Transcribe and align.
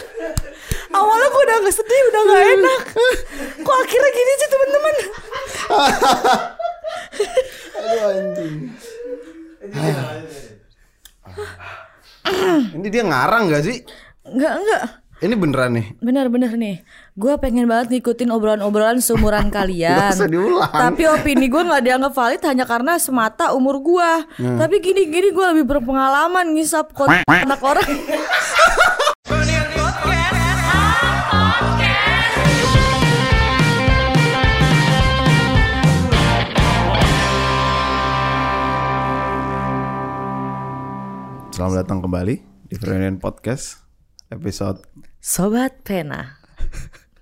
Awalnya 0.96 1.28
gue 1.28 1.42
udah 1.42 1.56
gak 1.64 1.74
sedih, 1.74 2.02
udah 2.12 2.22
gak 2.22 2.42
enak. 2.52 2.82
Kok 3.64 3.76
akhirnya 3.80 4.10
gini 4.12 4.32
sih 4.34 4.48
teman-teman? 4.48 4.92
Aduh 7.82 8.02
anjing. 8.12 8.56
Ini 12.76 12.88
dia 12.88 13.02
ngarang 13.04 13.50
gak 13.50 13.64
sih? 13.64 13.78
Enggak, 14.28 14.52
enggak. 14.62 14.82
Ini 15.22 15.38
beneran 15.38 15.70
nih. 15.78 15.86
Bener-bener 16.02 16.50
nih. 16.58 16.82
Gue 17.14 17.38
pengen 17.38 17.70
banget 17.70 17.94
ngikutin 17.94 18.26
obrolan-obrolan 18.34 18.98
seumuran 18.98 19.52
kalian. 19.56 19.94
Gak 19.94 20.18
usah 20.18 20.26
diulang. 20.26 20.66
Tapi 20.66 21.06
opini 21.06 21.46
gue 21.46 21.62
nggak 21.62 21.82
dianggap 21.86 22.10
valid 22.10 22.42
hanya 22.42 22.66
karena 22.66 22.98
semata 22.98 23.54
umur 23.54 23.78
gue. 23.78 24.10
Tapi 24.42 24.82
gini-gini 24.82 25.30
gue 25.30 25.46
lebih 25.54 25.78
berpengalaman 25.78 26.58
ngisap 26.58 26.90
kon 26.90 27.06
anak 27.22 27.62
orang. 27.62 27.86
Selamat 41.52 41.84
datang 41.84 42.00
kembali 42.00 42.34
di 42.68 42.74
Freudian 42.80 43.20
Podcast 43.20 43.84
episode 44.32 44.80
Sobat 45.20 45.84
Pena. 45.84 46.40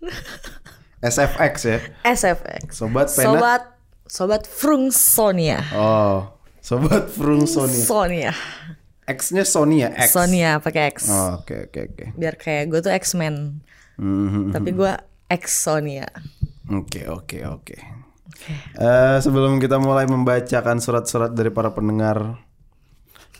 SFX 1.02 1.54
ya. 1.66 1.78
SFX. 2.06 2.70
Sobat 2.70 3.10
Pena. 3.10 3.26
Sobat 3.26 3.62
Sobat 4.06 4.42
Frungsonia. 4.46 5.58
Oh, 5.74 6.30
Sobat 6.62 7.10
Frung 7.10 7.46
Sony. 7.46 7.74
Sonia. 7.74 8.32
X-nya 9.10 9.42
Sony 9.42 9.82
ya, 9.82 9.90
X. 9.94 10.14
Sonia 10.14 10.62
pakai 10.62 10.94
X. 10.94 11.10
Oh, 11.10 11.42
Oke, 11.42 11.66
oke, 11.66 11.80
oke. 11.90 12.04
Biar 12.14 12.38
kayak 12.38 12.70
gue 12.70 12.80
tuh 12.82 12.94
X-Men. 12.94 13.58
Mhm. 13.98 14.54
Tapi 14.54 14.70
gue 14.70 14.92
X 15.26 15.66
Sonia. 15.66 16.06
Oke, 16.70 17.10
oke, 17.10 17.42
oke. 17.42 17.76
Eh, 18.78 19.16
sebelum 19.20 19.58
kita 19.58 19.82
mulai 19.82 20.06
membacakan 20.06 20.78
surat-surat 20.78 21.34
dari 21.34 21.50
para 21.50 21.74
pendengar 21.74 22.38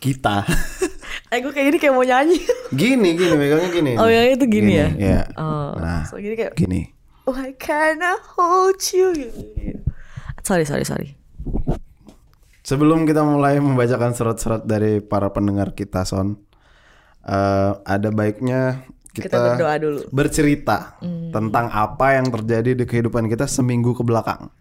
kita. 0.01 0.41
Eh 1.31 1.39
gue 1.39 1.47
kayak 1.47 1.71
gini 1.71 1.77
kayak 1.79 1.95
mau 1.95 2.03
nyanyi. 2.03 2.43
gini, 2.73 3.15
gini, 3.15 3.35
megangnya 3.35 3.71
gini. 3.71 3.91
Oh, 3.95 4.03
yang 4.03 4.35
itu 4.35 4.43
gini 4.45 4.75
ya? 4.75 4.87
Iya. 4.91 5.21
Oh, 5.35 5.79
Nah, 5.79 6.03
so 6.03 6.19
gini 6.19 6.35
kayak 6.35 6.59
gini. 6.59 6.91
Why 7.23 7.55
can't 7.55 8.03
I 8.03 8.19
hold 8.35 8.83
you? 8.91 9.15
Sorry, 10.43 10.67
sorry, 10.67 10.83
sorry. 10.83 11.15
Sebelum 12.61 13.03
kita 13.03 13.23
mulai 13.23 13.57
membacakan 13.57 14.11
surat-surat 14.11 14.61
dari 14.61 14.99
para 14.99 15.31
pendengar 15.31 15.71
kita, 15.71 16.03
Son, 16.03 16.35
eh, 17.23 17.71
ada 17.79 18.09
baiknya 18.11 18.83
kita, 19.09 19.31
Kita 19.31 19.37
berdoa 19.55 19.75
dulu. 19.77 19.99
Hmm. 20.01 20.11
bercerita 20.11 20.77
tentang 21.31 21.67
apa 21.67 22.15
yang 22.15 22.27
terjadi 22.29 22.71
di 22.73 22.83
kehidupan 22.83 23.27
kita 23.27 23.43
seminggu 23.43 23.91
ke 23.91 24.03
belakang 24.03 24.51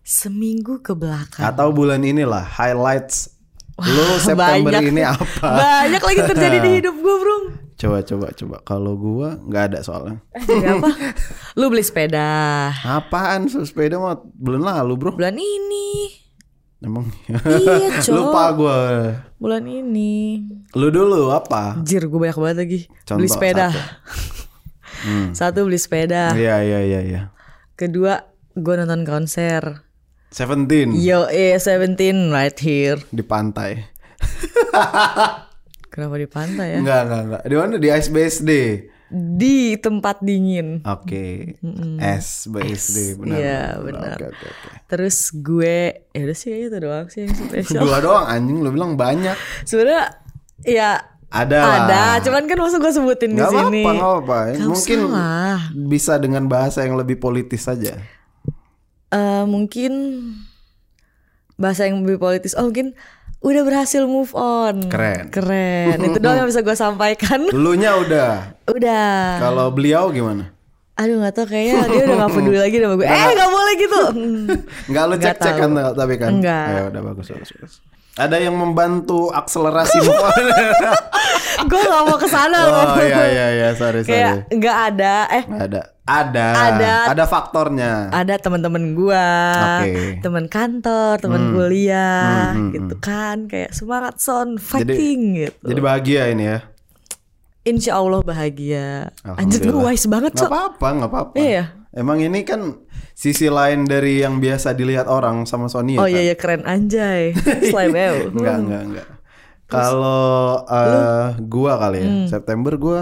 Seminggu 0.00 0.80
ke 0.80 0.92
belakang. 0.92 1.40
atau 1.42 1.68
bulan 1.68 2.00
inilah 2.00 2.40
highlights 2.40 3.36
lo 3.78 4.18
September 4.18 4.74
banyak. 4.74 4.90
ini 4.90 5.02
apa? 5.02 5.48
Banyak 5.48 6.02
lagi 6.02 6.20
terjadi 6.26 6.56
di 6.58 6.70
hidup 6.76 6.94
gue, 6.94 7.16
Bro. 7.16 7.36
Coba 7.74 8.02
coba 8.02 8.26
coba. 8.32 8.56
Kalau 8.62 8.92
gua 8.94 9.38
nggak 9.38 9.64
ada 9.70 9.78
soalnya. 9.80 10.18
Eh, 10.34 10.66
apa? 10.66 10.90
Lu 11.54 11.70
beli 11.70 11.86
sepeda 11.86 12.74
Apaan 12.74 13.46
sepeda 13.46 13.96
mah 13.96 14.18
bulan 14.34 14.66
lalu 14.66 14.98
bro? 14.98 15.10
bulan 15.14 15.38
ini. 15.38 16.10
Emang 16.78 17.06
Iya, 17.30 18.02
Cok. 18.02 18.10
lupa 18.10 18.42
gua. 18.50 18.76
Bulan 19.38 19.62
ini. 19.62 20.42
Lu 20.74 20.90
dulu 20.90 21.30
apa? 21.30 21.78
Anjir, 21.78 22.02
gue 22.02 22.18
banyak 22.18 22.34
banget 22.34 22.58
lagi. 22.58 22.80
Contoh 23.06 23.22
beli 23.22 23.30
sepeda. 23.30 23.70
satu. 23.70 23.78
Satu 25.38 25.58
beli 25.62 25.78
sepeda. 25.78 26.34
Iya 26.34 26.58
iya 26.58 26.80
iya 26.82 27.00
iya. 27.00 27.22
Kedua, 27.74 28.26
gue 28.52 28.74
nonton 28.74 29.06
konser. 29.06 29.86
Seventeen 30.28 30.92
Yo, 30.92 31.24
eh 31.26 31.56
17 31.56 31.96
right 32.28 32.58
here. 32.58 33.00
di 33.08 33.22
pantai. 33.22 33.80
Kenapa 35.88 36.14
di 36.14 36.28
pantai 36.28 36.76
ya? 36.76 36.78
Enggak 36.78 37.00
enggak 37.02 37.20
enggak. 37.24 37.42
Di 37.42 37.54
mana 37.54 37.74
di 37.76 37.88
SBSD? 37.88 38.50
Di 39.08 39.56
tempat 39.78 40.20
dingin. 40.20 40.84
Oke. 40.84 41.56
SBSD 41.98 43.16
benar. 43.16 43.38
Iya, 43.40 43.62
benar. 43.80 44.14
Oke 44.14 44.26
oke 44.28 44.46
oke. 44.46 44.68
Terus 44.86 45.16
gue, 45.32 45.76
ya 46.12 46.20
udah 46.22 46.36
sih 46.36 46.52
itu 46.62 46.76
doang 46.76 47.08
sih 47.08 47.24
yang 47.24 47.32
spesial. 47.32 47.82
Dua 47.82 47.98
doang 47.98 48.28
anjing 48.28 48.60
lu 48.60 48.68
bilang 48.68 48.94
banyak. 48.94 49.34
Sebenarnya 49.64 50.12
ya 50.60 50.90
Ada 51.28 51.60
ada, 51.84 52.02
cuman 52.20 52.44
kan 52.44 52.56
maksud 52.56 52.78
gue 52.78 52.88
sebutin 52.90 53.30
di 53.30 53.36
Nggak 53.36 53.50
sini. 53.50 53.80
apa-apa, 53.80 53.90
nggak 53.90 54.06
apa-apa. 54.06 54.38
Nggak 54.48 54.64
Mungkin 54.66 54.98
usah 54.98 55.12
lah. 55.12 55.58
bisa 55.74 56.12
dengan 56.16 56.44
bahasa 56.46 56.78
yang 56.80 56.96
lebih 56.96 57.16
politis 57.16 57.64
saja. 57.64 58.00
Eh, 59.08 59.44
mungkin 59.48 59.92
bahasa 61.56 61.88
yang 61.88 62.04
lebih 62.04 62.20
politis. 62.20 62.52
Oh 62.54 62.68
mungkin 62.68 62.92
udah 63.40 63.62
berhasil 63.64 64.02
move 64.04 64.34
on. 64.36 64.86
Keren. 64.90 65.32
Keren. 65.32 65.96
Itu 66.02 66.18
doang 66.20 66.44
yang 66.44 66.48
bisa 66.48 66.60
gue 66.60 66.76
sampaikan. 66.76 67.48
Dulunya 67.54 67.96
udah. 67.96 68.30
udah. 68.68 69.40
Kalau 69.40 69.72
beliau 69.72 70.12
gimana? 70.12 70.52
Aduh 70.98 71.22
nggak 71.22 71.30
tau 71.30 71.46
kayaknya 71.46 71.86
dia 71.86 72.02
udah 72.10 72.16
gak 72.26 72.32
peduli 72.34 72.58
lagi 72.58 72.76
sama 72.82 72.94
gue. 72.98 73.06
Eh 73.06 73.30
nggak 73.38 73.50
boleh 73.54 73.74
gitu. 73.78 74.02
Enggak 74.90 75.04
lu 75.06 75.14
Nggak 75.14 75.36
cek-cek 75.38 75.54
kan 75.54 75.70
tapi 75.94 76.14
kan. 76.18 76.30
Enggak. 76.34 76.66
Ya 76.68 76.82
udah 76.90 77.02
bagus 77.06 77.26
bagus 77.30 77.50
bagus. 77.54 77.74
Ada 78.18 78.36
yang 78.42 78.58
membantu 78.58 79.30
akselerasi 79.30 80.02
move 80.02 80.18
on. 80.18 80.44
gue 81.58 81.80
gak 81.90 82.04
mau 82.06 82.18
ke 82.18 82.28
sana 82.30 82.58
Oh 82.70 82.98
iya 83.02 83.24
iya 83.30 83.46
iya 83.54 83.68
sorry 83.78 84.02
sorry. 84.02 84.10
Kayak 84.10 84.50
nggak 84.50 84.76
ada. 84.94 85.14
Eh 85.30 85.44
Ada. 85.46 85.82
Ada. 86.08 86.46
Ada. 86.56 86.94
Ada 87.12 87.24
faktornya. 87.28 88.08
ada 88.08 88.34
teman-teman 88.40 88.96
gua, 88.96 89.28
Oke. 89.84 90.24
teman 90.24 90.48
kantor, 90.48 91.20
teman 91.20 91.52
kuliah, 91.52 92.56
gitu 92.72 92.96
kan, 92.96 93.44
kayak 93.44 93.76
semangat 93.76 94.16
son 94.16 94.56
fighting 94.56 95.36
gitu. 95.36 95.68
Jadi 95.68 95.80
bahagia 95.84 96.32
ini 96.32 96.44
ya. 96.48 96.58
Insya 97.68 98.00
Allah 98.00 98.24
bahagia. 98.24 99.12
Anjir 99.36 99.68
gue 99.68 99.76
wise 99.76 100.08
banget 100.08 100.32
so. 100.40 100.48
apa-apa, 100.48 100.88
nggak 100.96 101.10
apa-apa. 101.12 101.34
Iya. 101.36 101.77
Emang 101.88 102.20
ini 102.20 102.44
kan 102.44 102.84
sisi 103.16 103.48
lain 103.48 103.88
dari 103.88 104.20
yang 104.20 104.44
biasa 104.44 104.76
dilihat 104.76 105.08
orang 105.08 105.48
sama 105.48 105.72
Sonia. 105.72 105.96
Oh 105.96 106.04
kan? 106.04 106.12
iya 106.12 106.20
iya 106.32 106.36
keren 106.36 106.62
anjay. 106.68 107.32
Slime. 107.72 108.28
Enggak, 108.36 108.56
enggak, 108.60 108.82
enggak. 108.84 109.06
Kalau 109.68 110.64
eh, 110.68 111.28
gua 111.44 111.76
kali 111.76 111.98
ya, 112.00 112.10
September 112.28 112.72
gua 112.76 113.00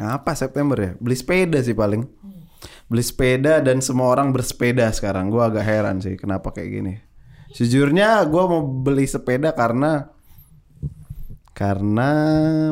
apa 0.00 0.32
September 0.36 0.76
ya? 0.76 0.90
Beli 1.00 1.16
sepeda 1.16 1.60
sih 1.60 1.76
paling. 1.76 2.04
Beli 2.88 3.04
sepeda 3.04 3.64
dan 3.64 3.80
semua 3.80 4.12
orang 4.12 4.32
bersepeda 4.32 4.88
sekarang. 4.92 5.32
Gua 5.32 5.48
agak 5.48 5.64
heran 5.64 6.00
sih 6.04 6.16
kenapa 6.20 6.52
kayak 6.52 6.68
gini. 6.68 6.94
Sejujurnya 7.52 8.24
gua 8.28 8.44
mau 8.48 8.62
beli 8.64 9.08
sepeda 9.08 9.52
karena 9.56 10.12
karena 11.54 12.10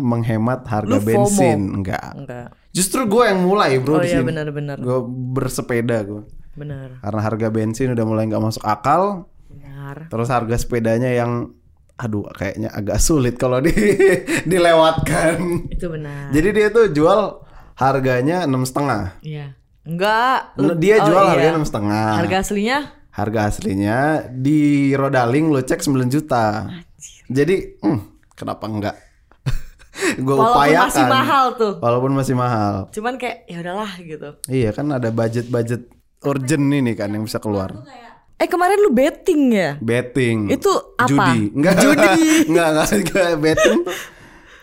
menghemat 0.03 0.67
harga 0.69 0.91
Lu 0.91 1.01
FOMO? 1.01 1.09
bensin. 1.29 1.61
Enggak. 1.81 2.13
Enggak. 2.19 2.49
Justru 2.73 3.05
gua 3.05 3.29
yang 3.29 3.45
mulai, 3.45 3.77
Bro, 3.79 4.01
Oh 4.01 4.03
di 4.03 4.09
iya 4.09 4.25
benar-benar. 4.25 4.81
Gua 4.81 5.05
bersepeda 5.05 6.01
gua. 6.03 6.23
Benar. 6.53 7.01
Karena 7.01 7.21
harga 7.21 7.49
bensin 7.49 7.93
udah 7.93 8.05
mulai 8.05 8.25
nggak 8.27 8.43
masuk 8.43 8.65
akal, 8.65 9.29
Benar. 9.49 10.09
Terus 10.09 10.29
harga 10.29 10.57
sepedanya 10.57 11.13
yang 11.13 11.53
aduh 11.93 12.25
kayaknya 12.33 12.73
agak 12.73 12.99
sulit 12.99 13.37
kalau 13.37 13.61
di 13.61 13.71
dilewatkan. 14.51 15.69
Itu 15.69 15.93
benar. 15.93 16.33
Jadi 16.33 16.49
dia 16.51 16.69
tuh 16.69 16.89
jual 16.89 17.45
harganya 17.77 18.45
enam 18.45 18.65
setengah. 18.65 19.21
Iya. 19.21 19.53
Enggak. 19.83 20.55
Dia 20.79 20.97
Oh, 21.03 21.07
jual 21.11 21.23
iya. 21.23 21.31
harganya 21.35 21.53
enam 21.59 21.67
setengah. 21.67 22.07
Harga 22.17 22.37
aslinya? 22.41 22.79
Harga 23.13 23.41
aslinya 23.51 23.99
di 24.33 24.61
Rodaling 24.97 25.53
lo 25.53 25.61
cek 25.61 25.85
9 25.85 26.09
juta. 26.09 26.65
Jadi 27.29 27.77
hmm, 27.81 28.01
kenapa 28.33 28.65
enggak? 28.65 28.97
Gue 29.93 30.35
Walaupun 30.35 30.57
upayakan. 30.57 30.89
masih 30.89 31.05
mahal 31.05 31.45
tuh. 31.61 31.73
Walaupun 31.79 32.13
masih 32.17 32.35
mahal. 32.35 32.75
Cuman 32.91 33.15
kayak 33.21 33.45
ya 33.45 33.57
udahlah 33.61 33.93
gitu. 34.01 34.29
Iya 34.49 34.71
kan 34.73 34.87
ada 34.89 35.13
budget-budget 35.13 35.93
urgent 36.25 36.67
ini 36.73 36.93
kan 36.97 37.13
yang 37.13 37.29
bisa 37.29 37.37
keluar. 37.39 37.77
Eh 38.41 38.49
kemarin 38.49 38.81
lu 38.81 38.91
betting 38.91 39.53
ya? 39.53 39.77
Betting. 39.79 40.49
Itu 40.49 40.73
apa? 40.97 41.07
Judi. 41.07 41.53
Enggak. 41.53 41.75
Judi. 41.79 42.09
enggak, 42.49 42.67
enggak, 42.73 42.89
enggak. 42.89 43.31
Betting 43.39 43.79
tuh 43.85 43.97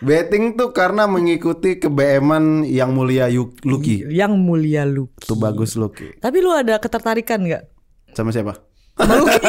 Betting 0.00 0.56
tuh 0.56 0.72
karena 0.72 1.04
mengikuti 1.04 1.76
kebeeman 1.76 2.64
yang 2.64 2.96
mulia 2.96 3.28
Lucky. 3.68 4.08
Yang 4.08 4.32
mulia 4.40 4.88
Lucky. 4.88 5.28
Tuh 5.28 5.36
bagus 5.36 5.76
Lucky. 5.76 6.16
Tapi 6.16 6.40
lu 6.40 6.48
ada 6.56 6.80
ketertarikan 6.80 7.44
nggak? 7.44 7.68
Sama 8.16 8.32
siapa? 8.32 8.56
Sama 8.96 9.20
Lucky. 9.20 9.36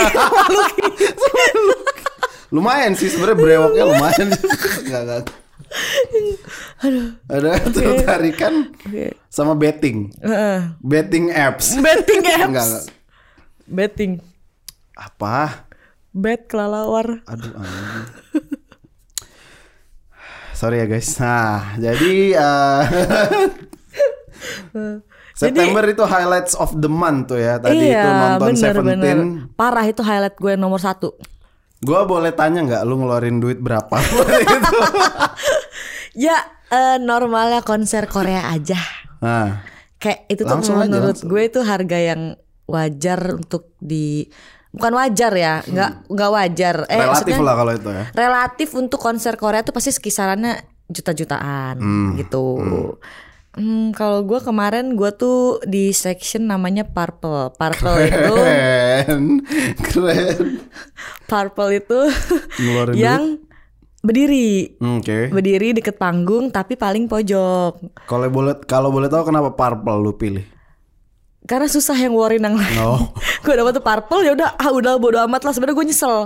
Sama 1.24 1.52
Lucky. 1.72 1.92
Lumayan 2.52 3.00
sih 3.00 3.08
sebenarnya 3.08 3.40
brewoknya 3.40 3.84
lumayan. 3.88 4.28
enggak, 4.84 5.02
enggak. 5.08 5.24
Ada 7.32 7.50
ketertarikan 7.64 8.76
Oke. 8.76 9.16
sama 9.32 9.56
betting. 9.56 10.12
Heeh. 10.20 10.76
Betting 10.84 11.32
apps. 11.32 11.76
Betting 11.86 12.22
apps. 12.28 12.50
Enggak, 12.52 12.66
enggak. 12.68 12.86
Betting. 13.72 14.12
Apa? 15.00 15.68
Bet 16.12 16.52
kelalawar. 16.52 17.24
Aduh 17.24 17.56
anjing. 17.56 18.04
sorry 20.60 20.84
ya 20.84 20.86
guys. 20.86 21.10
Nah, 21.18 21.80
jadi 21.80 22.36
uh, 22.46 22.84
September 25.34 25.84
itu 25.88 26.04
highlights 26.04 26.54
of 26.60 26.76
the 26.78 26.92
month 26.92 27.32
tuh 27.32 27.40
ya. 27.40 27.58
Tadi 27.58 27.90
iya, 27.90 28.04
itu 28.04 28.10
nonton 28.12 28.48
bener, 28.52 28.62
Seventeen. 28.62 29.00
bener. 29.00 29.18
Parah 29.56 29.86
itu 29.88 30.04
highlight 30.04 30.36
gue 30.36 30.54
nomor 30.60 30.78
satu. 30.78 31.16
Gua 31.82 32.06
boleh 32.06 32.30
tanya 32.30 32.62
nggak 32.62 32.86
lu 32.86 33.02
ngeluarin 33.02 33.42
duit 33.42 33.58
berapa 33.58 33.90
itu? 33.98 34.70
Ya 36.14 36.38
eh, 36.68 36.98
normalnya 36.98 37.62
konser 37.62 38.06
Korea 38.06 38.50
aja. 38.50 38.80
Nah, 39.20 39.64
Kayak 39.96 40.20
itu 40.28 40.42
tuh 40.42 40.50
Langsung 40.52 40.76
aja, 40.76 40.84
menurut 40.84 41.14
langsung. 41.14 41.30
gue 41.30 41.42
itu 41.46 41.60
harga 41.62 41.94
yang 41.96 42.22
wajar 42.66 43.38
untuk 43.38 43.70
di 43.78 44.26
bukan 44.72 44.94
wajar 44.96 45.30
ya, 45.32 45.54
nggak 45.62 46.10
nggak 46.10 46.32
wajar. 46.32 46.76
Eh, 46.86 46.96
Hmm. 46.96 47.06
relatif 47.06 47.36
lah 47.38 47.54
kalau 47.54 47.72
itu 47.72 47.90
ya. 47.92 48.04
relatif 48.12 48.70
untuk 48.74 48.98
konser 48.98 49.36
Korea 49.36 49.62
tuh 49.62 49.72
pasti 49.72 49.94
kisarannya 49.94 50.58
juta-jutaan 50.88 51.78
gitu. 52.18 52.44
Hmm, 53.52 53.92
kalau 53.92 54.24
gue 54.24 54.40
kemarin 54.40 54.96
gue 54.96 55.12
tuh 55.12 55.60
di 55.62 55.92
section 55.92 56.48
namanya 56.48 56.82
Purple. 56.82 57.52
Purple 57.54 57.98
itu 58.02 58.34
Keren, 58.34 59.24
keren. 59.86 60.46
Purple 61.26 61.72
itu 61.76 62.00
yang 62.96 63.38
berdiri. 64.02 64.76
Hmm, 64.82 65.00
Oke. 65.00 65.30
Berdiri 65.30 65.78
deket 65.78 65.96
panggung 65.96 66.50
tapi 66.50 66.74
paling 66.76 67.06
pojok. 67.06 68.06
Kalau 68.10 68.28
boleh 68.28 68.58
kalau 68.66 68.90
boleh 68.90 69.08
tahu 69.08 69.30
kenapa 69.30 69.54
purple 69.54 69.98
lu 70.02 70.14
pilih? 70.18 70.46
Karena 71.42 71.66
susah 71.66 71.98
yang 71.98 72.14
warin 72.14 72.46
yang 72.46 72.54
lain. 72.54 72.76
No. 72.82 73.14
gue 73.42 73.58
dapet 73.58 73.74
tuh 73.74 73.82
purple 73.82 74.22
ya 74.22 74.38
udah 74.38 74.54
ah 74.54 74.70
udah 74.70 75.02
bodo 75.02 75.18
amat 75.26 75.42
lah 75.42 75.54
sebenarnya 75.54 75.78
gue 75.82 75.88
nyesel. 75.90 76.18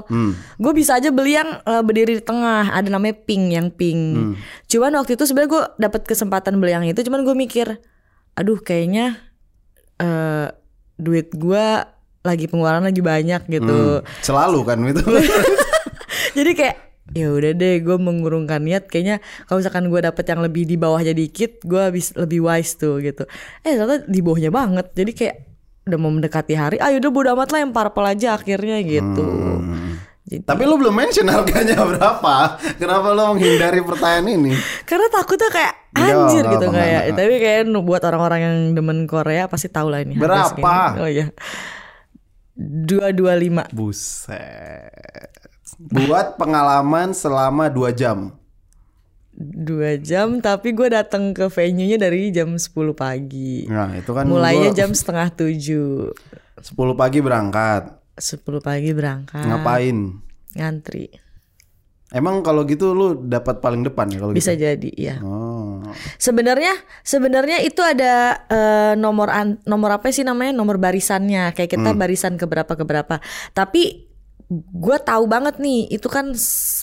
Gue 0.60 0.74
bisa 0.76 1.00
aja 1.00 1.08
beli 1.12 1.40
yang 1.40 1.64
eh, 1.64 1.84
berdiri 1.84 2.20
di 2.20 2.24
tengah 2.24 2.76
ada 2.76 2.92
namanya 2.92 3.16
pink 3.24 3.56
yang 3.56 3.68
pink. 3.72 4.36
Cuman 4.68 4.92
waktu 5.00 5.16
itu 5.16 5.24
sebenarnya 5.24 5.52
gue 5.52 5.64
dapet 5.80 6.02
kesempatan 6.04 6.60
beli 6.60 6.76
yang 6.76 6.84
itu 6.84 7.00
cuman 7.08 7.24
gue 7.24 7.36
mikir 7.36 7.80
aduh 8.36 8.60
kayaknya 8.60 9.16
eh 9.96 10.52
duit 11.00 11.32
gue 11.32 11.66
lagi 12.26 12.46
pengeluaran 12.52 12.84
lagi 12.84 13.00
banyak 13.00 13.48
gitu. 13.48 14.04
Selalu 14.20 14.60
kan 14.68 14.78
itu. 14.84 15.00
Jadi 16.38 16.52
kayak 16.52 16.76
ya 17.14 17.30
udah 17.30 17.52
deh 17.54 17.76
gue 17.80 17.98
mengurungkan 18.00 18.64
niat. 18.64 18.88
Kayaknya 18.88 19.22
kalau 19.46 19.62
misalkan 19.62 19.86
gue 19.88 20.02
dapet 20.02 20.26
yang 20.26 20.42
lebih 20.42 20.64
di 20.64 20.74
bawahnya 20.74 21.14
dikit 21.14 21.62
gue 21.62 21.82
habis 21.82 22.16
lebih 22.16 22.42
wise 22.42 22.74
tuh 22.76 22.98
gitu. 22.98 23.30
Eh 23.62 23.76
ternyata 23.76 24.08
di 24.08 24.20
bawahnya 24.20 24.50
banget. 24.50 24.90
Jadi 24.92 25.12
kayak 25.14 25.36
udah 25.86 26.00
mau 26.02 26.10
mendekati 26.10 26.58
hari 26.58 26.82
ah 26.82 26.90
yaudah 26.90 27.14
bodo 27.14 27.30
amat 27.38 27.54
lah 27.54 27.60
yang 27.62 27.70
purple 27.70 28.02
aja 28.04 28.34
akhirnya 28.34 28.82
gitu. 28.82 29.28
Jadi- 30.26 30.42
Tapi 30.42 30.64
lu 30.66 30.82
belum 30.82 30.90
mention 30.90 31.30
harganya 31.30 31.78
berapa? 31.94 32.58
Kenapa 32.82 33.14
lu 33.14 33.38
menghindari 33.38 33.86
pertanyaan 33.86 34.26
ini? 34.26 34.52
karena 34.90 35.06
takutnya 35.14 35.54
kayak 35.54 35.74
anjir 35.94 36.44
gitu 36.50 36.68
kayak. 36.74 37.14
tapi 37.14 37.34
kayak 37.38 37.62
buat 37.80 38.02
orang-orang 38.02 38.40
yang 38.42 38.56
demen 38.74 39.06
Korea 39.06 39.46
pasti 39.46 39.70
tahu 39.70 39.94
lah 39.94 40.02
ini 40.02 40.18
Berapa? 40.18 40.98
oh 40.98 41.08
iya. 41.08 41.30
Dua 42.58 43.14
dua 43.14 43.38
lima. 43.38 43.70
Buset. 43.70 45.45
Buat 45.80 46.38
pengalaman 46.38 47.12
selama 47.12 47.68
2 47.68 47.90
jam. 47.92 48.34
dua 49.36 50.00
jam 50.00 50.40
tapi 50.40 50.72
gue 50.72 50.88
datang 50.88 51.36
ke 51.36 51.52
venue 51.52 51.84
nya 51.86 52.00
dari 52.00 52.32
jam 52.32 52.56
10 52.56 52.72
pagi 52.96 53.68
Nah, 53.68 53.92
itu 53.92 54.08
kan 54.10 54.24
mulainya 54.24 54.72
gua 54.72 54.78
jam 54.78 54.90
setengah 54.90 55.28
tujuh 55.30 56.16
10 56.56 56.72
pagi 56.96 57.20
berangkat. 57.20 58.00
10 58.16 58.40
pagi 58.62 58.96
berangkat 58.96 59.44
Ngapain? 59.44 60.24
ngantri 60.56 61.12
Emang 62.14 62.40
kalau 62.40 62.64
gitu 62.64 62.96
lu 62.96 63.18
dapat 63.20 63.60
paling 63.60 63.84
depan 63.84 64.08
ya 64.08 64.24
kalau 64.24 64.32
bisa 64.32 64.56
gitu? 64.56 64.64
jadi 64.64 64.92
ya 64.96 65.16
Oh. 65.20 65.84
sebenarnya 66.16 66.72
sebenarnya 67.02 67.60
itu 67.60 67.84
ada 67.84 68.40
eh, 68.48 68.94
nomor 68.96 69.28
an- 69.28 69.60
nomor 69.64 69.90
apa 69.92 70.16
sih 70.16 70.24
namanya 70.24 70.56
nomor 70.56 70.80
barisannya 70.80 71.52
kayak 71.52 71.76
kita 71.76 71.92
Hmm. 71.92 72.00
barisan 72.00 72.40
keberapa 72.40 72.72
keberapa 72.72 73.20
tapi 73.52 74.05
gue 74.52 74.98
tahu 75.00 75.26
banget 75.26 75.58
nih 75.58 75.90
itu 75.90 76.06
kan 76.06 76.30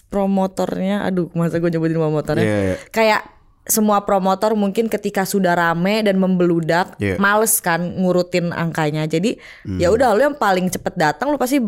promotornya 0.08 1.02
aduh 1.02 1.30
masa 1.32 1.56
gue 1.56 1.68
nyebutin 1.68 1.94
promotornya 1.94 2.42
Iya, 2.42 2.58
iya. 2.64 2.76
kayak 2.90 3.22
semua 3.62 4.02
promotor 4.02 4.58
mungkin 4.58 4.90
ketika 4.90 5.22
sudah 5.22 5.54
rame 5.54 6.02
dan 6.02 6.18
membeludak 6.18 6.98
Iya. 6.98 7.16
males 7.16 7.62
kan 7.62 7.78
ngurutin 7.78 8.50
angkanya 8.50 9.06
jadi 9.06 9.38
Hmm. 9.62 9.78
ya 9.78 9.88
udah 9.88 10.10
lu 10.12 10.22
yang 10.24 10.34
paling 10.34 10.66
cepet 10.66 10.94
datang 10.94 11.30
lu 11.30 11.38
pasti 11.38 11.62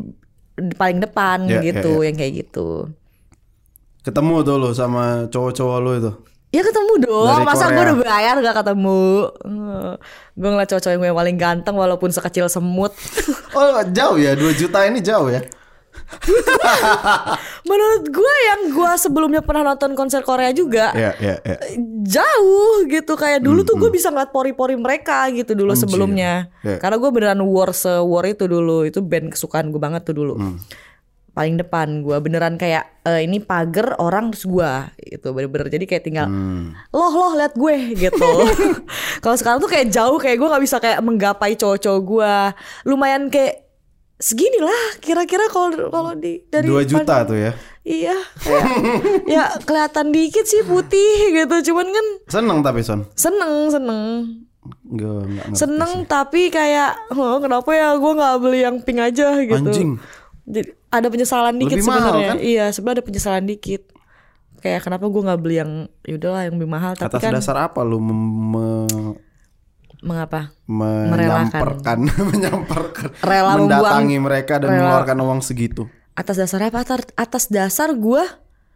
paling 0.75 0.99
depan 0.99 1.47
Iya, 1.47 1.63
iya, 1.63 1.67
gitu 1.73 2.03
yang 2.03 2.15
kayak 2.15 2.35
gitu 2.45 2.91
Ketemu 4.03 4.43
tuh 4.43 4.57
lu 4.59 4.71
sama 4.71 5.25
cowok-cowok 5.27 5.79
lu 5.81 5.93
itu. 5.97 6.13
Ya 6.53 6.61
ketemu 6.61 7.03
dong, 7.03 7.25
Dari 7.27 7.43
masa 7.43 7.67
gue 7.67 7.83
udah 7.83 7.99
bayar 7.99 8.35
gak 8.39 8.57
ketemu 8.61 9.03
Gue 10.35 10.49
ngeliat 10.51 10.69
cowok-cowok 10.69 10.93
yang 10.93 11.03
gue 11.03 11.15
paling 11.17 11.37
ganteng 11.37 11.75
walaupun 11.75 12.11
sekecil 12.11 12.47
semut 12.47 12.93
Oh, 13.57 13.81
jauh 13.89 14.15
ya. 14.15 14.35
2 14.35 14.45
juta 14.55 14.85
ini 14.85 14.99
jauh 14.99 15.31
ya. 15.31 15.41
Menurut 17.69 18.05
gue 18.07 18.35
yang 18.47 18.61
gue 18.71 18.93
sebelumnya 18.97 19.41
pernah 19.41 19.65
nonton 19.67 19.93
konser 19.93 20.21
Korea 20.21 20.51
juga 20.51 20.93
Iya, 20.93 21.13
iya, 21.19 21.37
iya. 21.41 21.57
Jauh 22.05 22.85
gitu 22.87 23.15
Kayak 23.15 23.41
dulu 23.41 23.63
tuh 23.63 23.77
gue 23.77 23.91
bisa 23.91 24.09
ngeliat 24.09 24.31
pori-pori 24.31 24.75
mereka 24.75 25.27
gitu 25.31 25.55
dulu 25.55 25.73
Anjir. 25.73 25.83
sebelumnya 25.83 26.33
Iya. 26.61 26.77
Karena 26.79 26.97
gue 26.97 27.11
beneran 27.11 27.41
war 27.43 27.71
se-war 27.71 28.25
itu 28.25 28.45
dulu 28.45 28.85
Itu 28.85 29.01
band 29.01 29.31
kesukaan 29.31 29.69
gue 29.69 29.79
banget 29.79 30.05
tuh 30.05 30.15
dulu 30.15 30.33
Hmm. 30.35 30.59
Paling 31.31 31.57
depan 31.57 31.99
gue 32.01 32.15
beneran 32.17 32.55
kayak 32.55 33.03
eh, 33.03 33.23
Ini 33.23 33.39
pagar 33.41 33.99
orang 33.99 34.31
terus 34.31 34.47
gue 34.47 34.71
gitu 35.09 35.31
Bener-bener 35.31 35.67
jadi 35.69 35.83
kayak 35.85 36.05
tinggal 36.05 36.27
Hmm. 36.27 36.75
loh 36.91 37.11
loh 37.11 37.33
lihat 37.35 37.55
gue 37.55 37.75
gitu. 37.97 38.31
Kalau 39.23 39.35
sekarang 39.35 39.59
tuh 39.59 39.67
kayak 39.67 39.89
jauh 39.89 40.15
kayak 40.17 40.37
gue 40.37 40.47
nggak 40.47 40.63
bisa 40.63 40.77
kayak 40.79 41.01
menggapai 41.01 41.55
cowok-cowok 41.55 42.01
gue. 42.03 42.35
Lumayan 42.85 43.27
kayak 43.29 43.64
segini 44.17 44.63
lah 44.63 44.99
kira-kira 45.03 45.51
kalau 45.51 45.91
kalau 45.91 46.13
di 46.15 46.41
dari 46.47 46.67
2 46.67 46.87
juta 46.87 47.27
tuh 47.27 47.39
ya. 47.39 47.53
Iya, 47.85 48.17
kayak 48.41 48.67
ya 49.37 49.45
kelihatan 49.61 50.09
dikit 50.09 50.49
sih 50.49 50.65
putih 50.65 51.35
gitu. 51.35 51.73
Cuman 51.73 51.87
kan 51.93 52.07
Seneng 52.31 52.59
tapi 52.65 52.81
Son. 52.81 53.05
seneng 53.15 53.69
seneng 53.69 54.01
nggak 54.65 55.21
ngerti 55.29 55.61
seneng 55.61 55.93
sih. 55.93 56.09
tapi 56.09 56.49
kayak 56.49 56.97
oh, 57.13 57.37
kenapa 57.37 57.69
ya 57.77 58.01
gue 58.01 58.13
nggak 58.17 58.35
beli 58.41 58.61
yang 58.65 58.77
pink 58.81 59.01
aja 59.03 59.37
gitu. 59.37 59.61
Anjing. 59.61 60.01
Jadi 60.49 60.73
ada 60.89 61.07
penyesalan 61.09 61.57
dikit 61.61 61.77
sebenarnya. 61.81 62.29
kan? 62.33 62.37
Iya, 62.41 62.65
sebenarnya 62.73 63.01
ada 63.01 63.05
penyesalan 63.05 63.45
dikit. 63.45 63.83
Kayak 64.65 64.81
kenapa 64.89 65.05
gue 65.13 65.21
nggak 65.21 65.41
beli 65.45 65.57
yang 65.61 65.73
yaudahlah 66.09 66.49
yang 66.49 66.57
lebih 66.57 66.71
mahal 66.73 66.97
tapi 66.97 67.13
Atas 67.13 67.21
kan 67.21 67.33
dasar 67.37 67.57
apa 67.61 67.85
lu 67.85 68.01
mem- 68.01 68.57
me- 68.57 69.17
mengapa? 70.05 70.53
menyamperkan 70.65 71.99
menyamperkan 72.31 73.09
Rela 73.19 73.57
mendatangi 73.57 73.81
membuang- 74.15 74.23
mereka 74.23 74.55
dan 74.57 74.69
rela- 74.69 74.77
mengeluarkan 75.01 75.19
uang 75.19 75.41
segitu. 75.41 75.89
atas 76.15 76.37
dasar 76.37 76.63
apa 76.63 76.85
atas, 77.17 77.49
dasar 77.49 77.91
gue 77.91 78.23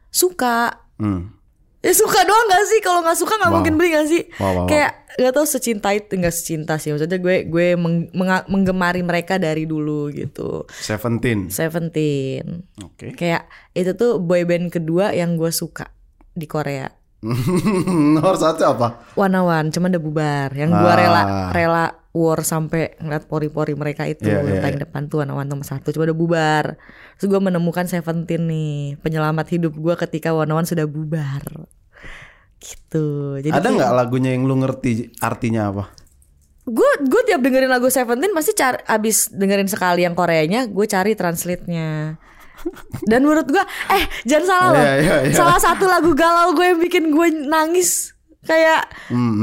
suka 0.08 0.74
Hmm. 0.96 1.30
ya 1.78 1.92
suka 1.92 2.18
doang 2.20 2.46
gak 2.48 2.64
sih 2.66 2.80
kalau 2.80 3.00
nggak 3.00 3.14
suka 3.14 3.30
nggak 3.32 3.46
Wow. 3.46 3.56
mungkin 3.56 3.74
beli 3.76 3.88
gak 3.92 4.08
sih 4.08 4.22
Wow, 4.34 4.42
wow, 4.42 4.54
wow. 4.56 4.66
kayak 4.66 4.90
nggak 5.14 5.30
tahu 5.32 5.46
secinta 5.46 5.88
itu 5.92 6.10
nggak 6.12 6.32
secinta 6.32 6.74
sih 6.74 6.90
maksudnya 6.90 7.16
gue 7.16 7.46
gue 7.46 7.66
meng- 7.74 8.10
menggemari 8.44 9.00
mereka 9.00 9.36
dari 9.36 9.62
dulu 9.62 10.10
gitu 10.10 10.66
Seventeen. 10.68 11.46
Seventeen 11.48 12.66
Oke. 12.80 13.14
kayak 13.14 13.46
itu 13.72 13.94
tuh 13.94 14.18
boyband 14.18 14.68
kedua 14.68 15.12
yang 15.12 15.34
gue 15.34 15.48
suka 15.48 15.94
di 16.32 16.44
Korea 16.44 16.90
Nomor 18.14 18.36
satu 18.38 18.62
apa? 18.62 19.02
One 19.18 19.70
cuman 19.74 19.88
udah 19.90 20.02
bubar. 20.02 20.48
Yang 20.54 20.70
gue 20.78 20.92
Ah. 20.92 20.98
rela 20.98 21.22
rela 21.50 21.84
war 22.14 22.40
sampai 22.46 22.98
ngeliat 22.98 23.26
pori-pori 23.26 23.74
mereka 23.74 24.06
itu 24.06 24.26
yang 24.26 24.46
iya, 24.46 24.62
paling 24.62 24.80
depan 24.82 25.10
tuh 25.10 25.26
One 25.26 25.46
nomor 25.46 25.66
satu. 25.66 25.90
Cuma 25.90 26.06
udah 26.06 26.18
bubar. 26.18 26.64
Terus 27.18 27.26
gue 27.26 27.40
menemukan 27.42 27.90
Seventeen 27.90 28.46
nih 28.46 29.02
penyelamat 29.02 29.46
hidup 29.50 29.74
gue 29.74 29.94
ketika 30.06 30.30
One 30.30 30.66
sudah 30.66 30.86
bubar. 30.86 31.42
Gitu. 32.58 33.38
Jadi 33.42 33.54
Ada 33.54 33.68
nggak 33.70 33.92
lagunya 33.94 34.34
yang 34.34 34.46
lu 34.46 34.58
ngerti 34.58 35.10
artinya 35.18 35.74
apa? 35.74 35.84
gue 36.68 36.90
gue 37.08 37.22
tiap 37.24 37.40
dengerin 37.40 37.72
lagu 37.72 37.88
Seventeen 37.88 38.36
pasti 38.36 38.52
cari 38.52 38.76
abis 38.84 39.32
dengerin 39.32 39.72
sekali 39.72 40.04
yang 40.04 40.12
Koreanya 40.12 40.68
gue 40.68 40.84
cari 40.84 41.16
translate-nya 41.16 42.20
dan 43.04 43.20
menurut 43.20 43.46
gue 43.46 43.64
eh 43.88 44.04
jangan 44.24 44.46
salah 44.46 44.68
loh 44.70 44.80
Iya, 44.80 44.94
iya, 44.96 45.16
iya. 45.24 45.32
salah 45.32 45.56
satu 45.56 45.84
lagu 45.84 46.10
galau 46.12 46.52
gue 46.52 46.66
yang 46.66 46.78
bikin 46.78 47.04
gue 47.08 47.26
nangis 47.44 48.12
kayak 48.40 48.88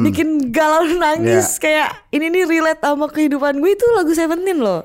bikin 0.02 0.28
galau 0.50 0.84
nangis 0.98 1.48
Iya. 1.54 1.60
kayak 1.60 1.90
ini 2.12 2.26
nih 2.30 2.44
relate 2.46 2.82
sama 2.82 3.08
kehidupan 3.08 3.58
gue 3.58 3.72
itu 3.72 3.86
lagu 3.92 4.12
Seventeen 4.12 4.58
loh 4.58 4.84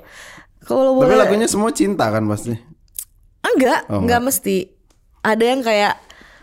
kalau 0.61 0.95
Tapi 0.95 1.09
boleh 1.09 1.17
lagunya 1.19 1.47
semua 1.47 1.71
cinta 1.71 2.07
kan 2.07 2.23
pasti. 2.25 2.53
enggak 3.43 3.89
Oh, 3.89 3.99
enggak 3.99 4.21
mesti 4.21 4.69
ada 5.21 5.43
yang 5.43 5.61
kayak 5.61 5.97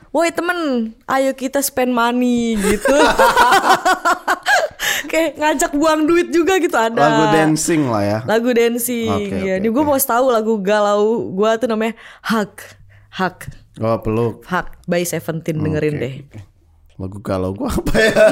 Woi 0.09 0.31
temen, 0.31 0.57
ayo 1.05 1.31
kita 1.31 1.59
spend 1.59 1.91
money 1.91 2.57
gitu. 2.57 2.89
Kayak 5.05 5.31
ngajak 5.37 5.71
buang 5.73 6.01
duit 6.03 6.27
juga 6.29 6.57
gitu 6.57 6.73
ada. 6.73 6.97
Lagu 6.97 7.23
dancing 7.29 7.85
lah 7.85 8.01
ya. 8.01 8.19
Lagu 8.25 8.49
dancing. 8.49 9.09
Oke, 9.11 9.37
ya, 9.37 9.53
oke, 9.55 9.61
ini 9.61 9.67
gue 9.69 9.83
mau 9.83 9.95
tahu 9.95 10.25
lagu 10.27 10.53
galau 10.57 11.01
gue 11.29 11.49
tuh 11.55 11.67
namanya 11.69 11.93
Hug. 12.25 12.53
Hug. 13.13 13.37
Oh 13.77 13.97
peluk. 14.01 14.41
Hak 14.43 14.81
by 14.85 15.05
Seventeen 15.05 15.61
dengerin 15.61 15.95
deh. 15.97 16.13
Lagu 16.97 17.21
kalau 17.21 17.53
gua 17.53 17.69
apa 17.69 17.93
ya? 17.93 18.13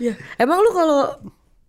Ya, 0.00 0.18
emang 0.34 0.58
lu 0.58 0.74
kalau 0.74 1.14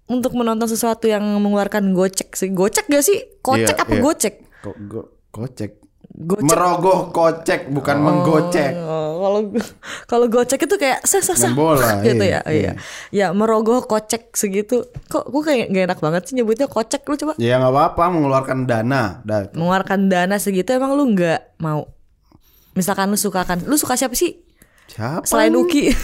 untuk 0.09 0.33
menonton 0.33 0.65
sesuatu 0.65 1.05
yang 1.05 1.21
mengeluarkan 1.37 1.93
gocek 1.93 2.33
sih, 2.33 2.49
gocek 2.49 2.89
gak 2.89 3.05
sih? 3.05 3.21
Kocek 3.39 3.77
Iya, 3.77 3.83
apa 3.85 3.93
iya. 3.93 4.01
gocek? 4.01 4.35
Ko- 4.63 4.79
go- 4.81 5.11
kocek. 5.29 5.82
Gocek. 6.13 6.45
Merogoh 6.45 7.09
kocek 7.09 7.61
bukan 7.73 7.97
menggocek. 7.97 8.77
Oh, 8.77 9.17
kalau 9.17 9.39
kalau 10.11 10.25
gocek 10.29 10.61
itu 10.61 10.75
kayak 10.77 11.01
sah 11.01 11.25
sah 11.25 11.33
bola, 11.49 11.97
gitu 12.05 12.21
iya, 12.21 12.45
ya, 12.45 12.51
iya. 12.53 12.71
Ya 13.09 13.27
merogoh 13.33 13.81
kocek 13.83 14.29
segitu. 14.31 14.85
Kok 15.09 15.33
gue 15.33 15.41
kayak 15.41 15.73
gak 15.73 15.85
enak 15.89 15.99
banget 15.99 16.21
sih 16.29 16.37
nyebutnya 16.37 16.69
kocek 16.69 17.01
lu 17.09 17.17
coba 17.17 17.33
Ya 17.41 17.57
nggak 17.57 17.73
apa-apa 17.73 18.03
mengeluarkan 18.13 18.69
dana. 18.69 19.25
Da- 19.25 19.49
mengeluarkan 19.57 20.05
dana 20.05 20.37
segitu 20.37 20.69
emang 20.69 20.93
lu 20.93 21.17
nggak 21.17 21.57
mau? 21.57 21.89
Misalkan 22.77 23.09
lu 23.09 23.17
suka 23.17 23.41
kan, 23.41 23.65
lu 23.65 23.73
suka 23.73 23.97
siapa 23.97 24.13
sih 24.13 24.37
Siapa? 24.89 25.25
selain 25.25 25.53
Uki? 25.53 25.89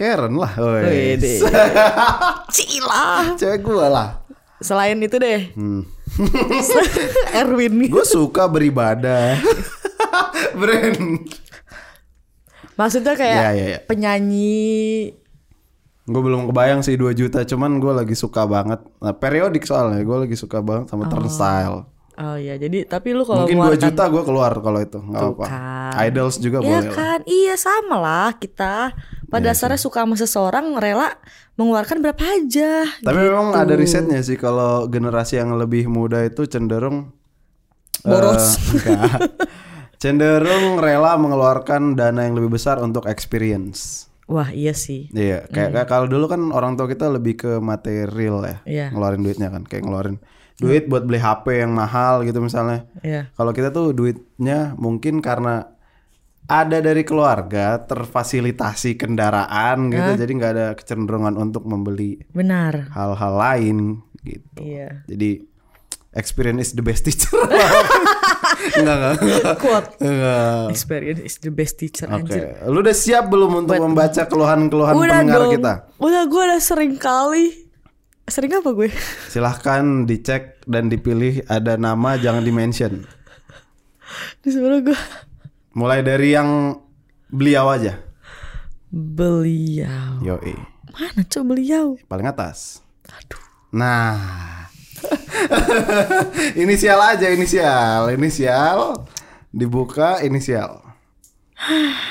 Karen 0.00 0.32
lah. 0.32 0.52
Cila. 2.48 3.36
Cewek 3.36 3.60
gua 3.60 3.86
lah. 3.88 4.08
Selain 4.60 4.96
itu 4.96 5.16
deh, 5.16 5.52
Hmm. 5.52 5.84
Erwin. 7.40 7.86
Gue 7.86 8.04
suka 8.04 8.46
beribadah. 8.46 9.38
Brand. 10.60 11.26
Maksudnya 12.74 13.12
kayak 13.12 13.36
Ya, 13.36 13.50
ya, 13.52 13.66
ya. 13.68 13.78
penyanyi. 13.84 15.12
Gue 16.02 16.20
belum 16.20 16.48
kebayang 16.48 16.80
sih 16.80 16.96
2 16.96 17.12
juta, 17.12 17.44
cuman 17.44 17.78
gue 17.78 17.92
lagi 17.94 18.14
suka 18.14 18.42
banget. 18.42 18.82
Nah, 18.98 19.12
periodik 19.12 19.62
soalnya, 19.62 20.00
gue 20.00 20.18
lagi 20.20 20.34
suka 20.34 20.58
banget 20.58 20.88
sama 20.88 21.06
turnstile. 21.06 21.86
Oh 22.16 22.36
iya, 22.36 22.56
jadi 22.56 22.84
tapi 22.84 23.14
lu 23.14 23.22
kalau 23.22 23.44
Mungkin 23.44 23.56
2 23.56 23.60
mengeluarkan- 23.70 23.84
juta 23.86 24.04
gue 24.06 24.22
keluar 24.24 24.52
kalau 24.54 24.78
itu, 24.78 24.98
nggak 24.98 25.22
apa. 25.30 25.44
kan. 25.46 25.92
Idols 26.02 26.36
juga 26.36 26.58
Ya 26.58 26.66
boleh 26.66 26.82
lah. 26.82 26.92
kan, 26.92 27.18
iya 27.24 27.54
sama 27.54 27.96
lah 27.96 28.30
kita. 28.34 28.92
Pada 29.30 29.46
Iya 29.46 29.54
dasarnya 29.54 29.78
suka 29.78 30.02
sama 30.02 30.18
seseorang 30.18 30.74
rela 30.76 31.14
mengeluarkan 31.54 32.02
berapa 32.02 32.18
aja. 32.18 32.82
Tapi 32.98 33.14
gitu. 33.16 33.26
memang 33.30 33.54
ada 33.54 33.74
risetnya 33.78 34.18
sih 34.20 34.34
kalau 34.34 34.90
generasi 34.90 35.38
yang 35.38 35.54
lebih 35.54 35.86
muda 35.86 36.26
itu 36.26 36.50
cenderung 36.50 37.14
Boros. 38.02 38.58
eh, 38.58 38.66
enggak. 38.74 39.18
cenderung 40.00 40.80
rela 40.80 41.14
mengeluarkan 41.14 41.94
dana 41.94 42.26
yang 42.26 42.34
lebih 42.34 42.56
besar 42.56 42.80
untuk 42.80 43.06
experience. 43.06 44.08
Wah 44.24 44.50
iya 44.50 44.70
sih. 44.74 45.10
Iya, 45.10 45.50
kayak 45.50 45.74
kayak 45.74 45.88
kalau 45.90 46.06
dulu 46.06 46.30
kan 46.30 46.54
orang 46.54 46.78
tua 46.78 46.86
kita 46.86 47.10
lebih 47.10 47.34
ke 47.36 47.52
material 47.58 48.46
ya, 48.46 48.56
Iya. 48.62 48.86
ngeluarin 48.94 49.26
duitnya 49.26 49.50
kan, 49.50 49.66
kayak 49.66 49.82
ngeluarin 49.82 50.22
duit 50.56 50.86
buat 50.86 51.02
beli 51.02 51.18
HP 51.18 51.66
yang 51.66 51.72
mahal 51.74 52.22
gitu 52.22 52.38
misalnya. 52.38 52.86
Iya. 53.02 53.26
Kalau 53.34 53.50
kita 53.50 53.74
tuh 53.74 53.90
duitnya 53.90 54.78
mungkin 54.78 55.18
karena 55.18 55.74
ada 56.50 56.82
dari 56.82 57.06
keluarga 57.06 57.78
terfasilitasi 57.86 58.98
kendaraan 58.98 59.86
gitu, 59.94 60.10
jadi 60.18 60.32
nggak 60.34 60.52
ada 60.58 60.66
kecenderungan 60.74 61.38
untuk 61.38 61.62
membeli 61.62 62.18
Benar. 62.34 62.90
hal-hal 62.90 63.34
lain 63.38 64.02
gitu. 64.26 64.58
Iya. 64.58 65.06
Jadi 65.06 65.46
experience 66.10 66.70
is 66.70 66.72
the 66.74 66.82
best 66.82 67.06
teacher. 67.06 67.30
enggak, 68.82 68.96
enggak. 69.22 69.54
Quote. 69.62 69.88
Enggak. 70.02 70.74
Experience 70.74 71.22
is 71.22 71.36
the 71.38 71.54
best 71.54 71.78
teacher 71.78 72.10
Oke, 72.10 72.26
anjir. 72.26 72.58
lu 72.66 72.82
udah 72.82 72.96
siap 72.98 73.30
belum 73.30 73.64
untuk 73.66 73.78
membaca 73.78 74.26
keluhan-keluhan 74.26 74.94
pendengar 74.98 75.46
dong. 75.46 75.54
kita? 75.54 75.72
Udah 76.02 76.22
gue 76.26 76.42
udah 76.50 76.60
sering 76.60 76.98
kali. 76.98 77.70
Sering 78.26 78.58
apa 78.58 78.70
gue? 78.74 78.90
Silahkan 79.32 80.06
dicek 80.06 80.66
dan 80.66 80.90
dipilih 80.90 81.46
ada 81.46 81.78
nama 81.78 82.18
jangan 82.18 82.42
di-mention. 82.42 83.06
Di 84.42 84.50
sebelah 84.50 84.82
gue. 84.82 84.98
Mulai 85.70 86.02
dari 86.02 86.34
yang 86.34 86.74
beliau 87.30 87.70
aja. 87.70 87.94
Beliau. 88.90 90.18
Yoi. 90.18 90.58
Mana 90.90 91.22
coba 91.30 91.54
beliau? 91.54 91.94
Paling 92.10 92.26
atas. 92.26 92.82
Aduh. 93.06 93.42
Nah. 93.70 94.66
inisial 96.62 96.98
aja 96.98 97.30
inisial, 97.30 98.10
inisial. 98.10 99.06
Dibuka 99.54 100.26
inisial. 100.26 100.82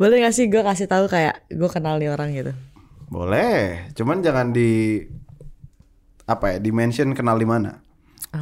Boleh 0.00 0.24
gak 0.24 0.34
sih 0.34 0.48
gue 0.48 0.62
kasih 0.64 0.88
tahu 0.88 1.04
kayak 1.10 1.44
gue 1.52 1.68
kenal 1.68 2.00
nih 2.00 2.08
orang 2.08 2.32
gitu? 2.32 2.52
Boleh, 3.08 3.88
cuman 3.96 4.20
jangan 4.20 4.52
di 4.52 5.00
apa 6.28 6.56
ya, 6.56 6.58
di 6.60 6.70
mention 6.72 7.16
kenal 7.16 7.40
di 7.40 7.48
mana. 7.48 7.80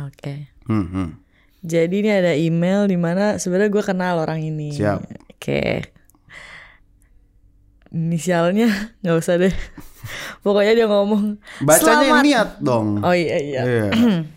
Oke. 0.06 0.50
Hmm, 0.66 0.86
hmm. 0.90 1.25
Jadi 1.66 1.94
ini 1.98 2.10
ada 2.12 2.30
email 2.30 2.86
di 2.86 2.94
mana 2.94 3.42
sebenarnya 3.42 3.74
gue 3.74 3.84
kenal 3.84 4.22
orang 4.22 4.38
ini. 4.38 4.70
Siap. 4.70 5.02
Oke. 5.34 5.82
Inisialnya 7.90 8.70
nggak 9.02 9.16
usah 9.18 9.34
deh. 9.36 9.50
Pokoknya 10.40 10.72
dia 10.72 10.86
ngomong. 10.86 11.42
Bacanya 11.58 11.82
yang 11.82 12.02
"Selamat." 12.06 12.22
niat 12.22 12.48
dong. 12.62 12.86
Oh 13.02 13.10
iya 13.10 13.36
iya. 13.36 13.62
Iya. 13.66 13.86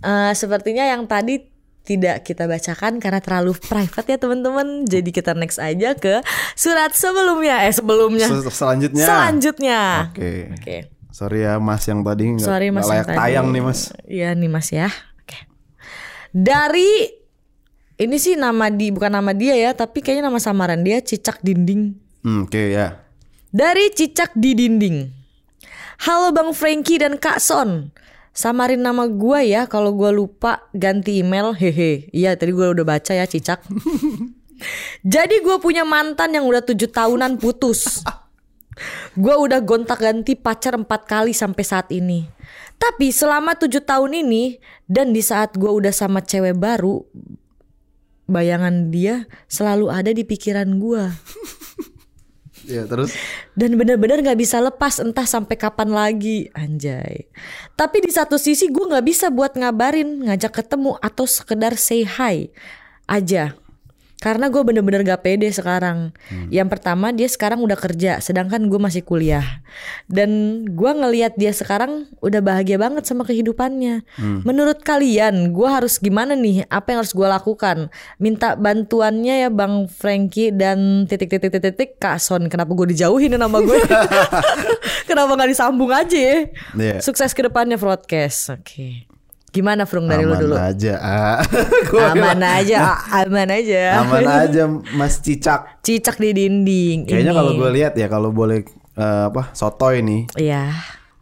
Eh, 0.00 0.32
sepertinya 0.38 0.86
yang 0.86 1.02
tadi 1.10 1.50
tidak 1.82 2.22
kita 2.22 2.46
bacakan 2.46 2.98
karena 2.98 3.18
terlalu 3.18 3.58
private 3.58 4.06
ya 4.06 4.18
teman-teman. 4.18 4.86
Jadi 4.86 5.10
kita 5.10 5.34
next 5.34 5.58
aja 5.58 5.98
ke 5.98 6.22
surat 6.54 6.94
sebelumnya. 6.94 7.66
Eh 7.66 7.74
sebelumnya. 7.74 8.30
Se- 8.30 8.46
Selanjutnya. 8.48 9.02
Selanjutnya. 9.02 9.80
Oke. 10.10 10.30
Oke. 10.54 10.76
Sorry 11.16 11.48
ya 11.48 11.56
Mas 11.56 11.80
yang 11.88 12.04
tadi 12.04 12.28
nggak 12.28 12.44
Sorry 12.44 12.68
mas 12.68 12.84
nggak 12.84 12.92
layak 12.92 13.00
yang 13.00 13.08
tadi. 13.08 13.16
tayang 13.24 13.46
nih 13.48 13.62
Mas. 13.64 13.80
Iya 14.04 14.28
nih 14.36 14.50
mas 14.52 14.68
ya. 14.68 14.92
Oke. 15.24 15.38
Dari 16.36 17.08
ini 17.96 18.16
sih 18.20 18.36
nama 18.36 18.68
di 18.68 18.92
bukan 18.92 19.08
nama 19.08 19.32
dia 19.32 19.56
ya, 19.56 19.72
tapi 19.72 20.04
kayaknya 20.04 20.28
nama 20.28 20.36
samaran 20.36 20.84
dia 20.84 21.00
Cicak 21.00 21.40
Dinding. 21.40 21.96
Hmm, 22.20 22.44
Oke 22.44 22.76
ya. 22.76 23.00
Dari 23.48 23.88
Cicak 23.96 24.36
di 24.36 24.52
Dinding. 24.52 25.08
Halo 26.04 26.36
Bang 26.36 26.52
Frankie 26.52 27.00
dan 27.00 27.16
Kak 27.16 27.40
Son. 27.40 27.88
Samarin 28.36 28.84
nama 28.84 29.08
gua 29.08 29.40
ya 29.40 29.64
kalau 29.64 29.96
gua 29.96 30.12
lupa 30.12 30.68
ganti 30.76 31.24
email. 31.24 31.56
Hehe. 31.56 32.12
Iya 32.12 32.36
tadi 32.36 32.52
gua 32.52 32.76
udah 32.76 32.84
baca 32.84 33.16
ya 33.16 33.24
Cicak. 33.24 33.64
Jadi 35.16 35.44
gue 35.44 35.56
punya 35.60 35.84
mantan 35.84 36.32
yang 36.32 36.48
udah 36.48 36.64
tujuh 36.64 36.88
tahunan 36.88 37.36
putus. 37.36 38.00
Gue 39.16 39.34
udah 39.34 39.64
gontak-ganti 39.64 40.36
pacar 40.36 40.76
empat 40.76 41.08
kali 41.08 41.32
sampai 41.32 41.64
saat 41.64 41.88
ini. 41.88 42.28
Tapi 42.76 43.08
selama 43.08 43.56
tujuh 43.56 43.80
tahun 43.80 44.20
ini 44.26 44.60
dan 44.84 45.16
di 45.16 45.24
saat 45.24 45.56
gue 45.56 45.68
udah 45.68 45.92
sama 45.92 46.20
cewek 46.20 46.60
baru, 46.60 47.00
bayangan 48.28 48.92
dia 48.92 49.24
selalu 49.48 49.88
ada 49.88 50.12
di 50.12 50.22
pikiran 50.22 50.76
gue. 50.76 51.04
Ya 52.66 52.82
terus 52.82 53.14
Dan 53.54 53.78
bener-bener 53.78 54.18
gak 54.26 54.42
bisa 54.42 54.58
lepas 54.58 54.98
entah 54.98 55.22
sampai 55.22 55.54
kapan 55.54 55.86
lagi 55.94 56.50
Anjay 56.50 57.30
Tapi 57.78 58.02
di 58.02 58.10
satu 58.10 58.42
sisi 58.42 58.74
gue 58.74 58.90
gak 58.90 59.06
bisa 59.06 59.30
buat 59.30 59.54
ngabarin 59.54 60.26
Ngajak 60.26 60.64
ketemu 60.64 60.98
atau 60.98 61.30
sekedar 61.30 61.78
say 61.78 62.02
hi 62.02 62.50
Aja 63.06 63.54
Karena 64.16 64.48
gue 64.48 64.62
bener-bener 64.64 65.04
gak 65.04 65.28
pede 65.28 65.52
sekarang. 65.52 66.16
Yang 66.48 66.68
pertama 66.72 67.12
dia 67.12 67.28
sekarang 67.28 67.60
udah 67.60 67.76
kerja 67.76 68.16
Sedangkan 68.24 68.64
gue 68.72 68.80
masih 68.80 69.04
kuliah. 69.04 69.60
Dan 70.08 70.62
gue 70.72 70.90
ngeliat 70.90 71.36
dia 71.36 71.52
sekarang 71.52 72.08
Udah 72.24 72.40
bahagia 72.40 72.80
banget 72.80 73.04
sama 73.04 73.28
kehidupannya. 73.28 74.08
Menurut 74.42 74.80
kalian 74.80 75.52
gue 75.52 75.68
harus 75.68 76.00
gimana 76.00 76.32
nih? 76.32 76.64
Apa 76.72 76.96
yang 76.96 76.98
harus 77.04 77.12
gue 77.12 77.28
lakukan? 77.28 77.92
Minta 78.16 78.56
bantuannya 78.56 79.46
ya 79.46 79.50
Bang 79.52 79.84
Frankie 79.92 80.48
Dan 80.48 81.04
titik-titik-titik 81.04 82.00
Kak 82.00 82.16
Son 82.16 82.48
Kenapa 82.48 82.72
gue 82.72 82.96
dijauhin 82.96 83.36
ya 83.36 83.38
nama 83.38 83.60
gue 83.60 83.76
Kenapa 85.08 85.36
gak 85.36 85.50
disambung 85.52 85.92
aja 85.92 86.16
ya? 86.16 86.38
Iya. 86.72 86.96
Sukses 87.04 87.36
ke 87.36 87.44
depannya 87.44 87.76
broadcast. 87.76 88.52
Oke 88.52 89.15
Gimana 89.52 89.88
Frung 89.88 90.04
dari 90.06 90.24
lu 90.26 90.34
aman 90.36 90.42
dulu 90.42 90.54
aja. 90.56 90.94
Ah. 91.00 91.40
Aman 92.12 92.40
aja 92.44 92.98
Aman 93.24 93.48
aja 93.48 93.82
Aman 94.04 94.26
aja 94.26 94.62
Mas 94.94 95.18
Cicak. 95.22 95.80
Cicak 95.80 96.20
di 96.20 96.36
dinding 96.36 97.08
Kayaknya 97.08 97.32
kalau 97.32 97.52
gue 97.56 97.70
lihat 97.72 97.94
ya 97.96 98.06
kalau 98.06 98.30
boleh 98.34 98.66
eh, 98.96 99.24
apa 99.32 99.50
sotoy 99.56 100.04
nih. 100.04 100.22
Iya 100.36 100.74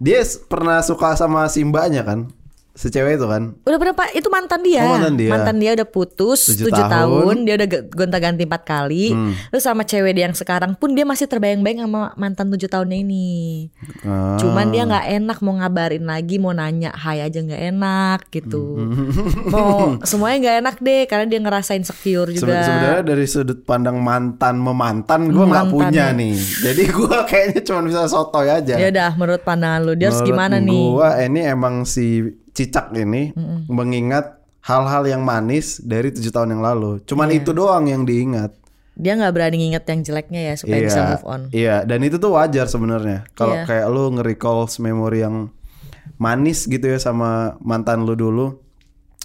Dia 0.02 0.20
pernah 0.50 0.82
suka 0.82 1.14
sama 1.14 1.46
si 1.46 1.62
mbaknya 1.62 2.02
kan? 2.02 2.28
Si 2.74 2.90
cewek 2.90 3.16
itu 3.16 3.26
kan. 3.26 3.54
Udah 3.62 3.78
berapa? 3.78 4.02
Itu 4.10 4.26
mantan 4.28 4.66
dia. 4.66 4.82
Oh, 4.82 4.98
mantan 4.98 5.62
dia. 5.62 5.72
udah 5.72 5.86
putus 5.86 6.50
Tujuh 6.50 6.68
7 6.68 6.74
tahun. 6.74 6.90
tahun. 6.90 7.36
Dia 7.46 7.54
udah 7.54 7.68
gonta-ganti 7.86 8.42
empat 8.42 8.62
kali. 8.62 9.14
Terus 9.48 9.62
sama 9.62 9.82
cewek 9.82 10.12
dia 10.12 10.26
yang 10.26 10.34
sekarang 10.34 10.74
pun 10.74 10.90
dia 10.90 11.06
masih 11.06 11.24
terbayang-bayang 11.24 11.86
sama 11.86 12.10
mantan 12.14 12.50
7 12.50 12.66
tahunnya 12.66 12.98
ini. 12.98 13.26
Ah. 14.02 14.34
Cuman 14.36 14.74
dia 14.74 14.84
nggak 14.84 15.06
enak 15.08 15.38
mau 15.38 15.54
ngabarin 15.54 16.02
lagi, 16.02 16.36
mau 16.36 16.50
nanya 16.50 16.90
hai 16.92 17.22
aja 17.22 17.38
nggak 17.38 17.62
enak 17.70 18.20
gitu. 18.28 18.74
mau 19.48 19.94
semuanya 20.10 20.36
nggak 20.42 20.56
enak 20.60 20.76
deh 20.82 21.02
karena 21.06 21.26
dia 21.30 21.40
ngerasain 21.40 21.84
Seben- 21.86 22.34
juga. 22.34 22.58
Sebenarnya 22.66 23.02
dari 23.06 23.24
sudut 23.24 23.62
pandang 23.62 24.02
mantan 24.02 24.58
memantan 24.58 25.30
gue 25.30 25.46
nggak 25.46 25.66
Mantan. 25.70 25.78
punya 25.94 26.10
nih. 26.10 26.34
Jadi 26.34 26.82
gue 26.90 27.16
kayaknya 27.24 27.60
cuma 27.62 27.80
bisa 27.86 28.10
sotoy 28.10 28.50
aja. 28.50 28.74
Ya 28.76 28.90
udah 28.90 29.10
menurut 29.14 29.42
pandangan 29.42 29.80
lu 29.80 29.94
dia 29.94 30.10
harus 30.10 30.20
Menurut 30.20 30.30
gimana 30.34 30.56
nih? 30.58 30.84
Gua 30.90 31.08
ini 31.22 31.40
emang 31.40 31.74
si 31.84 32.06
Cicak 32.54 32.94
ini 32.94 33.34
mengingat 33.66 34.38
hal-hal 34.62 35.04
yang 35.04 35.20
manis 35.20 35.76
dari 35.78 36.08
tujuh 36.08 36.30
tahun 36.30 36.56
yang 36.56 36.62
lalu. 36.62 37.02
Cuman 37.04 37.28
Iya. 37.28 37.42
itu 37.42 37.50
doang 37.50 37.84
yang 37.84 38.06
diingat. 38.06 38.54
Dia 38.94 39.18
nggak 39.18 39.34
berani 39.34 39.58
nginget 39.58 39.84
yang 39.84 40.00
jeleknya 40.00 40.40
ya 40.40 40.54
supaya 40.54 40.80
bisa 40.80 41.00
move 41.10 41.26
on. 41.26 41.40
Iya, 41.50 41.82
dan 41.82 42.00
itu 42.00 42.16
tuh 42.16 42.30
wajar 42.32 42.64
sebenarnya. 42.64 43.26
Kalau 43.34 43.52
Iya. 43.52 43.66
kayak 43.66 43.86
lu 43.90 44.04
nge-recall 44.14 44.70
memori 44.78 45.18
yang 45.20 45.50
manis 46.16 46.64
gitu 46.64 46.86
ya 46.86 46.96
sama 46.96 47.58
mantan 47.58 48.06
lu 48.06 48.14
dulu. 48.14 48.62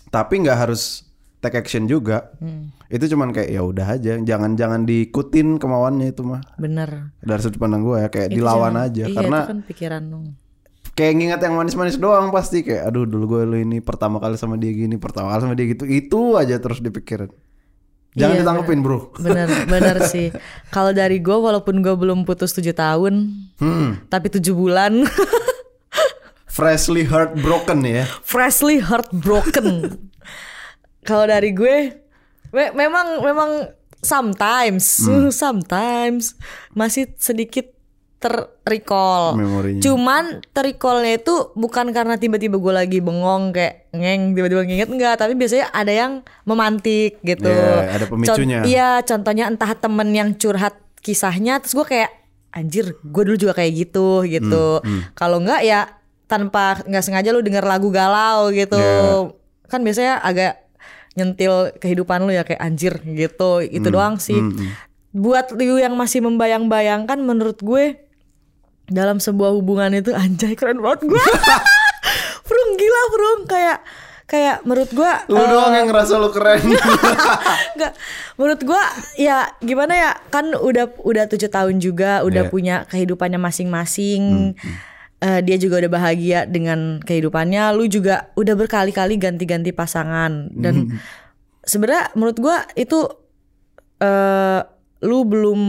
Tapi 0.10 0.42
nggak 0.42 0.58
harus 0.58 1.06
take 1.38 1.54
action 1.56 1.86
juga. 1.86 2.34
Hmm. 2.42 2.74
Itu 2.90 3.06
cuman 3.08 3.30
kayak 3.30 3.48
ya 3.48 3.62
udah 3.62 3.88
aja, 3.94 4.18
jangan 4.18 4.58
jangan 4.58 4.82
diikutin 4.84 5.62
kemauannya 5.62 6.10
itu 6.10 6.26
mah. 6.26 6.42
Bener. 6.58 7.14
Dari 7.22 7.38
sudut 7.40 7.62
pandang 7.62 7.86
gue 7.86 8.02
ya 8.02 8.10
kayak 8.10 8.34
Itu 8.34 8.42
dilawan 8.42 8.74
jangan- 8.74 8.90
aja 8.90 9.04
iya, 9.06 9.16
karena 9.16 9.40
itu 9.40 9.52
kan 9.54 9.60
pikiran 9.64 10.04
lu. 10.10 10.20
Kayak 11.00 11.16
ngingat 11.16 11.40
yang 11.40 11.56
manis-manis 11.56 11.96
doang 11.96 12.28
pasti 12.28 12.60
kayak 12.60 12.92
aduh 12.92 13.08
dulu 13.08 13.40
gue 13.40 13.42
lu 13.48 13.58
ini 13.58 13.80
pertama 13.80 14.20
kali 14.20 14.36
sama 14.36 14.60
dia 14.60 14.68
gini 14.70 15.00
pertama 15.00 15.32
kali 15.32 15.42
sama 15.42 15.56
dia 15.56 15.72
gitu 15.72 15.88
itu 15.88 16.36
aja 16.36 16.60
terus 16.60 16.84
dipikirin 16.84 17.32
jangan 18.12 18.36
Iya, 18.36 18.42
ditanggepin 18.44 18.80
bro 18.82 19.16
Bener, 19.16 19.48
bener 19.64 20.04
sih. 20.04 20.28
Kalau 20.76 20.92
dari 20.92 21.18
gue, 21.18 21.32
walaupun 21.32 21.80
gue 21.80 21.94
belum 21.94 22.26
putus 22.26 22.52
7 22.52 22.74
tahun, 22.74 23.32
hmm. 23.56 24.10
tapi 24.10 24.28
7 24.28 24.44
bulan, 24.52 25.06
freshly 26.50 27.06
heartbroken 27.06 27.86
ya 27.86 28.04
freshly 28.20 28.82
heartbroken. 28.82 29.96
Kalau 31.08 31.26
dari 31.26 31.54
gue, 31.54 31.96
me- 32.50 32.74
memang 32.76 33.24
memang 33.24 33.52
sometimes, 34.02 35.06
Hmm. 35.06 35.32
sometimes 35.32 36.36
masih 36.74 37.14
sedikit 37.16 37.72
terrecall. 38.20 39.34
Memorinya. 39.34 39.80
Cuman 39.80 40.24
terrecallnya 40.52 41.18
itu 41.18 41.36
bukan 41.54 41.90
karena 41.90 42.16
tiba-tiba 42.16 42.56
gue 42.56 42.74
lagi 42.76 43.00
bengong 43.00 43.52
kayak 43.52 43.90
ngeng 43.92 44.36
tiba-tiba 44.36 44.62
nginget 44.62 44.90
enggak, 44.90 45.16
tapi 45.16 45.34
biasanya 45.34 45.72
ada 45.72 45.90
yang 45.90 46.12
memantik 46.44 47.18
gitu. 47.22 47.48
Iya, 47.48 47.96
ada 47.96 48.06
pemicunya. 48.06 48.58
Con- 48.60 48.68
Iya, 48.68 48.90
contohnya 49.02 49.46
entah 49.48 49.72
temen 49.74 50.10
yang 50.12 50.30
curhat 50.36 50.76
kisahnya, 51.00 51.64
terus 51.64 51.74
gue 51.74 51.88
kayak 51.88 52.12
anjir, 52.52 52.92
gue 52.94 53.24
dulu 53.24 53.38
juga 53.40 53.54
kayak 53.56 53.72
gitu 53.80 54.26
gitu. 54.26 54.84
Hmm, 54.84 55.08
Kalau 55.14 55.40
enggak 55.40 55.64
ya 55.64 55.88
tanpa 56.26 56.84
nggak 56.84 57.02
sengaja 57.02 57.32
lu 57.32 57.40
denger 57.40 57.64
lagu 57.64 57.88
galau 57.90 58.52
gitu, 58.52 58.76
Iya. 58.76 59.32
kan 59.66 59.80
biasanya 59.80 60.20
agak 60.20 60.68
nyentil 61.16 61.72
kehidupan 61.78 62.22
lu 62.22 62.32
ya 62.32 62.44
kayak 62.44 62.60
anjir 62.60 63.00
gitu. 63.06 63.64
Itu 63.64 63.88
Hmm, 63.88 63.96
doang 63.96 64.16
sih. 64.20 64.38
Buat 65.10 65.56
lu 65.56 65.78
yang 65.78 65.96
masih 65.96 66.22
membayang-bayangkan, 66.22 67.18
menurut 67.18 67.58
gue 67.60 67.98
dalam 68.90 69.18
sebuah 69.18 69.54
hubungan 69.54 69.94
itu 69.94 70.12
anjay 70.12 70.54
keren 70.54 70.82
banget 70.82 71.06
gue. 71.08 71.26
Prung 72.44 72.72
gila 72.82 73.02
Prung 73.10 73.42
kayak 73.46 73.80
kayak 74.26 74.62
menurut 74.62 74.90
gue 74.90 75.12
lu 75.28 75.42
doang 75.42 75.74
yang 75.74 75.90
ngerasa 75.90 76.22
lu 76.22 76.30
keren 76.30 76.62
Enggak, 77.74 77.94
menurut 78.38 78.62
gua 78.62 78.84
ya 79.16 79.50
gimana 79.58 79.94
ya 79.94 80.12
kan 80.30 80.54
udah 80.54 80.94
udah 81.02 81.26
tujuh 81.26 81.50
tahun 81.50 81.82
juga, 81.82 82.22
udah 82.22 82.46
Iya. 82.46 82.52
punya 82.52 82.76
kehidupannya 82.86 83.42
masing-masing. 83.42 84.54
Eh, 85.20 85.40
dia 85.42 85.58
juga 85.58 85.82
udah 85.82 85.92
bahagia 85.92 86.46
dengan 86.46 87.02
kehidupannya. 87.02 87.74
Lu 87.74 87.90
juga 87.90 88.30
udah 88.38 88.54
berkali-kali 88.54 89.18
ganti-ganti 89.18 89.74
pasangan 89.74 90.48
dan 90.54 91.02
sebenarnya 91.60 92.14
menurut 92.14 92.38
gua 92.38 92.64
itu 92.74 93.10
eh 93.98 94.62
lu 95.00 95.24
belum 95.24 95.62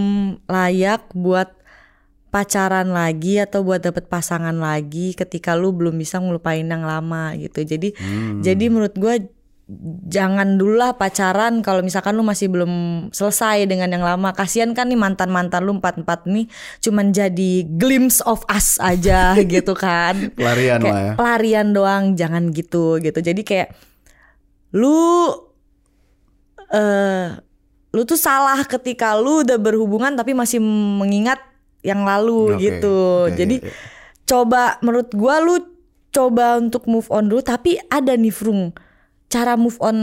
layak 0.47 1.15
buat 1.15 1.49
pacaran 2.31 2.95
lagi 2.95 3.43
atau 3.43 3.67
buat 3.67 3.83
dapet 3.83 4.07
pasangan 4.07 4.55
lagi 4.55 5.13
ketika 5.19 5.59
lu 5.59 5.75
belum 5.75 5.99
bisa 5.99 6.23
ngelupain 6.23 6.65
yang 6.65 6.87
lama 6.87 7.35
gitu. 7.37 7.67
Jadi 7.67 7.93
jadi 8.41 8.65
menurut 8.71 8.95
gua 8.95 9.19
jangan 10.11 10.59
dulu 10.59 10.83
lah 10.83 10.99
pacaran 10.99 11.63
kalau 11.63 11.79
misalkan 11.87 12.19
lu 12.19 12.27
masih 12.27 12.51
belum 12.51 12.73
selesai 13.15 13.67
dengan 13.71 13.91
yang 13.91 14.03
lama. 14.03 14.35
Kasihan 14.35 14.75
kan 14.75 14.91
nih 14.91 14.99
mantan-mantan 14.99 15.63
lu 15.63 15.79
empat-empat 15.79 16.27
nih 16.27 16.51
cuman 16.83 17.15
jadi 17.15 17.67
glimpse 17.67 18.19
of 18.27 18.43
us 18.51 18.79
aja 18.83 19.39
gitu 19.55 19.75
kan. 19.75 20.35
pelarian 20.35 20.83
Kayak 20.83 20.95
lah 20.95 21.03
ya 21.03 21.13
pelarian 21.15 21.69
doang, 21.71 22.05
jangan 22.19 22.51
gitu 22.51 22.99
gitu. 22.99 23.19
Jadi 23.19 23.43
kayak 23.47 23.75
lu 24.75 25.31
eh 26.71 27.51
lu 27.91 28.07
tuh 28.07 28.19
salah 28.19 28.63
ketika 28.67 29.19
lu 29.19 29.43
udah 29.43 29.59
berhubungan 29.59 30.15
tapi 30.15 30.31
masih 30.31 30.63
mengingat 30.63 31.43
yang 31.81 32.03
lalu 32.03 32.55
Oke, 32.55 32.61
gitu. 32.61 32.97
oke, 33.25 33.35
Jadi 33.35 33.57
iya, 33.59 33.67
iya. 33.67 33.75
coba 34.23 34.63
menurut 34.81 35.11
gua 35.11 35.39
lu 35.39 35.57
coba 36.11 36.57
untuk 36.57 36.85
move 36.85 37.07
on 37.09 37.27
dulu 37.27 37.39
tapi 37.39 37.79
ada 37.87 38.13
nih 38.13 38.31
Frung 38.31 38.75
cara 39.27 39.55
move 39.55 39.79
on 39.79 39.97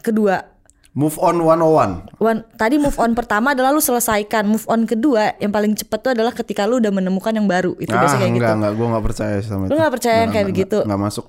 kedua. 0.00 0.50
move 0.92 1.18
on 1.18 1.36
101 1.36 2.16
One, 2.16 2.46
tadi 2.54 2.78
move 2.78 2.94
on 2.96 3.12
pertama 3.12 3.50
adalah 3.50 3.68
lu 3.68 3.82
selesaikan. 3.82 4.46
Move 4.46 4.62
on 4.64 4.86
kedua 4.86 5.34
yang 5.36 5.50
paling 5.50 5.74
cepet 5.74 5.98
tuh 5.98 6.14
adalah 6.14 6.30
ketika 6.30 6.64
lu 6.64 6.78
udah 6.78 6.88
menemukan 6.88 7.34
yang 7.34 7.44
baru. 7.44 7.74
Itu 7.76 7.90
ah 7.90 7.98
biasa 7.98 8.14
kayak 8.16 8.30
enggak 8.30 8.46
gitu. 8.46 8.58
enggak 8.62 8.72
gue 8.72 8.86
nggak 8.88 9.04
percaya 9.04 9.34
sama 9.40 9.64
Lu 9.64 9.66
itu 9.66 9.74
nggak 9.74 9.90
percaya 9.92 10.16
yang 10.22 10.30
kayak 10.30 10.46
begitu? 10.46 10.78
nggak 10.80 11.00
masuk 11.02 11.26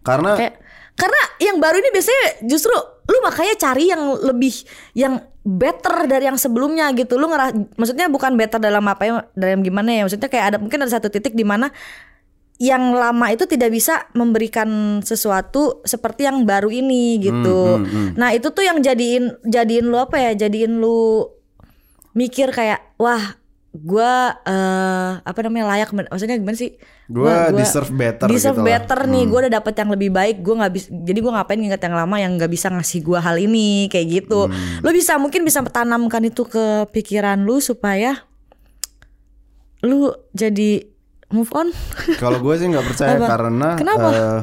karena 0.00 0.30
Kayak 0.38 0.54
karena 0.94 1.20
yang 1.42 1.56
baru 1.58 1.76
ini 1.76 1.88
biasanya 1.90 2.24
justru 2.46 2.70
lu 3.04 3.18
makanya 3.20 3.54
cari 3.58 3.84
yang 3.88 4.02
lebih 4.22 4.54
yang 4.94 5.14
better 5.40 6.04
dari 6.04 6.28
yang 6.28 6.36
sebelumnya 6.36 6.92
gitu. 6.92 7.16
Lu 7.16 7.28
ngeras 7.32 7.56
maksudnya 7.80 8.12
bukan 8.12 8.36
better 8.36 8.60
dalam 8.60 8.84
apa 8.84 9.02
ya, 9.08 9.12
dalam 9.32 9.64
gimana 9.64 9.90
ya? 9.92 10.02
Maksudnya 10.04 10.28
kayak 10.28 10.44
ada 10.54 10.56
mungkin 10.60 10.84
ada 10.84 10.92
satu 10.92 11.08
titik 11.08 11.32
di 11.32 11.44
mana 11.48 11.72
yang 12.60 12.92
lama 12.92 13.32
itu 13.32 13.48
tidak 13.48 13.72
bisa 13.72 14.04
memberikan 14.12 15.00
sesuatu 15.00 15.80
seperti 15.88 16.28
yang 16.28 16.44
baru 16.44 16.68
ini 16.68 17.16
gitu. 17.16 17.80
Nah, 18.20 18.36
itu 18.36 18.52
tuh 18.52 18.60
yang 18.60 18.84
jadiin 18.84 19.40
jadiin 19.48 19.88
lu 19.88 19.96
apa 19.96 20.20
ya? 20.20 20.36
Jadiin 20.36 20.76
lu 20.76 21.24
mikir 22.12 22.52
kayak 22.52 23.00
wah 23.00 23.39
gua 23.72 24.12
eh 24.42 25.12
apa 25.20 25.38
namanya 25.40 25.70
layak 25.70 25.88
maksudnya 25.92 26.34
gimana 26.34 26.54
sih 26.54 26.74
Gua 27.06 27.50
deserve 27.50 27.90
better 27.90 28.26
deserve 28.26 28.54
gitu 28.54 28.62
lah. 28.62 28.68
better 28.76 28.98
nih 29.04 29.24
gue 29.24 29.38
udah 29.40 29.52
dapet 29.52 29.74
yang 29.74 29.90
lebih 29.90 30.10
baik 30.10 30.36
gue 30.40 30.54
nggak 30.54 30.72
bisa 30.72 30.86
jadi 30.92 31.18
gue 31.18 31.32
ngapain 31.32 31.54
nginget 31.56 31.82
yang 31.82 31.96
lama 31.96 32.16
yang 32.16 32.32
nggak 32.34 32.48
bisa 32.48 32.66
ngasih 32.66 33.00
gua 33.00 33.18
hal 33.20 33.34
ini 33.36 33.86
kayak 33.86 34.06
gitu 34.22 34.46
Hmm. 34.46 34.78
lu 34.80 34.90
bisa 34.90 35.14
mungkin 35.16 35.42
bisa 35.42 35.62
tanamkan 35.64 36.22
itu 36.24 36.42
ke 36.44 36.62
pikiran 36.88 37.42
lu 37.42 37.58
supaya 37.58 38.26
lu 39.80 40.10
jadi 40.30 40.82
move 41.30 41.50
on 41.52 41.70
Kalau 42.22 42.38
gue 42.38 42.54
sih 42.56 42.66
nggak 42.66 42.84
percaya 42.84 43.16
Apa? 43.16 43.26
karena 43.28 43.68
Kenapa? 43.74 44.08
eh, 44.08 44.40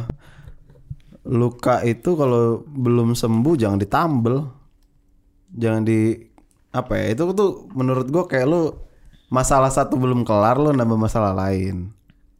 luka 1.27 1.83
itu 1.83 2.15
kalau 2.15 2.63
belum 2.65 3.11
sembuh 3.11 3.53
jangan 3.53 3.75
ditambel, 3.75 4.47
jangan 5.49 5.83
di 5.83 6.15
apa 6.69 6.93
ya 6.95 7.11
itu 7.11 7.23
tuh 7.33 7.49
menurut 7.69 8.07
gue 8.07 8.23
kayak 8.25 8.45
lu 8.45 8.71
masalah 9.27 9.71
satu 9.71 9.99
belum 9.99 10.23
kelar 10.23 10.55
lu 10.59 10.71
nambah 10.71 10.99
masalah 10.99 11.35
lain. 11.35 11.91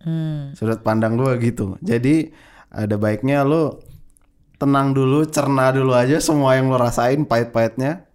Hmm. 0.04 0.56
Sudut 0.56 0.80
pandang 0.84 1.19
gue 1.19 1.32
gitu. 1.43 1.76
Jadi 1.84 2.32
ada 2.71 2.95
baiknya 2.95 3.43
lu 3.43 3.76
tenang 4.58 4.95
dulu, 4.95 5.28
cerna 5.30 5.69
dulu 5.69 5.93
aja 5.93 6.17
semua 6.17 6.58
yang 6.58 6.71
lu 6.71 6.78
rasain 6.80 7.28
pahit-pahitnya, 7.28 8.08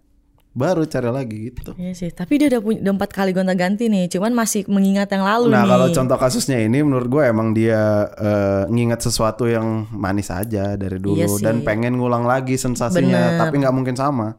baru 0.53 0.85
cari 0.85 1.09
lagi 1.09 1.37
gitu. 1.49 1.73
Iya 1.73 1.93
sih 1.97 2.09
tapi 2.13 2.37
dia 2.37 2.47
udah 2.51 2.61
punya 2.61 2.79
udah 2.85 2.93
empat 2.93 3.09
kali 3.09 3.31
gonta 3.33 3.57
ganti 3.57 3.89
nih 3.89 4.05
cuman 4.05 4.37
masih 4.37 4.69
mengingat 4.69 5.09
yang 5.09 5.25
lalu 5.25 5.49
Nah 5.49 5.65
nih 5.65 5.69
kalau 5.73 5.87
contoh 5.89 6.17
kasusnya 6.21 6.61
ini 6.61 6.85
menurut 6.85 7.09
gue 7.09 7.23
emang 7.25 7.57
dia 7.57 8.05
eh, 8.13 8.63
nginget 8.69 9.01
sesuatu 9.01 9.49
yang 9.49 9.89
manis 9.89 10.29
aja 10.29 10.77
dari 10.77 11.01
dulu 11.01 11.17
Iya 11.17 11.41
dan 11.41 11.65
pengen 11.65 11.97
ngulang 11.97 12.27
lagi 12.29 12.53
sensasinya 12.53 13.33
Bener. 13.33 13.39
tapi 13.41 13.53
nggak 13.65 13.75
mungkin 13.75 13.95
sama. 13.97 14.37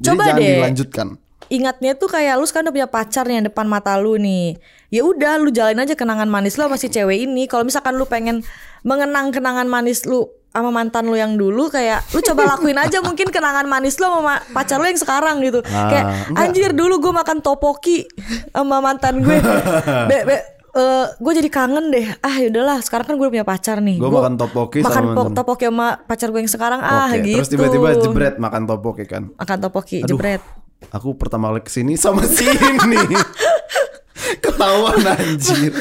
Jadi 0.00 0.16
Coba 0.16 0.22
jangan 0.32 0.40
deh. 0.40 0.48
dilanjutkan. 0.56 1.08
Ingatnya 1.50 1.98
tuh 1.98 2.06
kayak 2.06 2.38
lu 2.38 2.46
sekarang 2.46 2.70
udah 2.70 2.76
punya 2.78 2.88
pacar 2.88 3.26
nih 3.26 3.42
yang 3.42 3.46
depan 3.50 3.66
mata 3.66 3.98
lu 3.98 4.14
nih. 4.16 4.56
Ya 4.88 5.02
udah 5.02 5.36
lu 5.36 5.50
jalanin 5.50 5.82
aja 5.82 5.98
kenangan 5.98 6.30
manis 6.30 6.54
lu 6.54 6.64
sama 6.64 6.78
si 6.78 6.86
cewek 6.86 7.26
ini. 7.26 7.50
Kalau 7.50 7.66
misalkan 7.66 7.98
lu 7.98 8.06
pengen 8.06 8.46
mengenang 8.86 9.34
kenangan 9.34 9.66
manis 9.66 10.06
lu 10.06 10.30
sama 10.50 10.74
mantan 10.74 11.06
lu 11.06 11.14
yang 11.14 11.38
dulu 11.38 11.70
kayak 11.70 12.02
lu 12.10 12.18
coba 12.22 12.54
lakuin 12.54 12.74
aja 12.74 12.98
mungkin 13.06 13.30
kenangan 13.30 13.70
manis 13.70 14.02
lu 14.02 14.10
sama 14.10 14.20
ma- 14.22 14.44
pacar 14.50 14.78
lu 14.78 14.86
yang 14.86 14.98
sekarang 14.98 15.42
gitu. 15.42 15.62
Ah, 15.66 15.90
kayak 15.90 16.04
enggak. 16.30 16.42
anjir 16.42 16.70
dulu 16.74 16.94
gue 16.98 17.12
makan 17.12 17.38
topoki 17.42 18.06
sama 18.50 18.78
mantan 18.82 19.22
gue. 19.22 19.38
Be, 20.10 20.16
be, 20.26 20.36
eh 20.70 21.06
gue 21.18 21.32
jadi 21.34 21.50
kangen 21.50 21.90
deh. 21.90 22.06
Ah 22.22 22.34
yaudahlah, 22.38 22.78
sekarang 22.82 23.06
kan 23.10 23.14
gue 23.18 23.28
punya 23.30 23.46
pacar 23.46 23.78
nih. 23.78 23.98
Gue 23.98 24.10
makan 24.10 24.34
topoki 24.38 24.82
makan 24.82 24.90
sama 24.90 25.10
mantan. 25.14 25.34
topoki 25.34 25.64
sama 25.66 25.88
pacar 26.06 26.28
gue 26.30 26.40
yang 26.42 26.50
sekarang 26.50 26.80
ah 26.82 27.10
Oke, 27.10 27.18
gitu. 27.26 27.38
Terus 27.42 27.50
tiba-tiba 27.50 27.88
jebret 27.98 28.34
makan 28.38 28.62
topoki 28.66 29.04
kan. 29.06 29.30
Makan 29.34 29.58
topoki, 29.58 30.02
Aduh. 30.02 30.14
jebret. 30.14 30.42
Aku 30.90 31.12
pertama 31.12 31.48
kali 31.48 31.60
ke 31.60 31.70
sini 31.70 31.94
sama 31.94 32.24
si 32.24 32.44
ini. 32.44 32.98
Ketahuan 34.42 35.00
anjir. 35.02 35.72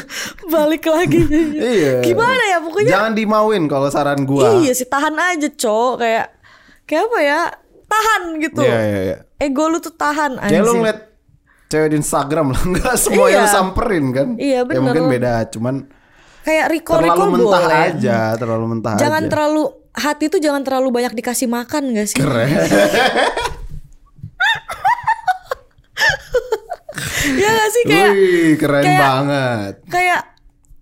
Balik 0.46 0.84
lagi. 0.86 1.24
Iya. 1.56 2.02
Gimana 2.02 2.44
ya 2.46 2.58
pokoknya? 2.60 2.90
Jangan 2.90 3.12
dimauin 3.14 3.64
kalau 3.66 3.88
saran 3.88 4.24
gua. 4.24 4.60
Iya 4.60 4.72
sih 4.74 4.86
tahan 4.86 5.16
aja, 5.16 5.48
Cok. 5.48 5.94
Kayak 5.98 6.28
kayak 6.84 7.04
apa 7.06 7.20
ya? 7.20 7.42
Tahan 7.86 8.22
gitu. 8.40 8.62
Iya, 8.62 8.80
iya, 8.80 9.00
iya. 9.04 9.18
Ego 9.40 9.66
lu 9.66 9.80
tuh 9.80 9.92
tahan 9.92 10.36
Kayak 10.38 10.62
lu 10.62 10.74
ngeliat 10.78 11.00
cewek 11.70 11.90
di 11.90 11.98
Instagram 11.98 12.48
lah, 12.50 12.62
nggak 12.72 12.96
semua 12.98 13.26
Iya. 13.26 13.32
yang 13.32 13.44
lu 13.44 13.50
samperin 13.50 14.06
kan? 14.10 14.28
Iya, 14.36 14.54
Ya 14.56 14.62
bener. 14.64 14.82
mungkin 14.84 15.04
beda, 15.08 15.32
cuman 15.50 15.76
Kayak 16.42 16.66
recall 16.68 16.98
terlalu 16.98 17.14
recall 17.14 17.30
mentah 17.32 17.62
boleh. 17.64 17.86
aja, 17.88 18.18
terlalu 18.36 18.66
mentah 18.68 18.94
Jangan 18.96 19.22
aja. 19.22 19.30
terlalu 19.30 19.64
hati 19.92 20.26
tuh 20.28 20.40
jangan 20.40 20.62
terlalu 20.62 20.88
banyak 20.92 21.14
dikasih 21.14 21.46
makan 21.46 21.84
gak 21.94 22.08
sih? 22.08 22.18
Keren. 22.18 22.50
ya 27.32 27.50
gak 27.52 27.70
sih 27.70 27.84
kayak 27.86 28.12
Wih, 28.12 28.52
keren 28.56 28.82
kayak- 28.82 29.02
banget. 29.02 29.74
kayak 29.88 30.22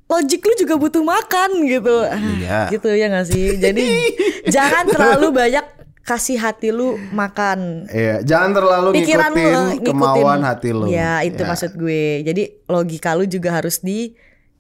logik 0.08 0.42
lu 0.42 0.54
juga 0.56 0.76
butuh 0.76 1.04
makan 1.04 1.50
gitu. 1.64 1.96
Ah, 2.02 2.16
Iya. 2.16 2.60
Gitu 2.72 2.90
ya 2.90 3.06
gak 3.08 3.28
sih? 3.28 3.46
Jadi 3.56 3.86
jangan 4.56 4.88
terlalu 4.88 5.28
banyak 5.34 5.66
kasih 6.02 6.40
hati 6.40 6.72
lu 6.72 6.96
makan. 7.12 7.84
Iya, 7.88 8.24
jangan 8.24 8.56
terlalu 8.56 8.90
Pikiran 8.96 9.28
lu 9.28 9.36
ngikutin, 9.36 9.52
eh, 9.52 9.68
ngikutin. 9.76 9.88
kemauan 9.92 10.40
hati 10.42 10.70
lu. 10.72 10.88
Ya, 10.88 11.20
itu 11.20 11.42
maksud 11.42 11.76
gue. 11.76 12.24
Jadi 12.24 12.44
logika 12.64 13.12
lu 13.12 13.26
juga 13.26 13.52
harus 13.54 13.84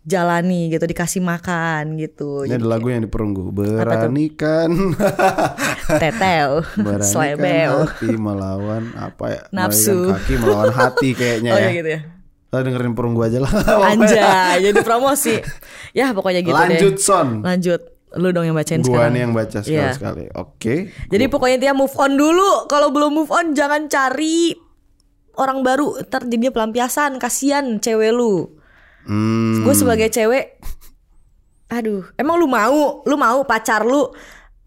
dijalani 0.07 0.71
gitu, 0.71 0.87
dikasih 0.87 1.19
makan 1.19 1.99
gitu. 1.99 2.47
Ini 2.47 2.55
Jadi 2.55 2.63
ada 2.63 2.67
lagu 2.71 2.87
yang 2.87 3.03
diperunggu. 3.03 3.51
Beranikan, 3.51 4.95
tetel, 6.01 6.63
beranikan 6.73 7.83
hati 7.83 8.15
melawan 8.15 8.83
apa 8.95 9.25
ya? 9.27 9.41
Nafsu. 9.51 10.15
Kaki 10.15 10.39
melawan 10.39 10.71
hati 10.71 11.11
kayaknya 11.11 11.51
Oh 11.51 11.59
ya. 11.59 11.67
ya 11.67 11.71
gitu 11.75 11.89
ya. 11.91 12.01
Dengerin 12.47 12.95
perunggu 12.95 13.21
aja 13.21 13.43
lah. 13.43 13.51
Anjay, 13.91 14.63
jadi 14.63 14.79
promosi. 14.79 15.43
Ya 15.91 16.15
pokoknya 16.15 16.39
gitu 16.39 16.55
Lanjut 16.55 16.95
deh. 16.95 17.03
son. 17.03 17.43
Lanjut. 17.43 17.83
Lu 18.15 18.31
dong 18.31 18.47
yang 18.47 18.55
bacain 18.55 18.79
Gua 18.79 18.87
sekarang. 19.03 19.11
nih 19.11 19.21
yang 19.21 19.33
baca 19.35 19.59
sekali 19.59 19.75
Iya. 19.75 19.91
sekali. 19.91 20.25
Oke. 20.33 20.75
Jadi 21.11 21.25
pokoknya 21.27 21.59
intinya 21.59 21.75
move 21.77 21.93
on 21.99 22.15
dulu. 22.15 22.65
Kalau 22.65 22.89
belum 22.89 23.11
move 23.13 23.29
on 23.29 23.51
jangan 23.51 23.91
cari 23.91 24.55
orang 25.35 25.59
baru. 25.59 25.99
Ntar 26.01 26.23
jadinya 26.23 26.49
pelampiasan. 26.49 27.19
Kasian 27.19 27.77
cewek 27.77 28.15
lu. 28.15 28.55
Hmm. 29.07 29.63
Gue 29.63 29.73
sebagai 29.73 30.11
cewek, 30.11 30.59
aduh, 31.71 32.03
emang 32.19 32.35
lu 32.35 32.47
mau, 32.51 33.01
lu 33.07 33.15
mau 33.15 33.41
pacar 33.47 33.87
lu 33.87 34.11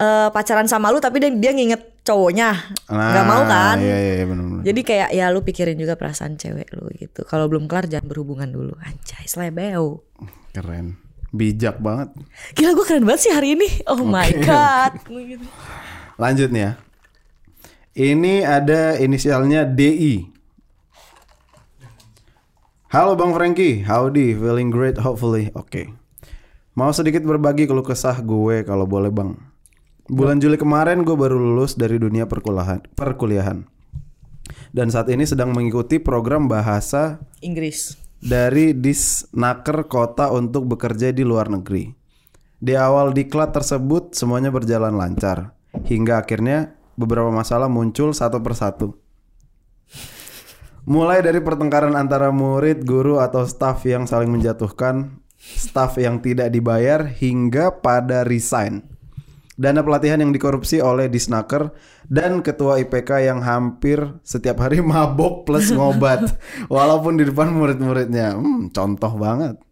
eh, 0.01 0.29
pacaran 0.33 0.65
sama 0.65 0.89
lu 0.89 0.99
tapi 0.99 1.21
dia, 1.21 1.31
dia 1.31 1.53
nginget 1.53 2.01
cowoknya, 2.01 2.57
nggak 2.89 3.27
mau 3.29 3.45
kan? 3.45 3.77
Iya 3.77 3.97
iya 4.01 4.13
iya 4.17 4.25
benar 4.25 4.45
benar. 4.49 4.63
Jadi 4.65 4.81
kayak 4.81 5.09
ya 5.13 5.29
lu 5.29 5.45
pikirin 5.45 5.77
juga 5.77 5.95
perasaan 6.01 6.41
cewek 6.41 6.73
lu 6.73 6.89
gitu. 6.97 7.23
Kalau 7.29 7.47
belum 7.47 7.69
kelar 7.69 7.87
jangan 7.87 8.09
berhubungan 8.09 8.49
dulu. 8.49 8.73
Anjay, 8.81 9.29
slebeo. 9.29 10.01
Keren. 10.57 10.97
Bijak 11.31 11.79
banget. 11.79 12.11
Gila 12.59 12.75
gue 12.75 12.87
keren 12.89 13.07
banget 13.07 13.31
sih 13.31 13.33
hari 13.33 13.55
ini. 13.55 13.69
Oh 13.87 14.03
my 14.03 14.31
god. 14.43 14.99
Gitu. 15.31 15.47
Lanjut 16.19 16.51
nih 16.51 16.63
ya. 16.67 16.73
Ini 17.95 18.35
ada 18.43 18.99
inisialnya 18.99 19.63
DI. 19.63 20.40
Halo 22.91 23.15
Bang 23.15 23.31
Frankie, 23.31 23.87
howdy, 23.87 24.35
feeling 24.35 24.67
great 24.67 24.99
hopefully. 24.99 25.55
Oke. 25.55 25.95
Mau 26.75 26.91
sedikit 26.91 27.23
berbagi 27.23 27.71
keluh 27.71 27.87
kesah 27.87 28.19
gue 28.19 28.67
kalau 28.67 28.83
boleh 28.83 29.15
Bang. 29.15 29.39
Bulan 30.11 30.43
Juli 30.43 30.59
kemarin 30.59 31.07
gue 31.07 31.15
baru 31.15 31.39
lulus 31.39 31.79
dari 31.79 32.03
dunia 32.03 32.27
perkuliahan. 32.27 32.83
perkuliahan. 32.99 33.63
Dan 34.75 34.91
saat 34.91 35.07
ini 35.07 35.23
sedang 35.23 35.55
mengikuti 35.55 36.03
program 36.03 36.51
bahasa 36.51 37.23
Inggris. 37.47 37.95
dari 38.19 38.75
Disnaker 38.75 39.87
kota 39.87 40.35
untuk 40.35 40.67
bekerja 40.67 41.15
di 41.15 41.23
luar 41.23 41.47
negeri. 41.47 41.95
Di 42.59 42.75
awal 42.75 43.15
diklat 43.15 43.55
tersebut 43.55 44.19
semuanya 44.19 44.51
berjalan 44.51 44.99
lancar 44.99 45.55
hingga 45.87 46.27
akhirnya 46.27 46.75
beberapa 46.99 47.31
masalah 47.31 47.71
muncul 47.71 48.11
satu 48.11 48.43
persatu. 48.43 48.99
Mulai 50.91 51.23
dari 51.23 51.39
pertengkaran 51.39 51.95
antara 51.95 52.35
murid, 52.35 52.83
guru 52.83 53.23
atau 53.23 53.47
staf 53.47 53.87
yang 53.87 54.11
saling 54.11 54.27
menjatuhkan, 54.27 55.23
staf 55.39 55.95
yang 56.03 56.19
tidak 56.19 56.51
dibayar 56.51 57.07
hingga 57.07 57.79
pada 57.79 58.27
resign. 58.27 58.83
Dana 59.55 59.87
pelatihan 59.87 60.19
yang 60.19 60.35
dikorupsi 60.35 60.83
oleh 60.83 61.07
Disnaker 61.07 61.71
dan 62.11 62.43
ketua 62.43 62.83
IPK 62.83 63.23
yang 63.23 63.39
hampir 63.39 64.03
setiap 64.27 64.67
hari 64.67 64.83
mabok 64.91 65.47
plus 65.47 65.71
ngobat 65.71 66.27
walaupun 66.67 67.23
di 67.23 67.31
depan 67.31 67.55
murid-muridnya. 67.55 68.35
Hmm, 68.35 68.75
contoh 68.75 69.15
banget. 69.15 69.63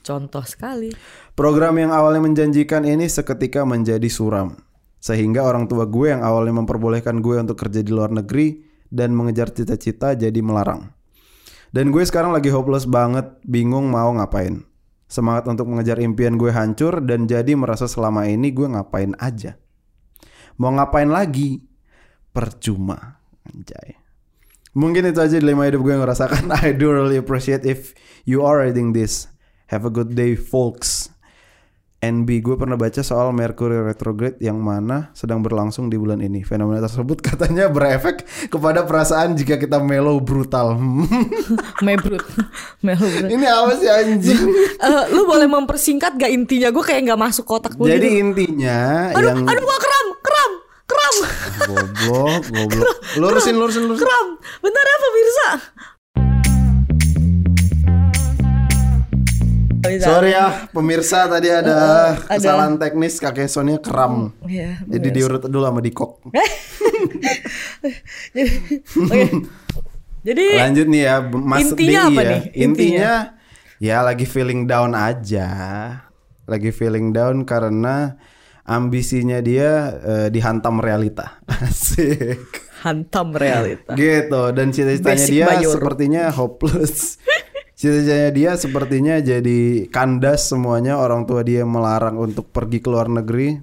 Contoh 0.00 0.48
sekali. 0.48 0.88
Program 1.36 1.76
yang 1.76 1.92
awalnya 1.92 2.24
menjanjikan 2.24 2.88
ini 2.88 3.12
seketika 3.12 3.68
menjadi 3.68 4.08
suram. 4.08 4.56
Sehingga 5.04 5.44
orang 5.44 5.68
tua 5.68 5.84
gue 5.84 6.16
yang 6.16 6.24
awalnya 6.24 6.64
memperbolehkan 6.64 7.20
gue 7.20 7.36
untuk 7.44 7.60
kerja 7.60 7.84
di 7.84 7.92
luar 7.92 8.08
negeri 8.08 8.71
dan 8.92 9.16
mengejar 9.16 9.48
cita-cita 9.48 10.12
jadi 10.12 10.44
melarang. 10.44 10.92
Dan 11.72 11.88
gue 11.88 12.04
sekarang 12.04 12.36
lagi 12.36 12.52
hopeless 12.52 12.84
banget, 12.84 13.24
bingung 13.48 13.88
mau 13.88 14.12
ngapain. 14.12 14.60
Semangat 15.08 15.48
untuk 15.48 15.72
mengejar 15.72 15.96
impian 16.00 16.36
gue 16.36 16.52
hancur 16.52 17.00
dan 17.00 17.24
jadi 17.24 17.56
merasa 17.56 17.88
selama 17.88 18.28
ini 18.28 18.52
gue 18.52 18.68
ngapain 18.68 19.16
aja. 19.16 19.56
Mau 20.60 20.72
ngapain 20.72 21.08
lagi? 21.08 21.64
Percuma. 22.32 23.20
Anjay. 23.48 23.96
Mungkin 24.72 25.12
itu 25.12 25.20
aja 25.20 25.36
dilema 25.36 25.68
hidup 25.68 25.84
gue 25.84 25.92
yang 25.96 26.04
ngerasakan. 26.04 26.48
I 26.64 26.72
do 26.72 26.92
really 26.92 27.20
appreciate 27.20 27.68
if 27.68 27.92
you 28.24 28.44
are 28.44 28.64
reading 28.64 28.96
this. 28.96 29.28
Have 29.68 29.84
a 29.84 29.92
good 29.92 30.16
day 30.16 30.36
folks. 30.36 31.11
NB 32.02 32.42
gue 32.42 32.58
pernah 32.58 32.74
baca 32.74 32.98
soal 32.98 33.30
Mercury 33.30 33.78
retrograde 33.78 34.34
yang 34.42 34.58
mana 34.58 35.14
sedang 35.14 35.38
berlangsung 35.38 35.86
di 35.86 35.94
bulan 35.94 36.18
ini. 36.18 36.42
Fenomena 36.42 36.82
tersebut 36.82 37.22
katanya 37.30 37.70
berefek 37.70 38.26
kepada 38.50 38.82
perasaan 38.82 39.38
jika 39.38 39.54
kita 39.54 39.78
mellow 39.78 40.18
brutal. 40.18 40.74
Mebrut. 41.86 42.26
Mebrut. 42.82 43.30
ini 43.30 43.46
apa 43.46 43.78
sih 43.78 43.86
anjing? 43.86 44.42
Eh, 44.82 45.04
lu 45.14 45.22
boleh 45.30 45.46
mempersingkat 45.46 46.18
gak 46.18 46.26
intinya? 46.26 46.74
Gue 46.74 46.82
kayak 46.82 47.06
gak 47.06 47.20
masuk 47.22 47.46
kotak 47.46 47.78
gue 47.78 47.86
Jadi 47.86 48.18
gitu. 48.18 48.18
intinya 48.18 49.14
Aduh, 49.14 49.30
yang 49.30 49.46
aduh 49.46 49.62
gua 49.62 49.78
kram, 49.78 50.06
kram, 50.18 50.52
kram, 50.90 51.14
goblok, 51.70 52.42
goblok. 52.50 52.94
Lurusin, 53.14 53.54
lurusin, 53.54 53.86
lurusin. 53.86 54.02
kram. 54.02 54.26
Bentar 54.58 54.82
ya 54.82 54.96
pemirsa. 54.98 55.48
Sorry 59.82 60.30
ya 60.30 60.70
pemirsa 60.70 61.26
tadi 61.26 61.50
ada 61.50 61.74
ada. 62.14 62.38
kesalahan 62.38 62.78
teknis 62.78 63.18
kakek 63.18 63.50
Sonia 63.50 63.82
kram. 63.82 64.30
Iya, 64.46 64.78
Jadi 64.86 65.08
diurut 65.10 65.42
dulu 65.50 65.64
sama 65.66 65.82
Dikok. 65.82 66.22
Jadi. 68.36 68.52
Jadi 70.22 70.46
Lanjut 70.54 70.86
nih 70.86 71.02
ya 71.02 71.16
Mas 71.34 71.66
Intinya 71.66 72.02
DI 72.06 72.06
apa 72.14 72.20
ya. 72.22 72.30
nih? 72.30 72.42
Intinya 72.54 73.12
ya 73.82 73.96
lagi 74.06 74.22
feeling 74.22 74.70
down 74.70 74.94
aja. 74.94 75.48
Lagi 76.46 76.70
feeling 76.70 77.10
down 77.10 77.42
karena 77.42 78.14
ambisinya 78.62 79.42
dia 79.42 79.98
eh, 79.98 80.28
dihantam 80.30 80.78
realita. 80.78 81.42
Asik. 81.66 82.70
hantam 82.82 83.30
realita. 83.34 83.94
Gitu 83.94 84.42
dan 84.54 84.74
cita-citanya 84.74 85.26
dia 85.26 85.46
sepertinya 85.66 86.22
hopeless. 86.34 87.18
Cita-citanya 87.82 88.30
dia 88.30 88.50
sepertinya 88.54 89.18
jadi 89.18 89.90
kandas 89.90 90.54
semuanya 90.54 91.02
orang 91.02 91.26
tua 91.26 91.42
dia 91.42 91.66
melarang 91.66 92.14
untuk 92.14 92.46
pergi 92.54 92.78
ke 92.78 92.86
luar 92.86 93.10
negeri. 93.10 93.58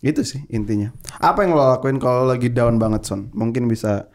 Itu 0.00 0.24
sih 0.24 0.48
intinya. 0.48 0.88
Apa 1.20 1.44
yang 1.44 1.52
lo 1.52 1.68
lakuin 1.76 2.00
kalau 2.00 2.24
lagi 2.24 2.48
down 2.48 2.80
banget 2.80 3.04
Son? 3.04 3.28
Mungkin 3.36 3.68
bisa 3.68 4.08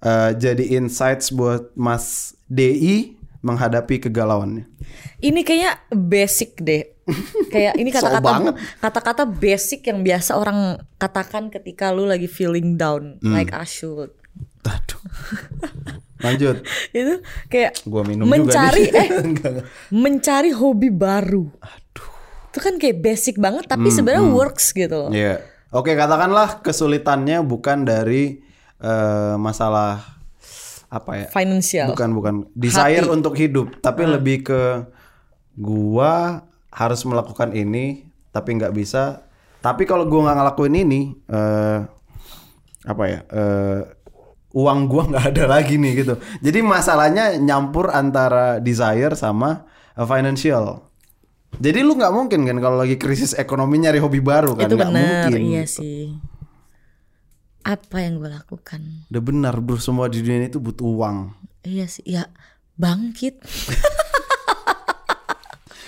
eh, 0.00 0.32
jadi 0.32 0.80
insights 0.80 1.36
buat 1.36 1.76
Mas 1.76 2.32
DI 2.48 3.20
menghadapi 3.44 4.08
kegalauannya. 4.08 4.64
Ini 5.20 5.40
kayaknya 5.44 5.76
basic 5.92 6.56
deh. 6.56 6.96
Kayak 7.52 7.76
ini 7.76 7.92
kata-kata 7.92 8.56
kata-kata 8.80 9.22
basic 9.28 9.84
yang 9.84 10.00
biasa 10.00 10.32
orang 10.32 10.80
katakan 10.96 11.52
ketika 11.52 11.92
lu 11.92 12.08
lagi 12.08 12.26
feeling 12.26 12.80
down, 12.80 13.20
Hmm. 13.20 13.36
like 13.36 13.52
I 13.52 13.68
should. 13.68 14.16
Aduh. 14.64 15.02
Lanjut. 16.20 16.64
Itu 16.96 17.20
kayak 17.52 17.84
Gua 17.84 18.02
minum 18.04 18.24
mencari 18.24 18.88
juga 18.88 19.00
eh 19.00 19.08
mencari 20.04 20.50
hobi 20.52 20.88
baru. 20.88 21.44
Aduh. 21.60 22.10
Itu 22.52 22.58
kan 22.64 22.80
kayak 22.80 23.04
basic 23.04 23.36
banget 23.36 23.68
tapi 23.68 23.92
sebenarnya 23.92 24.24
works 24.32 24.72
gitu 24.72 25.08
loh. 25.08 25.10
Iya. 25.12 25.44
Oke, 25.74 25.92
katakanlah 25.92 26.64
kesulitannya 26.64 27.44
bukan 27.44 27.84
dari 27.84 28.40
eh, 28.80 29.34
masalah 29.36 30.16
apa 30.88 31.12
ya? 31.20 31.26
Financial. 31.28 31.92
Bukan 31.92 32.10
bukan 32.16 32.34
desire 32.56 33.04
Hati. 33.04 33.12
untuk 33.12 33.34
hidup, 33.36 33.76
tapi 33.84 34.08
lebih 34.08 34.46
ke 34.46 34.62
gua 35.58 36.44
harus 36.72 37.00
melakukan 37.04 37.52
ini 37.52 38.08
tapi 38.32 38.56
nggak 38.56 38.72
bisa. 38.72 39.26
Tapi 39.60 39.82
kalau 39.84 40.06
gua 40.06 40.30
nggak 40.30 40.36
ngelakuin 40.40 40.74
ini, 40.86 41.00
eh 41.28 41.80
apa 42.86 43.04
ya? 43.10 43.18
eh 43.26 43.95
uang 44.56 44.88
gua 44.88 45.04
nggak 45.04 45.24
ada 45.36 45.44
lagi 45.44 45.76
nih 45.76 45.92
gitu. 46.00 46.14
Jadi 46.40 46.64
masalahnya 46.64 47.36
nyampur 47.36 47.92
antara 47.92 48.56
desire 48.56 49.12
sama 49.12 49.68
eh, 49.92 50.06
financial. 50.08 50.80
Jadi 51.56 51.78
lu 51.84 51.92
nggak 51.96 52.12
mungkin 52.12 52.40
kan 52.44 52.56
kalau 52.58 52.80
lagi 52.80 52.96
krisis 52.96 53.32
ekonomi 53.32 53.80
nyari 53.80 54.00
hobi 54.00 54.20
baru 54.20 54.56
kan? 54.56 54.68
itu 54.68 54.76
benar 54.76 54.92
mungkin. 55.28 55.40
iya 55.40 55.64
sih 55.64 56.12
apa 57.66 57.98
yang 57.98 58.22
gue 58.22 58.30
lakukan 58.30 59.10
Udah 59.10 59.22
benar 59.24 59.54
bro, 59.58 59.74
semua 59.74 60.06
di 60.06 60.22
dunia 60.22 60.46
ini 60.46 60.48
itu 60.52 60.62
butuh 60.62 60.86
uang. 60.86 61.16
iya 61.66 61.90
sih 61.90 62.04
ya 62.06 62.28
bangkit 62.76 63.40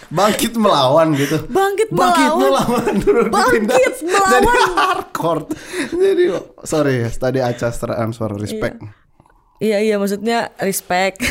Bangkit 0.09 0.53
melawan 0.55 1.13
gitu. 1.13 1.37
Bangkit 1.47 1.89
Bangkit 1.91 2.33
melawan. 2.33 2.95
melawan. 2.97 3.29
Bangkit 3.29 3.95
melawan. 4.01 4.33
Jadi 4.33 4.49
hardcore. 4.73 5.43
Jadi 5.91 6.23
sorry 6.63 6.95
ya, 6.99 7.11
tadi 7.11 7.39
Aca 7.39 7.69
transfer 7.69 8.31
respect. 8.35 8.81
iya 9.59 9.79
iya 9.79 9.97
maksudnya 9.97 10.55
respect 10.57 11.19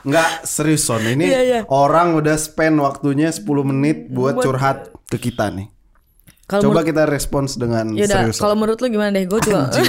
Nggak 0.00 0.46
serius 0.46 0.84
Son, 0.84 1.02
ini 1.02 1.26
Iya, 1.26 1.40
iya. 1.42 1.60
orang 1.66 2.14
udah 2.14 2.36
spend 2.36 2.78
waktunya 2.78 3.28
10 3.28 3.42
menit 3.64 4.08
buat 4.08 4.38
curhat 4.38 4.94
ke 5.04 5.18
kita 5.18 5.50
nih. 5.50 5.68
kalau 6.44 6.62
Coba 6.64 6.80
kita 6.80 7.04
respons 7.04 7.56
dengan 7.56 7.92
ya 7.92 8.06
udah 8.06 8.18
serius. 8.24 8.38
kalau 8.38 8.54
menurut 8.54 8.78
lu 8.78 8.88
gimana 8.88 9.10
deh 9.10 9.24
gue 9.24 9.36
jadi 9.36 9.68
gue? 9.68 9.84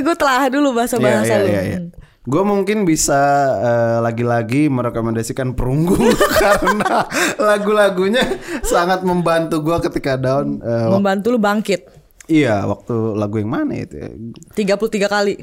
gue 0.06 0.14
telah 0.16 0.48
dulu 0.48 0.72
bahasa 0.72 0.96
bahasa 0.96 1.28
Iya, 1.30 1.40
lu 1.40 1.46
iya, 1.46 1.60
iya, 1.60 1.62
iya. 1.66 1.78
Gue 2.24 2.40
mungkin 2.40 2.88
bisa 2.88 3.20
eh, 3.60 3.98
lagi-lagi 4.00 4.72
merekomendasikan 4.72 5.52
perunggu 5.52 6.00
karena 6.40 7.04
lagu-lagunya 7.36 8.24
sangat 8.64 9.04
membantu 9.04 9.60
gue 9.60 9.76
ketika 9.84 10.16
down. 10.16 10.56
Wak- 10.58 10.92
membantu 10.94 11.26
lu 11.30 11.38
bangkit 11.38 11.84
iya, 12.24 12.64
waktu 12.64 12.94
lagu 13.12 13.36
yang 13.36 13.52
mana 13.52 13.76
itu? 13.76 14.00
ya? 14.00 14.08
33 14.56 15.04
kali 15.06 15.36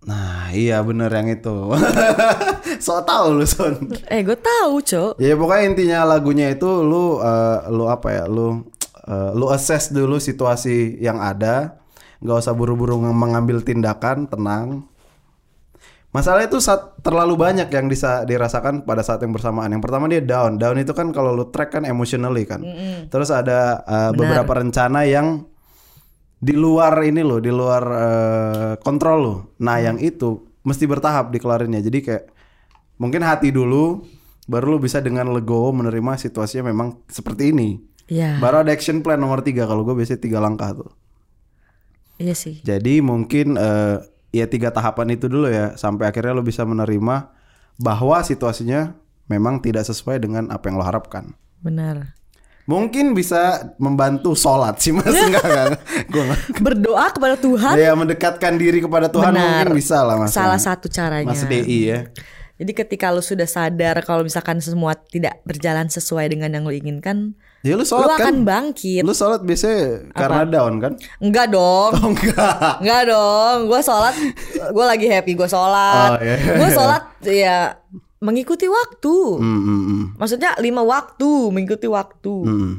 Nah, 0.00 0.48
iya 0.50 0.80
bener 0.80 1.12
yang 1.12 1.28
itu. 1.28 1.52
so 2.84 3.02
tau 3.02 3.34
lu 3.34 3.44
Son. 3.44 3.76
eh 4.08 4.24
gue 4.24 4.32
tahu 4.32 4.80
cok 4.80 5.20
Ya 5.20 5.36
pokoknya 5.36 5.64
intinya 5.66 5.98
lagunya 6.08 6.48
itu 6.48 6.70
lu 6.80 7.20
eh, 7.20 7.58
lu 7.68 7.84
apa 7.84 8.08
ya? 8.08 8.24
Lu 8.24 8.64
eh, 9.04 9.30
lu 9.34 9.50
assess 9.50 9.90
dulu 9.90 10.16
situasi 10.16 10.96
yang 10.98 11.18
ada. 11.18 11.76
nggak 12.20 12.36
usah 12.38 12.52
buru-buru 12.52 13.00
mengambil 13.00 13.60
tindakan, 13.60 14.28
tenang. 14.28 14.84
Masalah 16.10 16.42
itu 16.42 16.58
saat 16.58 16.98
terlalu 17.06 17.38
banyak 17.38 17.70
yang 17.70 17.86
bisa 17.86 18.26
dirasakan 18.26 18.82
pada 18.82 19.06
saat 19.06 19.22
yang 19.22 19.30
bersamaan. 19.30 19.70
Yang 19.70 19.82
pertama 19.86 20.10
dia 20.10 20.18
down. 20.18 20.58
Down 20.58 20.82
itu 20.82 20.90
kan 20.90 21.14
kalau 21.14 21.30
lu 21.30 21.54
track 21.54 21.78
kan 21.78 21.86
emotionally 21.86 22.42
kan. 22.42 22.66
Terus 23.06 23.30
ada 23.30 23.86
eh, 23.86 24.10
beberapa 24.10 24.50
rencana 24.58 25.06
yang 25.06 25.46
di 26.40 26.56
luar 26.58 26.98
ini 27.06 27.22
loh, 27.22 27.38
di 27.38 27.54
luar 27.54 27.82
eh, 27.86 28.72
kontrol 28.82 29.18
lo. 29.22 29.36
Nah, 29.62 29.78
yang 29.78 30.02
itu 30.02 30.50
mesti 30.66 30.84
bertahap 30.90 31.30
dikelarinnya. 31.30 31.78
Jadi 31.78 31.98
kayak 32.02 32.24
mungkin 32.98 33.22
hati 33.22 33.54
dulu 33.54 34.02
baru 34.50 34.76
lu 34.76 34.78
bisa 34.82 34.98
dengan 34.98 35.30
legowo 35.30 35.70
menerima 35.70 36.18
situasinya 36.18 36.74
memang 36.74 37.06
seperti 37.06 37.54
ini. 37.54 37.78
Iya 38.10 38.42
Baru 38.42 38.66
ada 38.66 38.74
action 38.74 39.06
plan 39.06 39.22
nomor 39.22 39.46
tiga 39.46 39.70
kalau 39.70 39.86
gue 39.86 39.94
biasanya 39.94 40.18
tiga 40.18 40.42
langkah 40.42 40.74
tuh. 40.74 40.90
iya 42.18 42.34
sih 42.34 42.58
Jadi 42.66 42.98
mungkin 42.98 43.54
eh, 43.54 44.02
ya 44.30 44.46
tiga 44.46 44.70
tahapan 44.70 45.14
itu 45.14 45.26
dulu 45.26 45.50
ya 45.50 45.74
sampai 45.74 46.10
akhirnya 46.10 46.32
lo 46.32 46.42
bisa 46.42 46.62
menerima 46.62 47.30
bahwa 47.76 48.18
situasinya 48.22 48.94
memang 49.26 49.58
tidak 49.58 49.86
sesuai 49.86 50.22
dengan 50.22 50.50
apa 50.50 50.70
yang 50.70 50.76
lo 50.78 50.84
harapkan. 50.84 51.34
benar 51.60 52.16
Mungkin 52.64 53.18
bisa 53.18 53.74
membantu 53.82 54.38
sholat 54.38 54.78
sih 54.78 54.94
mas 54.94 55.10
enggak 55.26 55.42
enggak, 55.42 55.66
enggak. 56.06 56.38
berdoa 56.62 57.10
kepada 57.10 57.34
Tuhan 57.34 57.74
Ya 57.74 57.90
mendekatkan 57.98 58.54
diri 58.54 58.78
kepada 58.78 59.10
Tuhan 59.10 59.34
Benar. 59.34 59.66
mungkin 59.66 59.74
bisa 59.74 60.06
lah 60.06 60.14
mas. 60.14 60.30
salah 60.30 60.60
satu 60.60 60.86
caranya 60.86 61.34
Mas 61.34 61.42
DI 61.42 61.90
ya. 61.90 62.06
Jadi 62.60 62.72
ketika 62.76 63.10
lu 63.10 63.24
sudah 63.24 63.48
sadar 63.48 63.98
kalau 64.06 64.22
misalkan 64.22 64.60
semua 64.62 64.94
tidak 64.94 65.40
berjalan 65.42 65.90
sesuai 65.90 66.30
dengan 66.30 66.52
yang 66.54 66.62
lu 66.62 66.76
inginkan, 66.76 67.34
Ya 67.60 67.76
lu 67.76 67.84
lu 67.84 67.84
sholat 67.84 68.16
kan? 68.16 68.24
akan 68.24 68.36
bangkit. 68.48 69.04
Lu 69.04 69.12
sholat 69.12 69.44
biasanya 69.44 70.08
karena 70.16 70.48
down 70.48 70.80
kan? 70.80 70.92
Enggak 71.20 71.52
dong. 71.52 71.92
Oh 71.92 72.08
enggak. 72.08 72.80
Enggak 72.80 73.02
dong. 73.12 73.56
Gue 73.68 73.80
sholat, 73.84 74.14
gue 74.72 74.84
lagi 74.88 75.06
happy 75.12 75.32
gue 75.36 75.48
sholat. 75.48 76.08
Oh, 76.16 76.18
iya. 76.24 76.36
Gue 76.56 76.68
sholat 76.72 77.04
ya 77.28 77.56
mengikuti 78.20 78.64
waktu. 78.64 79.16
Hmm, 79.40 79.60
hmm, 79.60 79.82
hmm. 79.84 80.04
Maksudnya 80.16 80.56
lima 80.60 80.80
waktu, 80.84 81.28
mengikuti 81.52 81.84
waktu. 81.84 82.34
Hmm. 82.48 82.72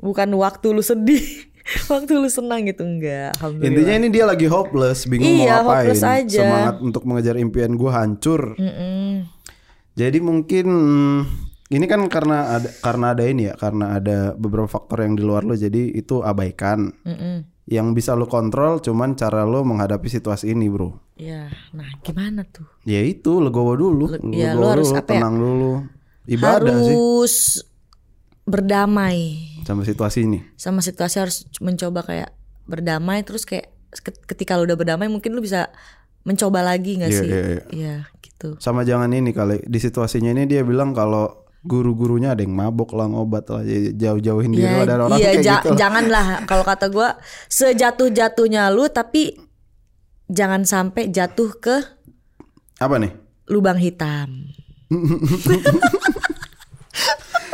Bukan 0.00 0.28
waktu 0.40 0.66
lu 0.72 0.80
sedih, 0.80 1.20
waktu 1.92 2.16
lu 2.16 2.28
senang 2.32 2.64
gitu 2.64 2.88
enggak. 2.88 3.36
Alhamdulillah. 3.36 3.68
Intinya 3.68 3.94
ini 4.00 4.08
dia 4.08 4.24
lagi 4.24 4.48
hopeless, 4.48 5.04
bingung 5.04 5.28
Iya, 5.28 5.60
mau 5.60 5.76
ngapain. 5.76 5.92
hopeless 5.92 6.04
aja. 6.08 6.40
Semangat 6.40 6.76
untuk 6.80 7.02
mengejar 7.04 7.36
impian 7.36 7.76
gue 7.76 7.90
hancur. 7.92 8.56
Mm-mm. 8.56 9.28
Jadi 9.92 10.18
mungkin 10.24 10.66
hmm, 10.72 11.20
ini 11.72 11.88
kan 11.88 12.04
karena 12.06 12.54
ada 12.54 12.68
karena 12.78 13.06
ada 13.10 13.24
ini 13.24 13.48
ya, 13.48 13.54
karena 13.56 13.96
ada 13.96 14.36
beberapa 14.36 14.68
faktor 14.68 15.02
yang 15.02 15.16
di 15.16 15.24
luar 15.24 15.42
lo, 15.42 15.56
jadi 15.56 15.88
itu 15.90 16.20
abaikan. 16.20 16.92
Mm-mm. 17.02 17.48
Yang 17.64 17.86
bisa 17.94 18.12
lo 18.12 18.26
kontrol 18.26 18.78
cuman 18.78 19.14
cara 19.14 19.42
lo 19.42 19.62
menghadapi 19.62 20.04
situasi 20.06 20.50
ini, 20.50 20.66
bro. 20.68 20.98
Ya, 21.14 21.48
nah 21.70 21.86
gimana 22.02 22.42
tuh? 22.44 22.66
Ya 22.82 23.00
itu 23.00 23.38
legowo 23.38 23.72
dulu, 23.72 24.04
Le- 24.10 24.20
ya, 24.34 24.52
legowo 24.52 24.60
lo 24.60 24.66
harus 24.68 24.88
dulu, 24.90 24.98
apa 24.98 25.08
ya? 25.08 25.10
tenang 25.16 25.34
dulu. 25.34 25.72
Ibadah 26.22 26.76
sih 26.82 26.98
harus 26.98 27.36
berdamai 28.42 29.38
sama 29.62 29.86
situasi 29.86 30.26
ini. 30.26 30.42
sama 30.58 30.82
situasi 30.82 31.22
harus 31.22 31.46
mencoba 31.62 32.02
kayak 32.02 32.34
berdamai 32.66 33.22
terus 33.22 33.46
kayak 33.46 33.70
ke- 33.94 34.18
ketika 34.26 34.58
lu 34.58 34.66
udah 34.66 34.74
berdamai 34.74 35.06
mungkin 35.06 35.30
lu 35.30 35.38
bisa 35.38 35.70
mencoba 36.22 36.62
lagi 36.62 36.98
nggak 36.98 37.10
Iya, 37.10 37.20
sih? 37.22 37.30
iya, 37.30 37.42
iya. 37.42 37.62
Iya, 37.70 37.96
gitu. 38.18 38.58
Sama 38.58 38.82
jangan 38.82 39.10
ini 39.10 39.30
kali 39.30 39.62
di 39.62 39.78
situasinya 39.78 40.30
ini 40.30 40.46
dia 40.46 40.62
bilang 40.62 40.90
kalau 40.90 41.41
guru-gurunya 41.62 42.34
ada 42.34 42.42
yang 42.42 42.50
mabok 42.52 42.90
lah 42.92 43.06
ngobat 43.06 43.46
lah 43.46 43.62
jadi 43.62 43.94
jauh-jauhin 43.94 44.50
diri 44.50 44.66
lah 44.66 44.86
dari 44.86 45.00
orang 45.00 45.18
iya, 45.18 45.28
kayak 45.30 45.44
ja- 45.46 45.54
gitu. 45.62 45.68
lah. 45.70 45.78
janganlah 45.78 46.26
kalau 46.42 46.64
kata 46.66 46.86
gua 46.90 47.08
sejatuh-jatuhnya 47.46 48.66
lu 48.74 48.90
tapi 48.90 49.38
jangan 50.26 50.66
sampai 50.66 51.06
jatuh 51.08 51.54
ke 51.56 51.76
Apa 52.82 52.98
nih? 52.98 53.14
lubang 53.46 53.78
hitam. 53.78 54.50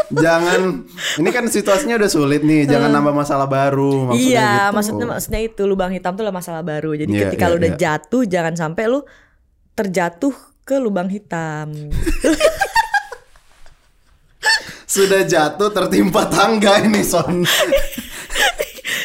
jangan 0.08 0.88
ini 1.20 1.28
kan 1.28 1.44
situasinya 1.44 2.00
udah 2.00 2.08
sulit 2.08 2.40
nih, 2.40 2.64
jangan 2.64 2.88
nambah 2.88 3.12
masalah 3.12 3.44
baru 3.44 4.08
maksudnya 4.08 4.24
iya, 4.24 4.48
gitu. 4.56 4.74
maksudnya 4.74 5.06
maksudnya 5.06 5.40
itu 5.44 5.62
lubang 5.68 5.92
hitam 5.92 6.16
tuh 6.16 6.24
lah 6.24 6.32
masalah 6.32 6.64
baru. 6.64 6.96
Jadi 6.96 7.12
Iya, 7.12 7.20
ketika 7.28 7.44
iya, 7.44 7.52
lu 7.52 7.56
udah 7.60 7.72
iya. 7.72 7.78
jatuh 7.78 8.22
jangan 8.24 8.54
sampai 8.56 8.84
lu 8.88 9.00
terjatuh 9.74 10.32
ke 10.64 10.80
lubang 10.80 11.12
hitam. 11.12 11.68
Sudah 14.88 15.20
jatuh 15.22 15.68
tertimpa 15.68 16.24
tangga 16.26 16.80
ini 16.80 17.04
Son. 17.04 17.44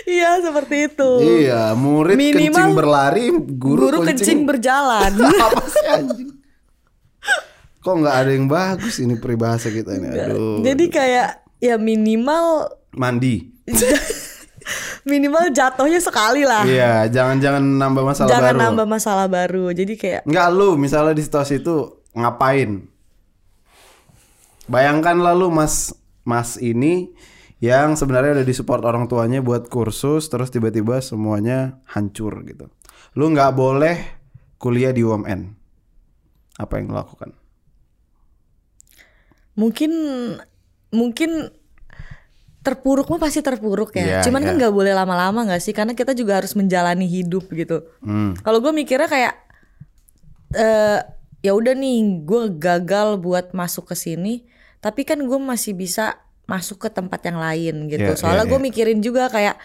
Iya, 0.03 0.39
seperti 0.39 0.87
itu. 0.87 1.11
iya, 1.43 1.73
murid 1.73 2.15
Minimal 2.15 2.53
kencing 2.53 2.69
berlari, 2.71 3.25
guru, 3.49 3.91
Guru 3.91 3.97
kencing 4.03 4.47
berjalan. 4.47 5.11
Apa 5.47 5.63
sih 5.65 5.85
anjing? 5.85 6.29
Kok 7.79 7.95
nggak 7.99 8.15
ada 8.15 8.31
yang 8.31 8.47
bagus 8.47 9.03
ini 9.03 9.19
peribahasa 9.19 9.67
kita 9.67 9.91
ini? 9.95 10.07
Aduh. 10.07 10.63
Jadi 10.63 10.85
kayak 10.87 11.43
ya 11.59 11.75
minimal 11.75 12.71
mandi. 12.95 13.51
minimal 15.03 15.51
jatuhnya 15.51 15.99
sekali 15.99 16.47
lah. 16.47 16.63
Iya, 16.63 17.11
jangan-jangan 17.11 17.59
nambah 17.59 18.03
masalah 18.05 18.27
Ah. 18.27 18.31
Jangan 18.31 18.53
baru. 18.53 18.63
nambah 18.63 18.87
masalah 18.87 19.27
baru. 19.27 19.65
Jadi 19.75 19.93
kayak 19.99 20.21
Enggak 20.23 20.47
lu 20.51 20.79
misalnya 20.79 21.11
di 21.11 21.23
situasi 21.23 21.59
itu 21.59 21.75
ngapain? 22.15 22.87
Bayangkan 24.67 25.19
lalu 25.19 25.51
Mas 25.51 25.91
Mas 26.23 26.55
ini 26.59 27.11
yang 27.63 27.95
sebenarnya 27.95 28.39
udah 28.41 28.47
disupport 28.47 28.83
orang 28.83 29.07
tuanya 29.07 29.39
buat 29.39 29.71
kursus 29.71 30.27
terus 30.27 30.51
tiba-tiba 30.51 30.99
semuanya 30.99 31.79
hancur 31.87 32.43
gitu. 32.47 32.67
Lu 33.15 33.31
nggak 33.31 33.51
boleh 33.55 33.95
kuliah 34.59 34.95
di 34.95 35.03
UMN. 35.03 35.55
Apa 36.59 36.79
yang 36.79 36.91
lo 36.93 37.01
lakukan? 37.01 37.43
mungkin 39.53 39.91
mungkin 40.89 41.49
terpuruk 42.63 43.11
mah 43.11 43.19
pasti 43.19 43.43
terpuruk 43.43 43.91
ya. 43.97 44.03
Iya, 44.03 44.19
Cuman 44.23 44.41
kan 44.41 44.55
iya. 44.55 44.59
nggak 44.65 44.73
boleh 44.73 44.93
lama-lama 44.95 45.43
nggak 45.43 45.61
sih? 45.61 45.75
Karena 45.75 45.91
kita 45.91 46.15
juga 46.15 46.39
harus 46.39 46.55
menjalani 46.55 47.05
hidup 47.05 47.51
gitu. 47.51 47.83
Hmm. 47.99 48.39
Kalau 48.39 48.63
gue 48.63 48.71
mikirnya 48.71 49.09
kayak 49.11 49.33
eh 50.55 50.99
ya 51.43 51.51
udah 51.51 51.75
nih, 51.75 52.23
gue 52.23 52.41
gagal 52.55 53.19
buat 53.19 53.51
masuk 53.51 53.91
ke 53.91 53.95
sini, 53.99 54.47
tapi 54.83 55.07
kan 55.07 55.15
gue 55.23 55.39
masih 55.39 55.71
bisa 55.71 56.19
masuk 56.43 56.83
ke 56.83 56.89
tempat 56.91 57.23
yang 57.23 57.39
lain 57.39 57.87
gitu. 57.87 58.11
Iya, 58.13 58.19
Soalnya 58.19 58.43
iya, 58.43 58.51
gue 58.51 58.59
iya. 58.59 58.65
mikirin 58.67 58.99
juga 58.99 59.31
kayak 59.31 59.55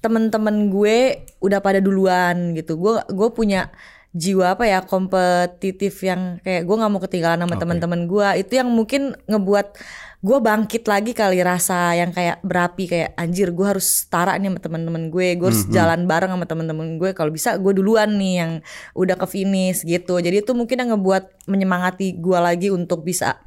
temen-temen 0.00 0.72
gue 0.72 1.28
udah 1.44 1.60
pada 1.60 1.76
duluan 1.84 2.56
gitu. 2.56 2.80
Gue 2.80 3.04
gue 3.04 3.28
punya 3.36 3.68
jiwa 4.10 4.58
apa 4.58 4.66
ya 4.66 4.82
kompetitif 4.82 6.02
yang 6.02 6.42
kayak 6.42 6.66
gue 6.66 6.76
nggak 6.82 6.90
mau 6.90 6.98
ketinggalan 6.98 7.46
sama 7.46 7.54
teman-teman 7.54 8.10
gue 8.10 8.42
itu 8.42 8.58
yang 8.58 8.66
mungkin 8.66 9.14
ngebuat 9.30 9.78
gue 10.20 10.38
bangkit 10.42 10.82
lagi 10.90 11.14
kali 11.14 11.38
rasa 11.46 11.94
yang 11.94 12.10
kayak 12.10 12.42
berapi 12.42 12.90
kayak 12.90 13.14
anjir 13.14 13.54
gue 13.54 13.62
harus 13.62 14.02
setara 14.02 14.34
nih 14.34 14.50
sama 14.50 14.60
teman-teman 14.60 15.14
gue 15.14 15.38
gue 15.38 15.46
harus 15.46 15.62
jalan 15.70 16.10
bareng 16.10 16.34
sama 16.34 16.42
teman-teman 16.42 16.98
gue 16.98 17.14
kalau 17.14 17.30
bisa 17.30 17.54
gue 17.54 17.70
duluan 17.70 18.18
nih 18.18 18.34
yang 18.42 18.52
udah 18.98 19.14
ke 19.14 19.26
finish 19.30 19.86
gitu 19.86 20.18
jadi 20.18 20.42
itu 20.42 20.58
mungkin 20.58 20.76
yang 20.82 20.98
ngebuat 20.98 21.46
menyemangati 21.46 22.18
gue 22.18 22.38
lagi 22.42 22.68
untuk 22.74 23.06
bisa 23.06 23.38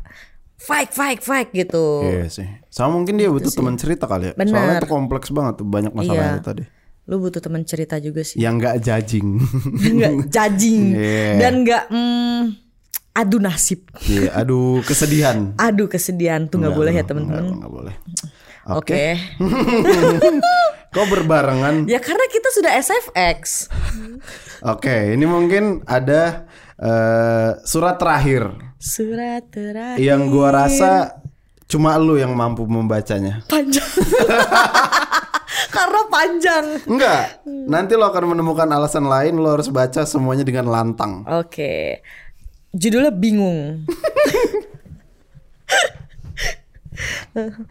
fight 0.56 0.90
fight 0.90 1.20
fight 1.20 1.50
gitu 1.50 2.04
Iya 2.04 2.26
sih. 2.28 2.48
Sama 2.68 2.96
mungkin 2.96 3.16
dia 3.16 3.28
butuh 3.28 3.50
teman 3.50 3.74
cerita 3.74 4.04
kali 4.04 4.30
ya. 4.30 4.34
Bener. 4.34 4.52
Soalnya 4.52 4.78
itu 4.78 4.88
kompleks 4.88 5.28
banget 5.30 5.54
tuh 5.58 5.66
banyak 5.66 5.92
masalah 5.92 6.24
Iya. 6.24 6.34
itu 6.34 6.44
tadi. 6.44 6.64
lu 7.04 7.20
butuh 7.20 7.38
teman 7.38 7.62
cerita 7.62 8.00
juga 8.00 8.24
sih 8.24 8.40
Yang 8.40 8.54
nggak 8.58 8.76
judging. 8.80 9.28
nggak 9.98 10.14
judging 10.26 10.84
Iya. 10.96 11.36
dan 11.38 11.54
nggak 11.62 11.84
mm, 11.90 12.42
adu 13.14 13.38
nasib 13.38 13.84
Iya, 14.02 14.32
aduh 14.34 14.80
kesedihan. 14.82 15.52
adu 15.60 15.86
kesedihan 15.86 16.48
tuh 16.48 16.58
nggak 16.58 16.72
boleh 16.74 16.92
ya 16.92 17.04
teman-teman 17.04 17.60
Nggak, 17.60 17.70
boleh. 17.70 17.96
oke 18.66 19.04
Kok 20.90 21.08
berbarengan? 21.10 21.76
ya 21.86 22.00
karena 22.00 22.26
kita 22.26 22.50
sudah 22.54 22.72
SFX 22.74 23.68
Oke, 24.64 25.12
ini 25.12 25.26
mungkin 25.26 25.84
ada 25.84 26.48
eh, 26.84 27.50
surat 27.64 27.96
terakhir. 27.96 28.52
Surat 28.76 29.48
terakhir. 29.48 30.04
Yang 30.04 30.22
gua 30.28 30.52
rasa 30.52 30.92
cuma 31.66 31.96
lu 31.96 32.20
yang 32.20 32.36
mampu 32.36 32.68
membacanya. 32.68 33.40
panjang. 33.48 33.84
Karena 35.76 36.02
panjang. 36.06 36.66
Enggak, 36.86 37.42
nanti 37.48 37.94
lo 37.98 38.06
akan 38.06 38.36
menemukan 38.36 38.68
alasan 38.70 39.08
lain 39.08 39.40
lo 39.40 39.58
harus 39.58 39.70
baca 39.70 40.04
semuanya 40.06 40.44
dengan 40.44 40.68
lantang. 40.68 41.24
oke. 41.26 42.04
Judulnya 42.74 43.14
bingung. 43.14 43.86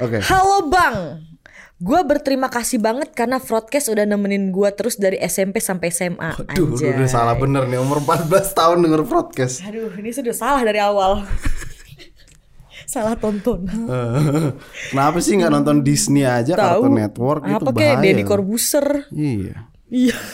Oke. 0.03 0.19
halo 0.27 0.67
bang 0.67 1.23
Gue 1.83 1.99
berterima 2.07 2.47
kasih 2.47 2.79
banget 2.79 3.11
karena 3.11 3.43
Broadcast 3.43 3.91
udah 3.91 4.07
nemenin 4.07 4.55
gue 4.55 4.69
terus 4.71 4.95
dari 4.95 5.19
SMP 5.19 5.59
sampai 5.59 5.91
SMA. 5.91 6.31
Duh, 6.55 6.71
lu 6.71 6.79
Anjay. 6.79 6.95
udah 6.95 7.11
salah 7.11 7.35
bener 7.35 7.67
nih 7.67 7.83
umur 7.83 7.99
14 7.99 8.31
tahun 8.55 8.87
denger 8.87 9.03
podcast. 9.11 9.67
Aduh, 9.67 9.91
ini 9.99 10.15
sudah 10.15 10.31
salah 10.31 10.63
dari 10.63 10.79
awal. 10.79 11.27
salah 12.87 13.19
tonton. 13.19 13.67
Kenapa 14.95 15.19
sih 15.19 15.35
nggak 15.35 15.51
nonton 15.51 15.83
Disney 15.83 16.23
aja 16.23 16.55
Cartoon 16.55 16.95
Network 16.95 17.51
itu 17.51 17.59
apa 17.59 17.71
bahaya. 17.75 17.79
kayak 17.83 17.97
Deddy 17.99 18.23
Corbuzier? 18.23 18.87
Iya. 19.11 19.55
Iya. 19.91 20.17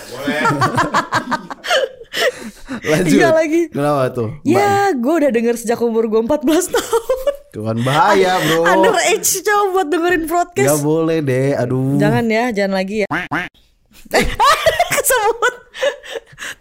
Lanjut. 2.69 3.17
Iya 3.17 3.29
lagi. 3.33 3.73
Kenapa 3.73 4.13
tuh? 4.13 4.29
Ya, 4.45 4.93
gue 4.93 5.15
udah 5.17 5.31
denger 5.33 5.57
sejak 5.57 5.81
umur 5.81 6.13
gue 6.13 6.21
14 6.21 6.45
tahun. 6.77 7.18
Itu 7.59 7.67
kan 7.67 7.75
bahaya, 7.83 8.39
Bro. 8.39 8.71
Underage 8.71 9.43
coba 9.43 9.65
buat 9.75 9.87
dengerin 9.91 10.23
Gak 10.23 10.31
broadcast. 10.31 10.79
boleh 10.79 11.19
deh. 11.27 11.59
Aduh. 11.59 11.99
Jangan 11.99 12.31
ya, 12.31 12.55
jangan 12.55 12.73
lagi 12.79 13.03
ya. 13.03 13.07
Kesebut. 14.95 15.55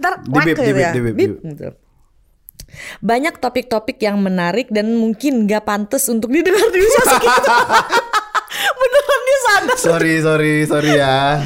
Ntar 0.02 0.14
Di 0.26 0.30
whack 0.34 0.46
bip, 0.50 0.58
di 0.58 0.62
gitu 0.66 0.74
bip, 0.74 0.82
ya. 0.82 0.90
di 0.90 1.02
bip, 1.06 1.14
Bip, 1.14 1.32
di 1.38 1.50
gitu. 1.54 1.70
Banyak 3.06 3.38
topik-topik 3.38 4.02
yang 4.02 4.18
menarik 4.18 4.74
dan 4.74 4.98
mungkin 4.98 5.46
gak 5.46 5.70
pantas 5.70 6.10
untuk 6.10 6.34
didengar 6.34 6.66
di 6.74 6.82
usia 6.82 7.04
segitu. 7.14 7.46
beneran 8.82 9.22
dia 9.22 9.40
sadar. 9.46 9.78
Sorry, 9.78 10.14
sorry, 10.18 10.54
sorry 10.66 10.92
ya. 10.98 11.46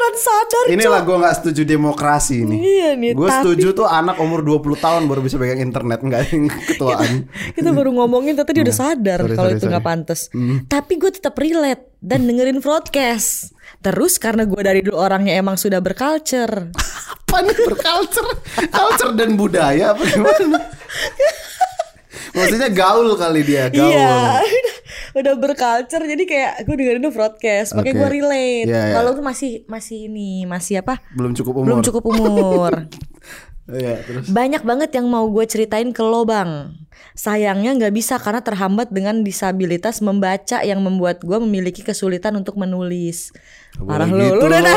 Beneran 0.00 0.16
sadar. 0.16 0.64
Inilah 0.70 1.00
gue 1.02 1.16
nggak 1.18 1.36
setuju 1.36 1.62
demokrasi 1.62 2.36
nih. 2.42 2.58
Iya 2.58 2.90
nih, 2.96 3.10
Gue 3.12 3.28
tapi- 3.28 3.36
setuju 3.44 3.66
tuh 3.74 3.84
anak 3.84 4.16
umur 4.16 4.40
20 4.40 4.72
tahun 4.74 5.04
baru 5.04 5.20
bisa 5.20 5.36
pegang 5.36 5.60
internet 5.60 6.00
nggak 6.00 6.20
yang 6.26 6.48
ketuaan. 6.68 7.28
Kita 7.52 7.70
baru 7.70 7.92
ngomongin 7.92 8.32
ternyata 8.32 8.50
dia 8.50 8.64
udah 8.64 8.78
sadar 8.78 9.18
Sorry, 9.20 9.36
kalau 9.36 9.50
itu 9.52 9.68
sorry. 9.68 9.84
pantas. 9.84 10.20
Tapi 10.66 10.92
gue 10.96 11.10
tetap 11.10 11.36
relate 11.36 11.92
dan 12.00 12.24
dengerin 12.24 12.58
broadcast. 12.58 13.52
Terus 13.78 14.16
karena 14.16 14.42
gue 14.42 14.56
dari 14.58 14.80
dulu 14.80 14.96
orangnya 14.96 15.36
emang 15.36 15.54
sudah 15.54 15.78
berculture. 15.78 16.72
Apa 17.28 17.44
nih 17.44 17.56
berculture? 17.60 18.30
Culture 18.66 19.12
dan 19.12 19.36
budaya 19.36 19.92
apa 19.92 20.02
gimana? 20.02 20.58
Maksudnya 22.30 22.70
gaul 22.70 23.10
kali 23.18 23.40
dia, 23.42 23.66
gaul. 23.70 23.90
Iya, 23.90 24.38
udah, 24.44 24.76
udah 25.18 25.34
berculture 25.38 26.04
jadi 26.06 26.24
kayak 26.26 26.52
gue 26.66 26.74
dengerin 26.78 27.02
tuh 27.02 27.14
broadcast, 27.14 27.74
makanya 27.74 27.94
Oke. 27.94 28.00
gue 28.00 28.10
relate. 28.20 28.68
Iya, 28.70 28.82
iya. 28.90 28.94
Kalau 28.94 29.10
tuh 29.18 29.24
masih 29.24 29.52
masih 29.66 30.06
ini 30.06 30.46
masih 30.46 30.82
apa? 30.82 31.02
Belum 31.14 31.34
cukup 31.34 31.62
umur. 31.62 31.66
Belum 31.66 31.82
cukup 31.82 32.02
umur. 32.06 32.72
Iya, 33.70 34.02
terus. 34.02 34.26
Banyak 34.26 34.66
banget 34.66 34.90
yang 34.98 35.06
mau 35.06 35.30
gue 35.30 35.46
ceritain 35.46 35.94
ke 35.94 36.02
lo 36.02 36.26
bang. 36.26 36.74
Sayangnya 37.14 37.70
nggak 37.78 37.94
bisa 37.94 38.18
karena 38.18 38.42
terhambat 38.42 38.90
dengan 38.90 39.22
disabilitas 39.22 40.02
membaca 40.02 40.58
yang 40.66 40.82
membuat 40.82 41.22
gue 41.22 41.38
memiliki 41.38 41.86
kesulitan 41.86 42.34
untuk 42.34 42.58
menulis. 42.58 43.30
Parah 43.78 44.10
lu, 44.10 44.18
gitu 44.18 44.42
lu 44.42 44.44
udah 44.50 44.76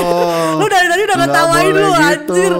lu 0.61 0.65
dari 0.69 0.87
tadi 0.93 1.01
udah 1.09 1.17
ngetawain 1.25 1.73
lu 1.73 1.89
gitu. 1.89 1.93
anjir. 1.97 2.53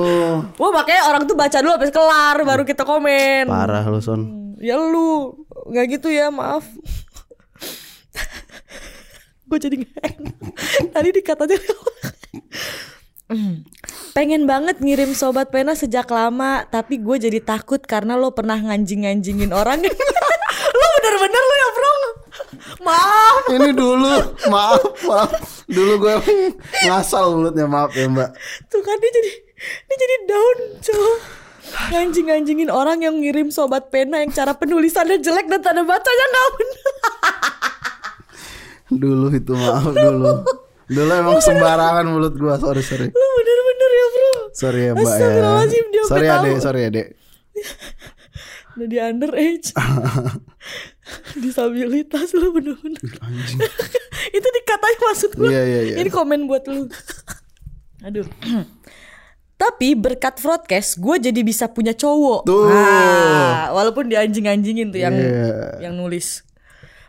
Wah 0.58 0.72
makanya 0.74 1.04
orang 1.14 1.24
tuh 1.30 1.38
baca 1.38 1.58
dulu 1.62 1.72
sampai 1.78 1.94
kelar 1.94 2.38
baru 2.42 2.64
kita 2.66 2.82
komen. 2.82 3.46
Parah 3.46 3.86
lu 3.86 4.02
Son. 4.02 4.43
Ya 4.64 4.80
lu 4.80 5.36
nggak 5.68 6.00
gitu 6.00 6.08
ya 6.08 6.32
maaf. 6.32 6.64
gue 9.52 9.58
jadi 9.60 9.76
nggak 9.84 10.04
enak. 10.16 10.36
Tadi 10.96 11.10
dikatanya. 11.12 11.60
Pengen 14.14 14.46
banget 14.46 14.78
ngirim 14.80 15.18
sobat 15.18 15.50
pena 15.50 15.74
sejak 15.74 16.06
lama 16.14 16.70
Tapi 16.70 17.02
gue 17.02 17.18
jadi 17.18 17.42
takut 17.42 17.82
karena 17.82 18.14
lo 18.14 18.30
pernah 18.30 18.60
nganjing-nganjingin 18.62 19.50
orang 19.50 19.82
Lo 20.78 20.86
bener-bener 21.02 21.42
lo 21.42 21.56
ya 21.58 21.70
bro 21.74 21.94
Maaf 22.86 23.44
Ini 23.50 23.70
dulu, 23.74 24.14
maaf, 24.54 24.84
maaf. 25.08 25.32
Dulu 25.66 25.94
gue 25.98 26.14
ngasal 26.86 27.34
mulutnya, 27.34 27.66
maaf 27.66 27.96
ya 27.98 28.06
Mbak. 28.06 28.30
Tuh 28.70 28.82
kan 28.86 29.02
dia 29.02 29.12
jadi 29.18 29.32
Dia 29.90 29.96
jadi 29.98 30.16
down 30.30 30.58
cow 30.84 31.10
Nganjing-nganjingin 31.64 32.68
orang 32.68 33.00
yang 33.00 33.16
ngirim 33.18 33.48
sobat 33.48 33.88
pena 33.88 34.20
Yang 34.20 34.36
cara 34.36 34.52
penulisannya 34.54 35.18
jelek 35.18 35.48
dan 35.48 35.60
tanda 35.60 35.84
bacanya 35.84 36.26
gak 36.28 36.48
bener 36.58 36.80
Dulu 38.94 39.28
itu 39.32 39.52
maaf 39.52 39.90
dulu. 39.90 40.46
Dulu 40.86 41.12
emang 41.16 41.40
sembarangan 41.42 42.06
mulut 42.06 42.36
gue, 42.36 42.54
sorry 42.62 42.84
sorry. 42.86 43.08
Lo 43.10 43.26
bener-bener 43.34 43.90
ya 43.90 44.06
bro 44.06 44.32
Sorry 44.54 44.82
ya 44.84 44.92
Mbak 44.94 45.02
ya. 45.02 45.30
Sorry 46.06 46.28
adek, 46.30 46.54
tahu. 46.54 46.62
sorry 46.62 46.82
adek. 46.86 47.08
Udah 48.74 48.88
di 48.90 48.98
underage 48.98 49.70
Disabilitas 51.46 52.34
lo 52.34 52.50
bener-bener 52.50 52.98
Itu 54.34 54.48
dikatain 54.50 54.98
maksud 54.98 55.32
gue 55.38 55.46
Iya, 55.46 55.62
iya, 55.62 55.82
iya. 55.86 55.96
Ini 56.02 56.10
komen 56.10 56.50
buat 56.50 56.66
lu 56.66 56.90
Aduh 58.02 58.26
Tapi 59.54 59.94
berkat 59.94 60.38
broadcast 60.38 60.98
Gue 60.98 61.18
jadi 61.18 61.40
bisa 61.40 61.68
punya 61.68 61.92
cowok 61.92 62.44
Tuh. 62.44 62.68
Ah, 62.68 63.72
Walaupun 63.72 64.08
di 64.08 64.16
anjing-anjingin 64.16 64.90
tuh 64.90 65.00
yang 65.00 65.14
Iya. 65.14 65.80
Yang 65.80 65.94
nulis 65.96 66.28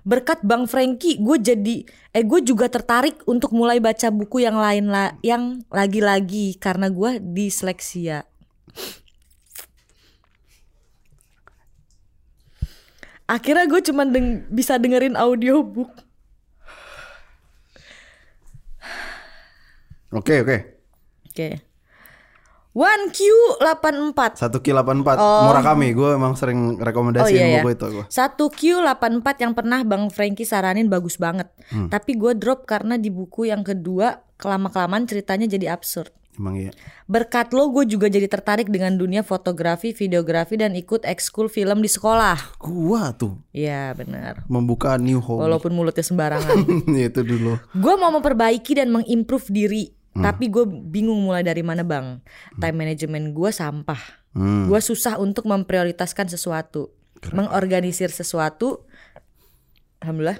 Berkat 0.02 0.44
Bang 0.44 0.64
Frankie 0.64 1.16
Gue 1.16 1.36
jadi 1.36 1.82
Eh 2.12 2.22
gue 2.22 2.40
juga 2.40 2.68
tertarik 2.68 3.24
Untuk 3.24 3.50
mulai 3.50 3.80
baca 3.80 4.06
buku 4.08 4.40
yang 4.40 4.54
lain 4.54 4.86
lah 4.86 5.16
Yang 5.20 5.64
lagi-lagi 5.68 6.54
Karena 6.56 6.88
gue 6.88 7.18
disleksia 7.18 8.28
Akhirnya 13.24 13.64
gue 13.64 13.80
cuman 13.82 14.08
deng- 14.10 14.44
bisa 14.48 14.76
dengerin 14.76 15.16
audiobook 15.16 15.90
Oke 20.12 20.38
oke. 20.38 20.56
Oke. 21.26 21.48
One 22.74 23.14
Q84. 23.14 24.34
Satu 24.34 24.58
Q 24.58 24.74
84 24.74 25.14
Murakami 25.46 25.94
gue 25.94 26.10
emang 26.18 26.34
sering 26.34 26.74
Oh 26.74 26.82
rekomendasiin 26.82 27.38
iya 27.38 27.46
ya. 27.46 27.62
buku 27.62 27.70
itu. 27.78 27.86
Satu 28.10 28.50
Q84 28.50 29.26
yang 29.46 29.54
pernah 29.54 29.86
Bang 29.86 30.10
Frankie 30.10 30.42
saranin 30.42 30.90
bagus 30.90 31.14
banget. 31.14 31.46
Hmm. 31.70 31.86
Tapi 31.86 32.18
gue 32.18 32.34
drop 32.34 32.66
karena 32.66 32.98
di 32.98 33.14
buku 33.14 33.46
yang 33.46 33.62
kedua 33.62 34.26
kelama-kelamaan 34.42 35.06
ceritanya 35.06 35.46
jadi 35.46 35.70
absurd. 35.70 36.10
Emang 36.34 36.58
iya. 36.58 36.74
Berkat 37.06 37.54
lo 37.54 37.70
gue 37.70 37.86
juga 37.86 38.10
jadi 38.10 38.26
tertarik 38.26 38.66
dengan 38.66 38.98
dunia 38.98 39.22
fotografi, 39.22 39.94
videografi 39.94 40.58
dan 40.58 40.74
ikut 40.74 41.06
ekskul 41.06 41.46
film 41.46 41.78
di 41.78 41.86
sekolah. 41.86 42.58
Gua 42.58 43.14
tuh 43.14 43.38
Iya 43.54 43.94
benar. 43.94 44.42
membuka 44.50 44.98
new 44.98 45.22
home. 45.22 45.46
Walaupun 45.46 45.70
mulutnya 45.70 46.02
sembarangan. 46.02 46.66
itu 47.06 47.22
dulu. 47.22 47.54
gue 47.70 47.94
mau 47.94 48.10
memperbaiki 48.10 48.82
dan 48.82 48.90
mengimprove 48.90 49.46
diri. 49.54 49.94
Hmm. 50.14 50.22
Tapi 50.22 50.46
gue 50.46 50.62
bingung 50.66 51.18
mulai 51.20 51.42
dari 51.42 51.60
mana 51.60 51.82
bang. 51.82 52.22
Time 52.56 52.76
management 52.76 53.34
gue 53.34 53.50
sampah. 53.50 53.98
Hmm. 54.30 54.66
Gue 54.66 54.78
susah 54.78 55.18
untuk 55.18 55.44
memprioritaskan 55.44 56.26
sesuatu, 56.26 56.94
mengorganisir 57.30 58.08
sesuatu. 58.08 58.86
Alhamdulillah. 59.98 60.38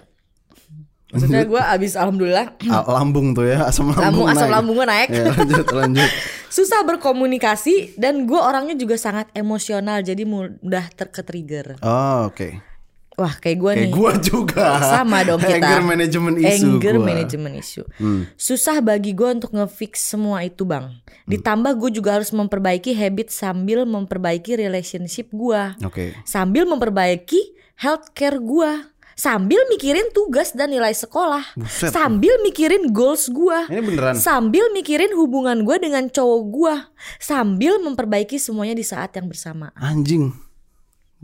Maksudnya 1.14 1.46
gue 1.46 1.62
abis 1.62 1.94
alhamdulillah 1.94 2.58
Ah, 2.66 2.82
lambung 2.90 3.38
tuh 3.38 3.46
ya 3.46 3.70
asam 3.70 3.86
lambung 3.86 4.02
lambung 4.02 4.26
asam 4.26 4.46
naik. 4.46 4.54
lambung 4.58 4.74
gue 4.74 4.86
naik. 4.88 5.08
Ya, 5.10 5.24
lanjut 5.30 5.66
lanjut. 5.70 6.10
Susah 6.58 6.80
berkomunikasi 6.82 7.94
dan 7.94 8.26
gue 8.26 8.38
orangnya 8.38 8.74
juga 8.74 8.98
sangat 8.98 9.30
emosional 9.30 10.02
jadi 10.02 10.26
mudah 10.26 10.90
terke-trigger. 10.90 11.78
Oh, 11.82 12.30
oke. 12.30 12.73
Wah 13.14 13.34
kayak 13.38 13.58
gue 13.62 13.72
nih. 13.72 13.80
Kayak 13.86 13.94
gua 13.94 14.12
juga. 14.18 14.66
Sama 14.82 15.22
dong 15.22 15.38
kita. 15.46 15.62
Anger 15.62 15.82
management 15.86 16.36
issue 16.42 16.78
Anger 16.78 16.94
gua. 16.94 16.98
Hmm. 16.98 17.08
management 17.08 17.54
issue. 17.58 17.86
Susah 18.34 18.82
bagi 18.82 19.14
gue 19.14 19.28
untuk 19.30 19.54
ngefix 19.54 20.02
semua 20.02 20.42
itu 20.42 20.66
bang. 20.66 20.90
Hmm. 20.90 21.30
Ditambah 21.30 21.72
gue 21.78 21.90
juga 22.02 22.18
harus 22.18 22.34
memperbaiki 22.34 22.90
habit 22.92 23.30
sambil 23.30 23.86
memperbaiki 23.86 24.58
relationship 24.58 25.30
gue. 25.30 25.62
Oke. 25.86 26.18
Sambil 26.26 26.66
memperbaiki 26.66 27.54
healthcare 27.78 28.42
gue. 28.42 28.90
Sambil 29.14 29.62
mikirin 29.70 30.10
tugas 30.10 30.50
dan 30.58 30.74
nilai 30.74 30.90
sekolah. 30.90 31.54
Buset. 31.54 31.94
Sambil 31.94 32.34
mikirin 32.42 32.90
goals 32.90 33.30
gue. 33.30 33.58
Ini 33.70 33.78
beneran. 33.78 34.18
Sambil 34.18 34.74
mikirin 34.74 35.14
hubungan 35.14 35.62
gue 35.62 35.78
dengan 35.78 36.10
cowok 36.10 36.42
gue. 36.50 36.74
Sambil 37.22 37.78
memperbaiki 37.78 38.42
semuanya 38.42 38.74
di 38.74 38.82
saat 38.82 39.14
yang 39.14 39.30
bersama. 39.30 39.70
Anjing. 39.78 40.34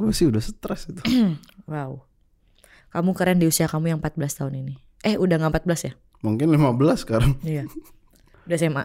Gue 0.00 0.14
sih 0.16 0.26
udah 0.28 0.42
stres 0.42 0.88
itu. 0.90 1.02
Wow. 1.70 2.02
Kamu 2.90 3.14
keren 3.14 3.38
di 3.38 3.46
usia 3.46 3.70
kamu 3.70 3.94
yang 3.94 3.98
14 4.02 4.42
tahun 4.42 4.54
ini. 4.58 4.74
Eh 5.06 5.14
udah 5.14 5.38
gak 5.38 5.62
14 5.62 5.86
ya? 5.86 5.92
Mungkin 6.26 6.50
15 6.50 7.06
sekarang. 7.06 7.38
Iya. 7.46 7.70
Udah 8.50 8.56
SMA. 8.58 8.84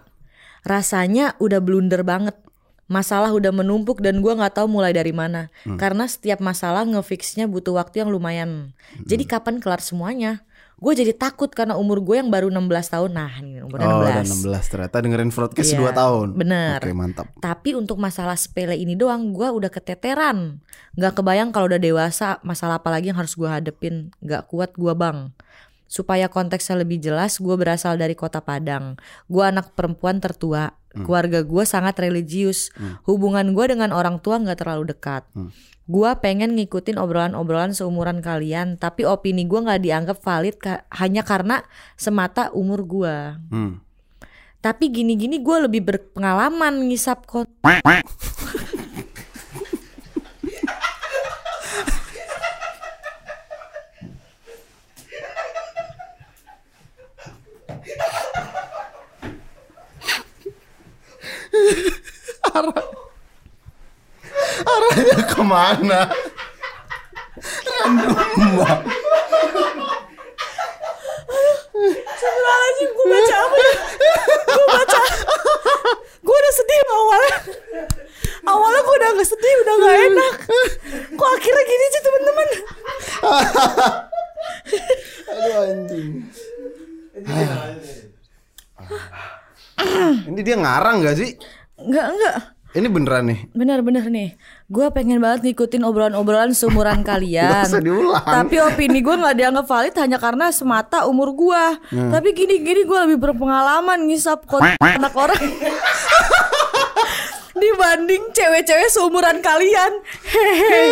Rasanya 0.61 1.33
udah 1.41 1.57
blunder 1.65 2.05
banget. 2.05 2.37
Masalah 2.85 3.33
udah 3.33 3.49
menumpuk 3.49 4.05
dan 4.05 4.21
gua 4.21 4.37
nggak 4.37 4.61
tahu 4.61 4.69
mulai 4.69 4.93
dari 4.93 5.09
mana. 5.09 5.49
Karena 5.81 6.05
setiap 6.05 6.37
masalah 6.37 6.85
ngefixnya 6.85 7.49
butuh 7.49 7.73
waktu 7.73 8.05
yang 8.05 8.13
lumayan. 8.13 8.77
Jadi 9.01 9.25
kapan 9.25 9.57
kelar 9.57 9.81
semuanya? 9.81 10.45
Gue 10.85 10.93
jadi 10.93 11.17
takut 11.17 11.49
karena 11.49 11.73
umur 11.73 11.97
gue 12.05 12.21
yang 12.21 12.29
baru 12.29 12.53
16 12.53 12.93
tahun. 12.93 13.09
Nah, 13.09 13.33
ini 13.41 13.57
umur 13.57 13.81
Oh, 13.81 14.05
16. 14.05 14.05
udah 14.05 14.21
16 14.21 14.65
ternyata 14.69 14.95
dengerin 15.01 15.31
broadcast 15.33 15.73
Iya, 15.73 15.79
2 15.81 15.91
tahun. 15.91 16.27
bener. 16.37 16.77
Oke, 16.77 16.93
mantap. 16.93 17.25
Tapi 17.41 17.73
untuk 17.73 17.97
masalah 17.97 18.37
sepele 18.37 18.77
ini 18.77 18.93
doang 18.93 19.33
gua 19.33 19.49
udah 19.49 19.73
keteteran. 19.73 20.61
Gak 20.93 21.17
kebayang 21.17 21.49
kalau 21.49 21.65
udah 21.65 21.81
dewasa 21.81 22.37
masalah 22.45 22.77
apa 22.77 22.93
lagi 22.93 23.09
yang 23.09 23.17
harus 23.17 23.33
gua 23.33 23.57
hadepin. 23.57 24.13
Gak 24.21 24.45
kuat 24.45 24.77
gua 24.77 24.93
bang. 24.93 25.33
Supaya 25.85 26.29
konteksnya 26.29 26.81
lebih 26.81 26.97
jelas, 26.97 27.37
gue 27.37 27.55
berasal 27.55 27.93
dari 27.95 28.17
kota 28.17 28.41
Padang. 28.41 28.97
Gue 29.29 29.45
anak 29.45 29.77
perempuan 29.77 30.17
tertua. 30.17 30.73
Keluarga 30.95 31.45
gue 31.45 31.63
sangat 31.63 31.93
religius. 32.01 32.73
Hubungan 33.05 33.53
gue 33.53 33.65
dengan 33.69 33.93
orang 33.93 34.17
tua 34.17 34.41
nggak 34.41 34.65
terlalu 34.65 34.89
dekat. 34.89 35.29
Gue 35.85 36.09
pengen 36.17 36.57
ngikutin 36.57 36.97
obrolan-obrolan 36.97 37.77
seumuran 37.77 38.17
kalian, 38.17 38.81
tapi 38.81 39.05
opini 39.05 39.45
gue 39.45 39.61
nggak 39.61 39.81
dianggap 39.85 40.17
valid 40.17 40.57
ka- 40.57 40.81
hanya 40.97 41.21
karena 41.21 41.61
semata 41.93 42.49
umur 42.57 42.81
gue. 42.89 43.15
Hmm. 43.53 43.85
Tapi 44.65 44.89
gini-gini 44.89 45.37
gue 45.45 45.57
lebih 45.69 45.85
berpengalaman 45.85 46.89
ngisap 46.89 47.29
kon. 47.29 47.45
Arahnya 64.65 65.19
ke 65.27 65.41
mana? 65.43 66.01
Astagfirullahaladzim 71.75 72.89
gue 72.95 73.05
baca 73.11 73.35
apa 73.35 73.57
ya? 73.57 73.73
Gue 74.45 74.65
baca 74.69 74.99
Gue 76.25 76.35
udah 76.35 76.53
sedih 76.55 76.79
awalnya 76.89 77.37
Awalnya 78.45 78.81
gue 78.81 78.95
udah 78.95 79.09
gak 79.19 79.29
sedih 79.29 79.53
Udah 79.65 79.75
gak 79.75 79.95
enak 80.09 80.35
Kok 81.15 81.29
akhirnya 81.35 81.63
gini 81.67 81.85
sih 81.91 82.01
teman-teman 82.01 82.47
Aduh 85.25 85.55
anjing. 85.65 86.11
Ini 90.29 90.41
dia 90.45 90.55
ngarang 90.55 91.03
gak 91.03 91.17
sih? 91.19 91.35
Enggak 91.75 92.07
enggak 92.15 92.54
Ini 92.75 92.91
beneran 92.91 93.31
nih. 93.31 93.39
Bener-bener 93.55 94.03
nih. 94.11 94.35
Gue 94.67 94.91
pengen 94.91 95.23
banget 95.23 95.47
ngikutin 95.47 95.79
obrolan-obrolan 95.87 96.51
seumuran 96.51 97.01
kalian. 97.09 97.47
Gak 97.47 97.71
usah 97.71 97.79
diulang. 97.79 98.19
Tapi 98.19 98.55
opini 98.59 98.99
gue 98.99 99.15
gak 99.15 99.35
dianggap 99.39 99.63
valid 99.63 99.95
Hanya 99.95 100.19
karena 100.19 100.51
semata 100.51 101.07
umur 101.07 101.31
gue 101.31 101.63
Tapi 101.95 102.35
gini-gini 102.35 102.83
gue 102.83 102.99
lebih 103.07 103.17
berpengalaman 103.31 104.03
Ngisap 104.11 104.43
kon 104.43 104.59
anak 104.59 105.15
orang 105.15 105.39
Dibanding 107.55 108.35
cewek-cewek 108.35 108.91
seumuran 108.91 109.39
kalian. 109.39 110.03
Hehe 110.27 110.91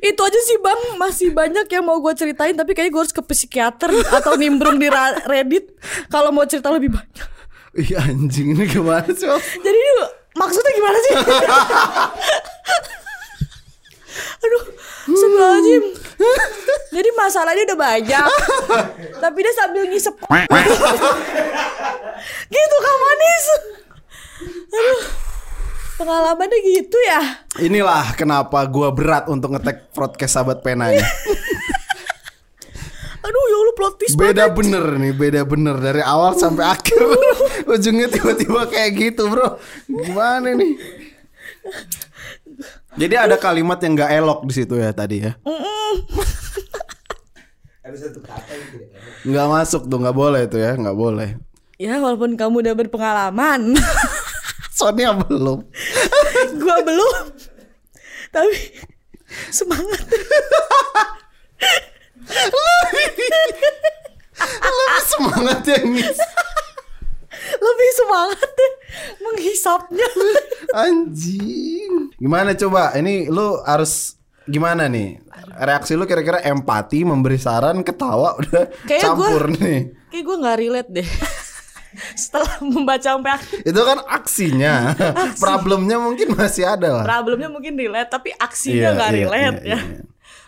itu 0.08 0.20
aja 0.24 0.40
sih 0.40 0.56
bang. 0.56 0.80
Masih 0.96 1.36
banyak 1.36 1.68
yang 1.68 1.84
mau 1.84 2.00
gue 2.00 2.16
ceritain 2.16 2.56
tapi 2.56 2.72
kayaknya 2.72 2.96
gue 2.96 3.02
harus 3.04 3.12
ke 3.12 3.20
psikiater 3.20 3.92
atau 3.92 4.40
nimbrung 4.40 4.80
di 4.80 4.88
Reddit. 5.28 5.76
Kalau 6.08 6.32
mau 6.32 6.48
cerita 6.48 6.72
lebih 6.72 6.96
banyak. 6.96 7.35
Iya 7.76 7.98
anjing 8.08 8.56
ini 8.56 8.64
gimana 8.64 9.04
sih? 9.12 9.28
Jadi 9.64 9.76
ini 9.76 9.92
maksudnya 10.32 10.72
gimana 10.72 10.98
sih? 10.98 11.12
Aduh, 14.36 14.62
sebelum 15.12 15.84
Jadi 16.88 17.08
masalahnya 17.12 17.62
udah 17.68 17.76
banyak, 17.78 18.28
tapi 19.20 19.38
dia 19.44 19.52
sambil 19.52 19.84
ngisep. 19.84 20.16
gitu 22.56 22.76
kan 22.80 22.96
manis. 22.96 23.44
Aduh, 24.72 25.00
pengalamannya 26.00 26.58
gitu 26.64 26.96
ya. 27.04 27.20
Inilah 27.60 28.16
kenapa 28.16 28.64
gua 28.64 28.88
berat 28.96 29.28
untuk 29.28 29.52
ngetek 29.52 29.92
podcast 29.92 30.40
sahabat 30.40 30.64
penanya. 30.64 31.04
Aduh, 33.26 33.42
ya 33.50 33.56
Allah 33.58 33.74
plot 33.74 33.94
twist 33.98 34.14
Beda 34.14 34.46
banget. 34.46 34.54
bener 34.54 34.84
nih, 35.02 35.12
beda 35.12 35.42
bener 35.42 35.76
dari 35.82 35.98
awal 35.98 36.38
sampai 36.38 36.62
akhir. 36.62 37.00
Ujungnya 37.66 38.06
tiba-tiba 38.06 38.62
kayak 38.70 38.90
gitu, 38.94 39.26
Bro. 39.26 39.58
Gimana 39.90 40.54
nih? 40.54 40.78
Jadi 42.96 43.14
ada 43.18 43.36
kalimat 43.36 43.76
yang 43.82 43.92
gak 43.98 44.12
elok 44.14 44.40
di 44.48 44.52
situ 44.54 44.78
ya 44.78 44.94
tadi 44.94 45.26
ya. 45.26 45.34
Ada 47.86 47.96
satu 48.10 48.18
kata 48.18 48.50
yang 48.50 48.66
tidak 48.72 48.88
enak. 48.98 49.26
Nggak 49.26 49.46
masuk 49.46 49.82
tuh, 49.86 49.98
nggak 50.02 50.16
boleh 50.16 50.42
tuh 50.50 50.58
ya, 50.58 50.74
nggak 50.74 50.96
boleh. 50.98 51.38
Ya 51.78 52.00
walaupun 52.02 52.34
kamu 52.34 52.66
udah 52.66 52.74
berpengalaman, 52.74 53.78
Sonia 54.78 55.14
belum. 55.14 55.62
gua 56.58 56.76
belum. 56.82 57.24
Tapi 58.34 58.54
semangat. 59.54 60.02
Lebih 62.26 63.30
semangat 65.06 65.60
yang. 65.68 65.86
Lebih 67.56 67.90
semangat 67.94 68.48
deh 68.48 68.72
menghisapnya. 69.18 70.08
Anjing. 70.86 72.12
Gimana 72.14 72.52
coba? 72.52 72.92
Ini 72.92 73.26
lu 73.26 73.60
harus 73.62 74.16
gimana 74.42 74.86
nih? 74.86 75.20
Reaksi 75.56 75.92
lu 75.92 76.04
kira-kira 76.04 76.40
empati, 76.40 77.02
memberi 77.02 77.36
saran, 77.36 77.80
ketawa 77.80 78.36
udah 78.36 78.68
Kayaknya 78.82 79.02
campur 79.02 79.42
gua- 79.46 79.56
nih. 79.56 79.78
Kayak 80.08 80.22
gue 80.22 80.36
nggak 80.38 80.58
relate 80.58 80.90
deh. 80.92 81.08
Setelah 82.14 82.60
membaca 82.60 83.08
sampai 83.08 83.32
akhir, 83.32 83.58
Itu 83.62 83.80
kan 83.80 83.98
aksinya. 84.06 84.92
Problemnya 85.34 85.96
mungkin 85.96 86.28
masih 86.30 86.68
ada 86.68 86.92
lah. 86.92 87.04
problemnya 87.06 87.48
mungkin 87.48 87.72
relate, 87.72 88.10
tapi 88.10 88.30
aksinya 88.32 88.92
Iya, 88.92 88.94
nggak 88.94 89.08
iya, 89.08 89.16
relate 89.18 89.40
iya, 89.40 89.48
ya. 89.48 89.78
iya. 89.80 89.80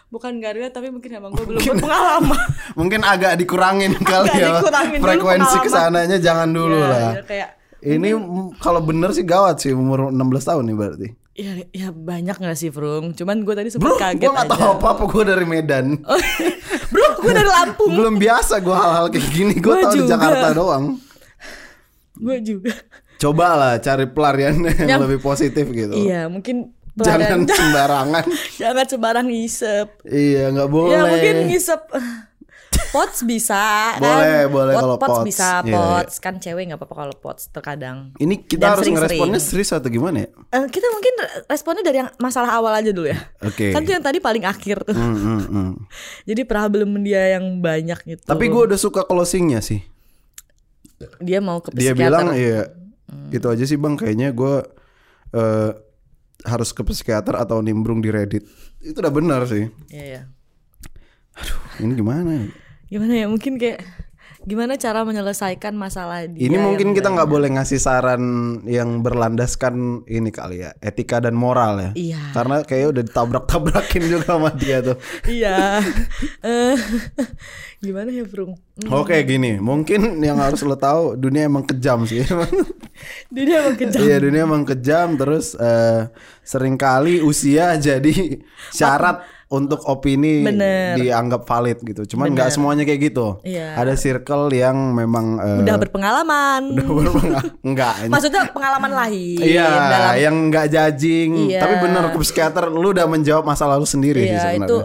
Bukan 0.08 0.40
nggak 0.40 0.52
relate, 0.54 0.72
tapi 0.72 0.88
mungkin 0.88 1.10
emang 1.12 1.30
gue 1.30 1.44
belum 1.44 1.60
berpengalaman. 1.60 2.48
Mungkin 2.80 3.00
agak 3.02 3.36
dikurangin 3.36 3.92
kali 3.94 4.24
Agak 4.26 4.40
ya. 4.40 4.48
dikurangin 4.56 4.96
dulu 4.96 5.04
Frekuensi 5.04 5.56
ke 5.58 5.68
sananya 5.68 6.16
jangan 6.16 6.48
dulu 6.48 6.72
Ya, 6.74 6.88
lah. 6.88 7.00
ya, 7.12 7.22
kayak 7.22 7.48
Ini 7.78 8.08
kalau 8.56 8.80
bener 8.80 9.12
sih 9.12 9.22
gawat 9.22 9.60
sih 9.60 9.70
umur 9.70 10.08
16 10.08 10.16
tahun 10.42 10.64
nih 10.64 10.76
berarti. 10.76 11.08
ya, 11.34 11.50
ya 11.70 11.88
banyak 11.90 12.34
gak 12.34 12.56
sih, 12.56 12.68
Frung? 12.68 13.12
Cuman 13.12 13.44
gue 13.44 13.54
tadi 13.54 13.68
sempat 13.68 13.94
kaget 13.94 14.18
gue 14.18 14.32
gak 14.32 14.48
tahu 14.48 14.68
apa-apa 14.74 15.04
gue 15.06 15.22
dari 15.28 15.44
Medan. 15.44 16.00
Oh, 16.02 16.18
Bro, 16.88 17.20
gue 17.20 17.32
dari 17.32 17.46
Lampung. 17.46 17.92
Belum 17.92 18.16
biasa 18.16 18.58
gue 18.58 18.74
hal-hal 18.74 19.06
kayak 19.08 19.28
gini. 19.28 19.54
Gue 19.54 19.76
Gua 19.76 19.84
tahu 19.84 19.94
di. 19.94 20.08
Jakarta 20.08 20.46
doang. 20.50 20.84
gue 22.16 22.36
juga. 22.40 22.72
Coba 23.18 23.46
lah 23.52 23.74
cari 23.76 24.06
pelarian 24.06 24.56
yang, 24.58 24.88
Yang- 24.88 25.02
lebih 25.04 25.18
positif 25.20 25.66
gitu. 25.68 25.92
Iya, 25.92 26.26
mungkin 26.26 26.74
Jangan 27.00 27.40
sembarangan. 27.58 28.24
jangan 28.54 28.86
sembarang 28.86 29.26
ngisep. 29.26 29.86
iya, 30.04 30.48
nggak 30.48 30.66
boleh. 30.66 30.92
Ya 30.92 31.02
mungkin 31.04 31.34
ngisep 31.46 31.82
Pots 32.88 33.20
bisa 33.22 33.58
kan? 33.92 34.00
Boleh, 34.00 34.42
boleh 34.46 34.72
Pot- 34.72 34.80
kalau 34.80 34.96
pots 34.96 35.10
pots. 35.14 35.26
bisa 35.26 35.48
Iya, 35.60 35.72
pots 35.74 36.14
kan 36.18 36.34
cewek 36.36 36.62
nggak 36.64 36.78
apa-apa 36.78 36.94
kalau 36.96 37.14
pots 37.14 37.42
terkadang. 37.50 38.16
Ini 38.16 38.34
kita 38.42 38.60
Dan 38.62 38.70
harus 38.70 38.80
sering-sering. 38.82 39.18
ngeresponnya 39.20 39.40
serius 39.42 39.70
atau 39.70 39.88
gimana 39.88 40.16
ya? 40.18 40.28
Eh, 40.50 40.64
kita 40.66 40.86
mungkin 40.88 41.14
responnya 41.44 41.82
dari 41.82 41.98
yang 41.98 42.10
masalah 42.16 42.48
awal 42.50 42.72
aja 42.72 42.88
dulu 42.88 43.04
ya. 43.06 43.20
Oke. 43.42 43.72
Kan 43.72 43.82
itu 43.82 43.92
yang 43.92 44.00
tadi 44.00 44.18
paling 44.18 44.40
akhir 44.42 44.84
tuh. 44.84 44.94
Hmm, 44.94 45.16
hmm, 45.16 45.42
hmm. 45.44 45.70
Jadi 46.28 46.42
problem 46.44 47.02
dia 47.02 47.36
yang 47.36 47.58
banyak 47.58 47.98
gitu. 48.06 48.24
Tapi 48.24 48.44
gue 48.46 48.62
udah 48.64 48.78
suka 48.78 49.04
closingnya 49.04 49.60
sih. 49.60 49.84
dia 51.18 51.38
mau 51.38 51.60
ke 51.60 51.70
Dia 51.72 51.92
psikiater. 51.92 52.00
bilang 52.10 52.28
iya 52.32 52.72
itu 53.28 53.46
aja 53.46 53.64
sih 53.64 53.76
bang. 53.76 53.94
Kayaknya 53.94 54.28
gue 54.30 54.54
eh, 55.32 55.70
harus 56.46 56.70
ke 56.70 56.82
psikiater 56.86 57.34
atau 57.34 57.58
nimbrung 57.58 57.98
di 57.98 58.10
Reddit. 58.12 58.46
Itu 58.78 59.02
udah 59.02 59.10
benar 59.10 59.42
sih. 59.50 59.66
Iya, 59.90 60.04
iya. 60.04 60.22
Ini 61.78 61.92
gimana? 61.94 62.30
ya? 62.30 62.46
Gimana 62.90 63.14
ya? 63.14 63.26
Mungkin 63.30 63.58
kayak 63.58 63.82
gimana 64.48 64.80
cara 64.80 65.04
menyelesaikan 65.04 65.76
masalah 65.76 66.24
dia 66.24 66.48
Ini 66.48 66.56
mungkin 66.56 66.96
kita 66.96 67.12
nggak 67.12 67.28
banyak. 67.28 67.36
boleh 67.36 67.48
ngasih 67.60 67.76
saran 67.76 68.22
yang 68.64 69.04
berlandaskan 69.04 70.08
ini 70.08 70.32
kali 70.32 70.64
ya 70.64 70.72
etika 70.80 71.20
dan 71.20 71.36
moral 71.36 71.76
ya. 71.76 71.90
Iya. 71.92 72.22
Karena 72.32 72.64
kayaknya 72.64 72.88
udah 72.88 73.04
ditabrak-tabrakin 73.12 74.02
juga 74.16 74.24
sama 74.24 74.48
dia 74.56 74.80
tuh. 74.80 74.96
Iya. 75.28 75.84
Eh, 76.38 76.76
gimana 77.84 78.08
ya, 78.08 78.24
Brung? 78.24 78.56
Oke 78.88 79.20
gini, 79.26 79.58
mungkin 79.58 80.22
yang 80.22 80.38
harus 80.38 80.62
lo 80.62 80.78
tahu 80.78 81.18
dunia 81.18 81.44
emang 81.44 81.66
kejam 81.66 82.06
sih. 82.06 82.22
Dia 83.28 83.44
emang 83.60 83.76
kejam. 83.76 84.00
Iya 84.00 84.16
dunia 84.22 84.42
emang 84.46 84.64
kejam 84.64 85.18
terus 85.18 85.58
eh, 85.58 86.08
sering 86.40 86.78
kali 86.80 87.20
usia 87.20 87.76
jadi 87.76 88.38
syarat 88.72 89.20
untuk 89.48 89.80
opini 89.84 90.44
Bener. 90.44 91.00
dianggap 91.00 91.42
valid 91.42 91.80
gitu. 91.80 92.04
Cuman 92.04 92.36
nggak 92.36 92.52
semuanya 92.52 92.84
kayak 92.84 93.00
gitu. 93.08 93.40
Iya. 93.40 93.74
Ada 93.74 93.96
circle 93.96 94.52
yang 94.52 94.92
memang 94.92 95.40
eh, 95.40 95.60
Udah 95.64 95.76
berpengalaman. 95.78 96.76
berpengal- 96.76 97.56
enggak. 97.64 97.94
Maksudnya 98.12 98.52
pengalaman 98.52 98.92
lahir 98.92 99.40
Iya, 99.40 99.68
dalam 99.88 100.14
yang 100.14 100.36
nggak 100.48 100.66
judging. 100.68 101.48
Iya. 101.48 101.64
Tapi 101.64 101.74
bener 101.80 102.12
ke 102.12 102.18
psikiater, 102.20 102.68
lu 102.68 102.92
udah 102.92 103.08
menjawab 103.08 103.42
masalah 103.42 103.76
lu 103.76 103.88
sendiri 103.88 104.20
sih 104.20 104.36
Iya, 104.36 104.52
sebenarnya. 104.54 104.68
itu 104.68 104.78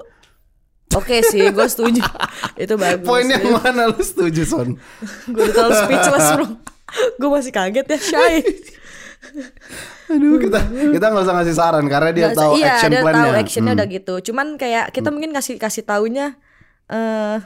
Oke 0.94 1.26
sih, 1.26 1.42
gue 1.50 1.68
setuju. 1.68 2.06
itu 2.64 2.74
bagus. 2.78 3.02
Poin 3.02 3.26
yang 3.26 3.44
mana 3.52 3.90
lu 3.90 3.98
setuju 3.98 4.46
Son? 4.46 4.78
gue 5.26 5.42
udah 5.42 5.52
terlalu 5.52 5.74
speechless, 5.82 6.28
Bro. 6.32 6.46
gue 7.18 7.30
masih 7.34 7.52
kaget 7.52 7.86
ya, 7.90 7.98
Shay. 8.00 8.36
Aduh, 10.06 10.36
kita 10.38 10.60
kita 10.90 11.06
nggak 11.06 11.24
usah 11.24 11.36
ngasih 11.36 11.56
saran 11.56 11.86
karena 11.86 12.10
dia 12.10 12.26
Nggak, 12.28 12.38
tahu 12.38 12.52
iya, 12.56 12.68
action 12.74 12.90
dia 12.90 13.02
plan-nya. 13.02 13.22
tahu 13.22 13.32
actionnya 13.38 13.72
Hmm. 13.72 13.80
udah 13.80 13.88
gitu. 13.90 14.14
Cuman 14.24 14.48
kayak 14.56 14.86
kita 14.90 15.10
mungkin 15.10 15.32
kasih 15.32 15.56
kasih 15.56 15.84
taunya 15.84 16.36
eh 16.88 17.38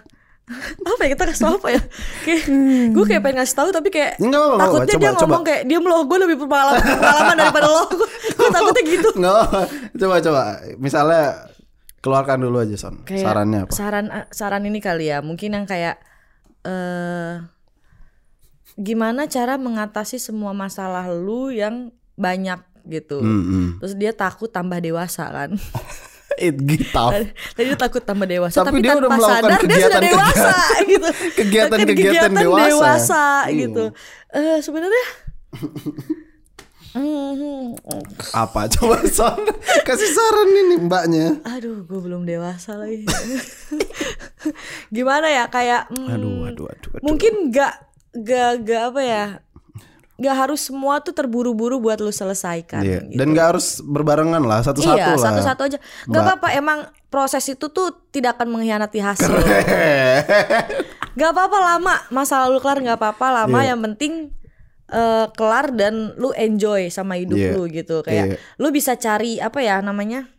apa 0.88 1.02
ya 1.02 1.10
kita 1.12 1.24
kasih 1.28 1.44
tau 1.44 1.56
apa 1.56 1.70
ya? 1.70 1.82
Kayak 2.24 2.42
gue 2.90 3.06
kayak 3.06 3.22
pengen 3.22 3.38
ngasih 3.38 3.56
tahu 3.56 3.70
tapi 3.70 3.90
kayak 3.90 4.16
Ya, 4.16 4.24
nggak 4.24 4.32
apa-apa, 4.34 4.48
nggak 4.48 4.64
takutnya 4.64 4.80
apa-apa. 4.88 4.98
dia 4.98 5.10
Coba, 5.10 5.18
ngomong 5.20 5.36
coba. 5.38 5.48
kayak 5.48 5.62
diam 5.66 5.84
loh, 5.84 6.02
gue 6.02 6.18
lebih 6.20 6.38
pengalaman, 6.42 6.82
pengalaman 6.82 7.36
daripada 7.38 7.68
lo. 7.68 7.84
Gue 8.32 8.48
takutnya 8.56 8.84
gitu. 8.86 9.10
Nggak 9.14 9.36
apa. 9.38 9.62
coba 9.94 10.16
coba. 10.22 10.42
Misalnya 10.78 11.24
keluarkan 12.00 12.38
dulu 12.40 12.58
aja 12.60 12.76
Son. 12.76 12.96
Kayak 13.04 13.22
Sarannya 13.22 13.60
apa? 13.62 13.72
Saran 13.72 14.06
saran 14.30 14.64
ini 14.64 14.80
kali 14.80 15.06
ya, 15.08 15.20
mungkin 15.20 15.52
yang 15.52 15.66
kayak 15.66 16.00
eh 16.64 17.44
gimana 18.78 19.26
cara 19.26 19.58
mengatasi 19.58 20.16
semua 20.18 20.54
masalah 20.54 21.10
lu 21.10 21.50
yang 21.50 21.90
banyak 22.18 22.60
gitu. 22.84 23.22
Hmm, 23.22 23.44
hmm. 23.44 23.68
Terus 23.80 23.94
dia 23.94 24.12
takut 24.12 24.50
tambah 24.50 24.78
dewasa 24.78 25.30
kan. 25.30 25.50
It 26.38 26.54
tough. 26.92 27.18
Tadi 27.58 27.66
dia 27.66 27.80
takut 27.80 28.02
tambah 28.02 28.26
dewasa 28.26 28.62
Tapi 28.62 28.70
tapi, 28.70 28.78
dia 28.80 28.94
tanpa 28.94 29.02
udah 29.02 29.10
melakukan 29.10 29.42
sadar 29.42 29.60
dia 29.64 29.80
sudah 29.82 30.02
dewasa 30.04 30.54
gitu. 30.92 31.08
kegiatan-kegiatan 31.34 32.32
dewasa. 32.36 32.68
dewasa 32.68 33.24
Iya. 33.48 33.58
gitu. 33.58 33.84
Eh 34.30 34.58
sebenarnya 34.60 35.06
Hmm, 36.94 37.78
Apa 38.38 38.66
coba 38.70 39.02
Son? 39.06 39.38
Kasih 39.82 40.10
saran 40.10 40.50
ini 40.50 40.76
mbaknya. 40.80 41.42
aduh, 41.46 41.86
gue 41.86 42.00
belum 42.00 42.26
dewasa 42.26 42.74
lagi. 42.74 43.06
Gimana 44.90 45.28
ya 45.28 45.46
kayak 45.46 45.90
hmm, 45.90 46.10
Aduh, 46.10 46.36
aduh, 46.48 46.66
aduh, 46.70 46.92
aduh. 46.94 47.02
mungkin 47.04 47.50
gak 47.50 47.86
gak 48.16 48.66
gak 48.66 48.82
apa 48.90 49.02
ya 49.04 49.24
gak 50.18 50.34
harus 50.36 50.66
semua 50.66 50.98
tuh 50.98 51.14
terburu-buru 51.14 51.78
buat 51.78 51.98
lu 51.98 52.10
selesaikan 52.10 52.82
Iya. 52.82 53.06
gitu. 53.06 53.18
Dan 53.18 53.32
nggak 53.32 53.48
harus 53.54 53.80
berbarengan 53.80 54.42
lah, 54.42 54.60
satu-satu 54.62 54.98
iya 54.98 55.14
lah. 55.14 55.22
satu-satu 55.22 55.62
aja 55.64 55.78
gak 56.06 56.22
apa-apa 56.24 56.48
emang 56.52 56.80
proses 57.08 57.46
itu 57.46 57.70
tuh 57.70 57.94
tidak 58.10 58.36
akan 58.36 58.52
mengkhianati 58.52 58.98
hasil 58.98 59.30
Gak 61.14 61.30
apa-apa 61.34 61.58
lama 61.58 61.96
masa 62.10 62.46
lalu 62.46 62.58
kelar 62.60 62.78
gak 62.80 62.98
apa-apa 62.98 63.28
lama 63.44 63.60
Iya. 63.60 63.74
yang 63.74 63.80
penting 63.86 64.14
eh, 64.88 65.26
kelar 65.34 65.70
dan 65.72 66.14
lu 66.16 66.32
enjoy 66.32 66.88
sama 66.88 67.18
hidup 67.18 67.36
Iya. 67.36 67.52
lu 67.54 67.64
gitu 67.68 68.02
kayak 68.02 68.26
Iya. 68.28 68.36
lu 68.56 68.68
bisa 68.70 68.96
cari 68.96 69.38
apa 69.38 69.60
ya 69.60 69.82
namanya 69.82 70.30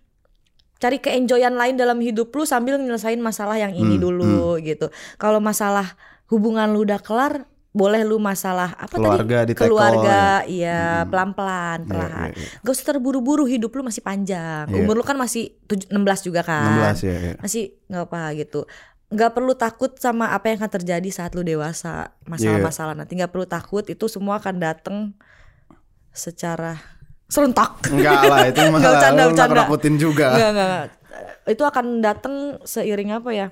cari 0.79 0.99
keenjoyan 0.99 1.53
lain 1.53 1.74
dalam 1.74 1.99
hidup 1.99 2.31
lu 2.31 2.43
sambil 2.43 2.79
nyelesain 2.79 3.18
masalah 3.18 3.55
yang 3.55 3.74
ini 3.74 3.95
Hmm, 3.95 4.05
dulu 4.05 4.57
gitu 4.59 4.89
kalau 5.14 5.39
masalah 5.39 5.99
hubungan 6.26 6.70
lu 6.70 6.83
udah 6.83 6.99
kelar 6.99 7.47
boleh 7.79 8.03
lu 8.03 8.18
masalah 8.18 8.74
apa 8.74 8.91
Keluarga 8.91 9.47
tadi 9.47 9.55
keluarga 9.55 10.43
iya 10.45 11.07
pelan-pelan 11.07 11.79
Iya, 11.79 11.87
perlahan. 11.87 12.29
iya, 12.29 12.43
iya. 12.43 12.49
gak 12.59 12.72
usah 12.74 12.87
terburu-buru 12.89 13.47
hidup 13.47 13.70
lu 13.70 13.87
masih 13.87 14.03
panjang. 14.03 14.66
Iya. 14.66 14.83
umur 14.83 14.99
lu 14.99 15.05
kan 15.07 15.14
masih 15.14 15.55
tuj- 15.64 15.87
16 15.87 16.26
juga 16.26 16.43
kan? 16.43 16.91
16 16.91 17.07
ya, 17.07 17.14
ya. 17.14 17.35
masih 17.39 17.79
nggak 17.87 18.05
apa 18.05 18.22
gitu. 18.35 18.61
Nggak 19.09 19.31
perlu 19.33 19.55
takut 19.55 19.95
sama 19.97 20.29
apa 20.29 20.51
yang 20.51 20.59
akan 20.59 20.72
terjadi 20.74 21.09
saat 21.09 21.33
lu 21.33 21.41
dewasa 21.41 22.11
masalah-masalah 22.24 22.93
Iya. 22.93 23.01
nanti. 23.01 23.12
Nggak 23.14 23.31
perlu 23.31 23.47
takut 23.47 23.85
itu 23.87 24.05
semua 24.05 24.37
akan 24.37 24.55
datang 24.59 24.97
secara 26.11 26.76
serentak. 27.24 27.79
Enggak 27.87 28.20
lah, 28.24 28.39
itu 28.45 28.59
mah 28.66 28.79
Nggak 28.81 28.93
bercanda, 28.93 29.22
juga. 29.95 30.26
Itu 31.47 31.62
akan 31.62 31.85
datang 32.01 32.35
seiring 32.62 33.14
apa 33.14 33.31
ya 33.31 33.49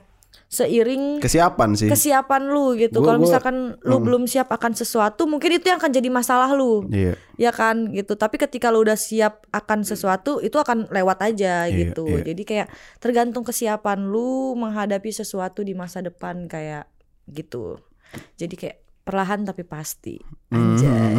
seiring 0.46 1.18
Kesiapan 1.18 1.74
sih. 1.74 1.90
kesiapan 1.90 2.46
lu 2.46 2.74
gitu. 2.74 2.98
Gua- 2.98 3.06
kalau 3.08 3.18
gua- 3.18 3.24
misalkan 3.26 3.56
lu 3.80 3.98
belum 3.98 4.24
siap 4.24 4.46
akan 4.48 4.72
sesuatu 4.72 5.26
mungkin 5.26 5.50
itu 5.52 5.66
yang 5.66 5.76
akan 5.76 5.90
jadi 5.90 6.06
masalah 6.06 6.50
lu. 6.50 6.86
Iya. 6.88 7.18
ya 7.36 7.50
kan 7.50 7.90
gitu. 7.90 8.14
Tapi 8.14 8.36
ketika 8.36 8.70
lu 8.70 8.80
udah 8.80 8.94
siap 8.94 9.44
akan 9.50 9.82
sesuatu 9.82 10.38
itu 10.38 10.54
akan 10.54 10.86
lewat 10.88 11.18
aja 11.24 11.66
Iya, 11.66 11.90
gitu. 11.90 12.06
iya. 12.08 12.22
jadi 12.24 12.42
kayak 12.42 12.68
tergantung 12.96 13.42
kesiapan 13.42 14.06
lu 14.06 14.54
menghadapi 14.54 15.10
sesuatu 15.10 15.60
di 15.60 15.72
masa 15.72 15.98
depan 15.98 16.46
kayak 16.46 16.86
gitu. 17.26 17.76
Jadi 18.36 18.54
kayak 18.56 18.76
perlahan 19.02 19.42
tapi 19.42 19.62
pasti. 19.62 20.18
Anjay. 20.48 21.14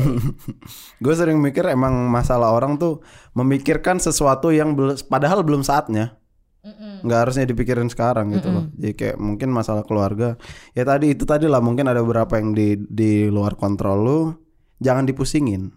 Gue 1.04 1.14
sering 1.14 1.38
mikir 1.38 1.68
emang 1.68 2.08
masalah 2.08 2.50
orang 2.50 2.76
tuh 2.76 3.04
memikirkan 3.32 3.96
sesuatu 3.98 4.50
yang 4.50 4.72
padahal 5.06 5.44
belum 5.44 5.62
saatnya. 5.62 6.16
Nggak 7.02 7.20
harusnya 7.20 7.46
dipikirin 7.46 7.88
sekarang 7.88 8.32
gitu 8.32 8.48
loh. 8.48 8.66
Jadi 8.74 8.94
kayak 8.94 9.18
mungkin 9.18 9.50
masalah 9.50 9.84
keluarga. 9.84 10.36
Ya 10.72 10.84
tadi 10.84 11.14
itu 11.14 11.24
tadi 11.24 11.46
lah 11.46 11.60
mungkin 11.60 11.86
ada 11.86 12.00
beberapa 12.00 12.36
yang 12.36 12.52
di 12.52 12.76
di 12.80 13.28
luar 13.28 13.56
kontrol 13.56 13.98
lu. 14.00 14.20
Jangan 14.78 15.06
dipusingin. 15.06 15.74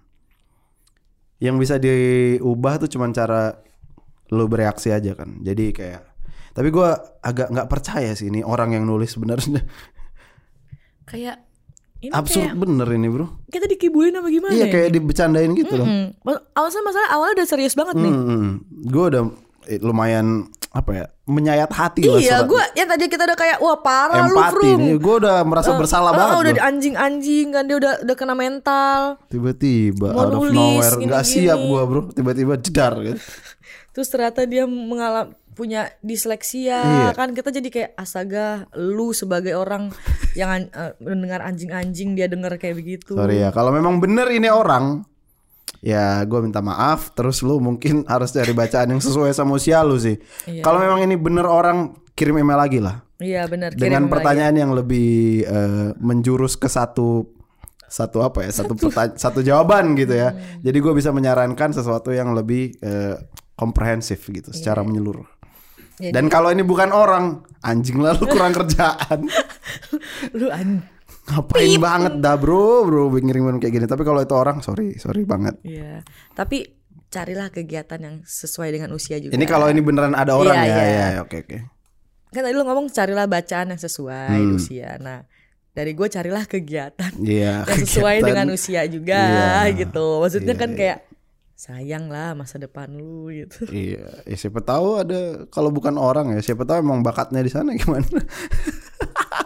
Yang 1.40 1.56
bisa 1.56 1.74
diubah 1.76 2.76
tuh 2.78 2.88
cuman 2.88 3.10
cara 3.10 3.56
lu 4.30 4.44
bereaksi 4.46 4.90
aja 4.90 5.14
kan. 5.14 5.40
Jadi 5.40 5.72
kayak 5.72 6.02
tapi 6.50 6.68
gua 6.68 6.98
agak 7.20 7.48
nggak 7.48 7.68
percaya 7.68 8.10
sih 8.12 8.26
ini 8.26 8.42
orang 8.42 8.74
yang 8.74 8.82
nulis 8.82 9.14
sebenarnya 9.14 9.62
kayak 11.06 11.42
ini 12.00 12.10
absurd 12.10 12.48
kayak 12.48 12.56
bener 12.58 12.88
ini 12.90 13.06
bro. 13.06 13.26
kita 13.46 13.68
dikibulin 13.68 14.16
apa 14.16 14.28
gimana 14.32 14.52
Iya 14.56 14.66
ya? 14.66 14.72
kayak 14.72 14.88
dibecandain 14.90 15.52
gitu 15.52 15.74
loh. 15.76 15.86
Hmm. 15.86 16.16
Awalnya 16.56 16.80
masalah 16.82 17.08
awalnya 17.12 17.34
udah 17.42 17.48
serius 17.48 17.74
banget 17.76 17.94
nih 18.00 18.12
Hmm, 18.12 18.50
gue 18.88 19.04
udah 19.04 19.22
lumayan 19.78 20.26
apa 20.68 20.90
ya 20.92 21.04
menyayat 21.24 21.66
hati 21.68 22.02
lah 22.04 22.16
Iya, 22.16 22.42
gue 22.42 22.62
yang 22.74 22.88
tadi 22.88 23.06
kita 23.06 23.22
udah 23.24 23.34
kayak 23.34 23.58
wah 23.58 23.74
parah 23.76 24.22
lu 24.24 24.34
empati 24.34 24.54
Frum. 24.56 24.78
nih 24.80 24.94
gue 24.96 25.14
udah 25.20 25.36
merasa 25.42 25.70
bersalah 25.72 26.10
Ah, 26.10 26.16
banget 26.16 26.34
udah 26.36 26.42
loh. 26.44 26.56
di 26.56 26.62
anjing-anjing 26.64 27.46
kan 27.50 27.62
dia 27.64 27.76
udah 27.76 27.92
udah 28.00 28.16
kena 28.16 28.34
mental. 28.34 29.00
tiba-tiba 29.26 30.08
out 30.08 30.30
of 30.32 30.46
nowhere 30.46 30.94
nggak 30.96 31.22
gini-gini. 31.22 31.42
siap 31.44 31.58
gue 31.60 31.82
bro 31.84 32.00
tiba-tiba 32.08 32.54
jedar 32.56 32.92
gitu 33.00 33.20
Terus 33.92 34.06
ternyata 34.08 34.40
dia 34.44 34.64
mengalami 34.64 35.34
punya 35.50 35.90
disleksia 36.00 36.78
Iya. 36.78 37.08
kan 37.12 37.34
kita 37.34 37.50
jadi 37.50 37.68
kayak 37.68 37.90
astaga 37.94 38.46
lu 38.72 39.10
sebagai 39.10 39.52
orang 39.52 39.90
yang 40.32 40.48
an- 40.48 40.70
eh, 40.70 40.94
mendengar 41.00 41.42
anjing-anjing 41.42 42.14
dia 42.14 42.24
denger 42.24 42.56
kayak 42.56 42.76
begitu. 42.76 43.12
sorry 43.12 43.38
ya 43.38 43.50
kalau 43.50 43.68
memang 43.68 43.98
bener 43.98 44.30
ini 44.30 44.46
orang 44.46 45.02
ya 45.80 46.20
gue 46.22 46.38
minta 46.40 46.60
maaf 46.60 47.10
terus 47.10 47.40
lu 47.40 47.56
mungkin 47.56 48.04
harus 48.12 48.30
cari 48.30 48.52
bacaan 48.52 48.88
yang 48.88 49.00
sesuai 49.00 49.30
sama 49.30 49.54
usia 49.54 49.80
lu 49.80 49.96
sih 49.96 50.16
Iya. 50.44 50.60
kalau 50.60 50.78
memang 50.78 51.00
ini 51.00 51.14
bener 51.14 51.44
orang 51.44 51.92
kirim 52.12 52.36
email 52.36 52.58
lagi 52.58 52.78
lah 52.78 53.00
Iya 53.16 53.44
benar 53.46 53.72
dengan 53.72 53.80
kirim 53.80 54.02
lagi. 54.02 54.12
pertanyaan 54.12 54.56
yang 54.58 54.72
lebih 54.72 55.10
eh, 55.42 55.90
menjurus 55.96 56.54
ke 56.54 56.66
satu 56.66 57.28
satu 57.82 58.20
apa 58.20 58.42
ya 58.42 58.52
satu 58.54 58.72
pertanya- 58.74 59.16
satu 59.16 59.40
jawaban 59.40 59.92
gitu 59.94 60.14
ya 60.14 60.30
Hmm. 60.30 60.60
jadi 60.60 60.78
gue 60.78 60.92
bisa 60.94 61.10
menyarankan 61.10 61.72
sesuatu 61.72 62.10
yang 62.10 62.30
lebih 62.30 62.76
eh, 62.78 63.16
komprehensif 63.54 64.24
gitu 64.26 64.50
secara 64.50 64.80
menyeluruh 64.80 65.26
Iya. 65.98 66.16
Dan 66.16 66.32
kalau 66.32 66.48
ini 66.48 66.64
bukan 66.64 66.88
orang, 66.90 67.44
anjing 67.60 68.00
lah 68.00 68.16
lu 68.16 68.24
kurang 68.24 68.56
kerjaan. 68.56 69.28
Lu 70.32 70.48
an 70.48 70.80
Ngapain 71.30 71.78
banget 71.78 72.12
dah 72.18 72.34
bro, 72.34 72.82
bro 72.82 73.06
ngirimin 73.08 73.56
kayak 73.56 73.72
gini. 73.72 73.86
Tapi 73.86 74.02
kalau 74.02 74.18
itu 74.18 74.34
orang, 74.34 74.58
sorry, 74.60 74.96
sorry 74.96 75.22
banget. 75.22 75.54
Iya. 75.62 76.02
Tapi 76.32 76.66
carilah 77.06 77.48
kegiatan 77.48 77.98
yang 77.98 78.16
sesuai 78.22 78.70
dengan 78.70 78.90
usia 78.90 79.16
juga. 79.16 79.34
Ini 79.34 79.44
kalau 79.44 79.66
ini 79.66 79.78
beneran 79.78 80.12
ada 80.12 80.34
orang 80.34 80.54
Iya, 80.56 80.66
ya, 80.66 80.74
iya. 80.80 81.06
ya, 81.10 81.20
oke 81.20 81.36
oke. 81.40 81.58
kan 82.30 82.46
tadi 82.46 82.54
lu 82.54 82.62
ngomong 82.62 82.86
carilah 82.88 83.26
bacaan 83.26 83.70
yang 83.70 83.80
sesuai 83.80 84.38
Hmm. 84.38 84.54
usia. 84.54 84.94
Nah, 84.96 85.26
dari 85.70 85.90
gue 85.92 86.06
carilah 86.06 86.46
kegiatan 86.46 87.10
Iya. 87.18 87.62
yang 87.70 87.82
sesuai 87.84 88.16
kegiatan. 88.16 88.28
dengan 88.28 88.46
usia 88.50 88.82
juga 88.86 89.18
Iya. 89.66 89.74
gitu. 89.76 90.22
Maksudnya 90.22 90.54
Iya, 90.54 90.62
kan 90.62 90.70
iya. 90.70 90.78
kayak 90.78 90.98
sayang 91.52 92.06
lah 92.06 92.32
masa 92.32 92.56
depan 92.56 92.88
lu 92.88 93.28
gitu. 93.28 93.66
Iya, 93.66 94.24
ya 94.24 94.36
siapa 94.38 94.62
tahu 94.62 95.02
ada 95.02 95.44
kalau 95.48 95.68
bukan 95.68 95.92
orang 95.94 96.32
ya, 96.32 96.40
siapa 96.40 96.62
tahu 96.62 96.80
emang 96.80 97.02
bakatnya 97.02 97.42
di 97.42 97.50
sana 97.50 97.74
gimana. 97.74 98.06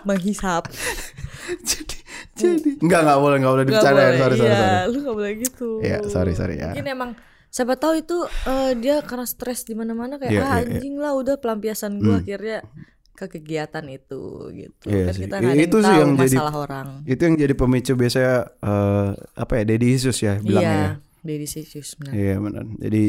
Menghisap. 0.03 0.69
jadi 1.69 1.97
jadi 2.35 2.71
enggak 2.81 3.01
enggak 3.05 3.19
boleh 3.19 3.37
enggak 3.39 3.53
boleh 3.53 3.65
dibicarain, 3.65 3.95
boleh, 3.95 4.19
sorry 4.19 4.35
sorry 4.35 4.49
iya, 4.49 4.59
sorry. 4.59 4.91
lu 4.91 4.99
gak 5.01 5.15
boleh 5.15 5.33
gitu. 5.39 5.69
Iya, 5.79 5.99
sorry, 6.09 6.33
sorry, 6.35 6.55
ya. 6.57 6.73
Mungkin 6.73 6.87
emang 6.89 7.11
siapa 7.47 7.75
tahu 7.75 7.95
itu 7.97 8.17
eh, 8.27 8.73
dia 8.75 8.99
karena 9.01 9.23
stres 9.25 9.63
di 9.63 9.73
mana-mana 9.73 10.19
kayak 10.19 10.33
Iya, 10.33 10.43
ah, 10.43 10.59
iya, 10.59 10.59
iya. 10.59 10.71
anjing 10.75 10.95
lah 10.97 11.15
udah 11.15 11.39
pelampiasan 11.39 12.03
gua 12.03 12.19
akhirnya 12.19 12.67
ke 13.15 13.31
kegiatan 13.31 13.85
itu 13.87 14.23
gitu. 14.51 14.87
Iya 14.91 15.05
kan 15.05 15.15
sih. 15.15 15.23
kita 15.23 15.35
nggak 15.39 15.55
Itu 15.61 15.77
sih 15.79 15.87
tahu 15.87 16.01
yang 16.01 16.13
jadi- 16.17 16.35
masalah 16.35 16.55
orang. 16.59 16.87
Itu 17.05 17.21
yang 17.23 17.37
jadi 17.39 17.55
pemicu 17.55 17.93
biasanya 17.95 18.35
eh, 18.59 19.09
apa 19.37 19.53
ya, 19.55 19.63
daddy 19.65 19.87
issues 19.89 20.19
ya 20.19 20.35
bilangnya. 20.39 20.67
ya. 20.67 20.75
Iya, 20.75 20.93
Daddy 21.25 21.47
issues 21.47 21.89
benar. 21.95 22.13
Iya 22.13 22.35
benar. 22.37 22.65
Jadi 22.75 23.03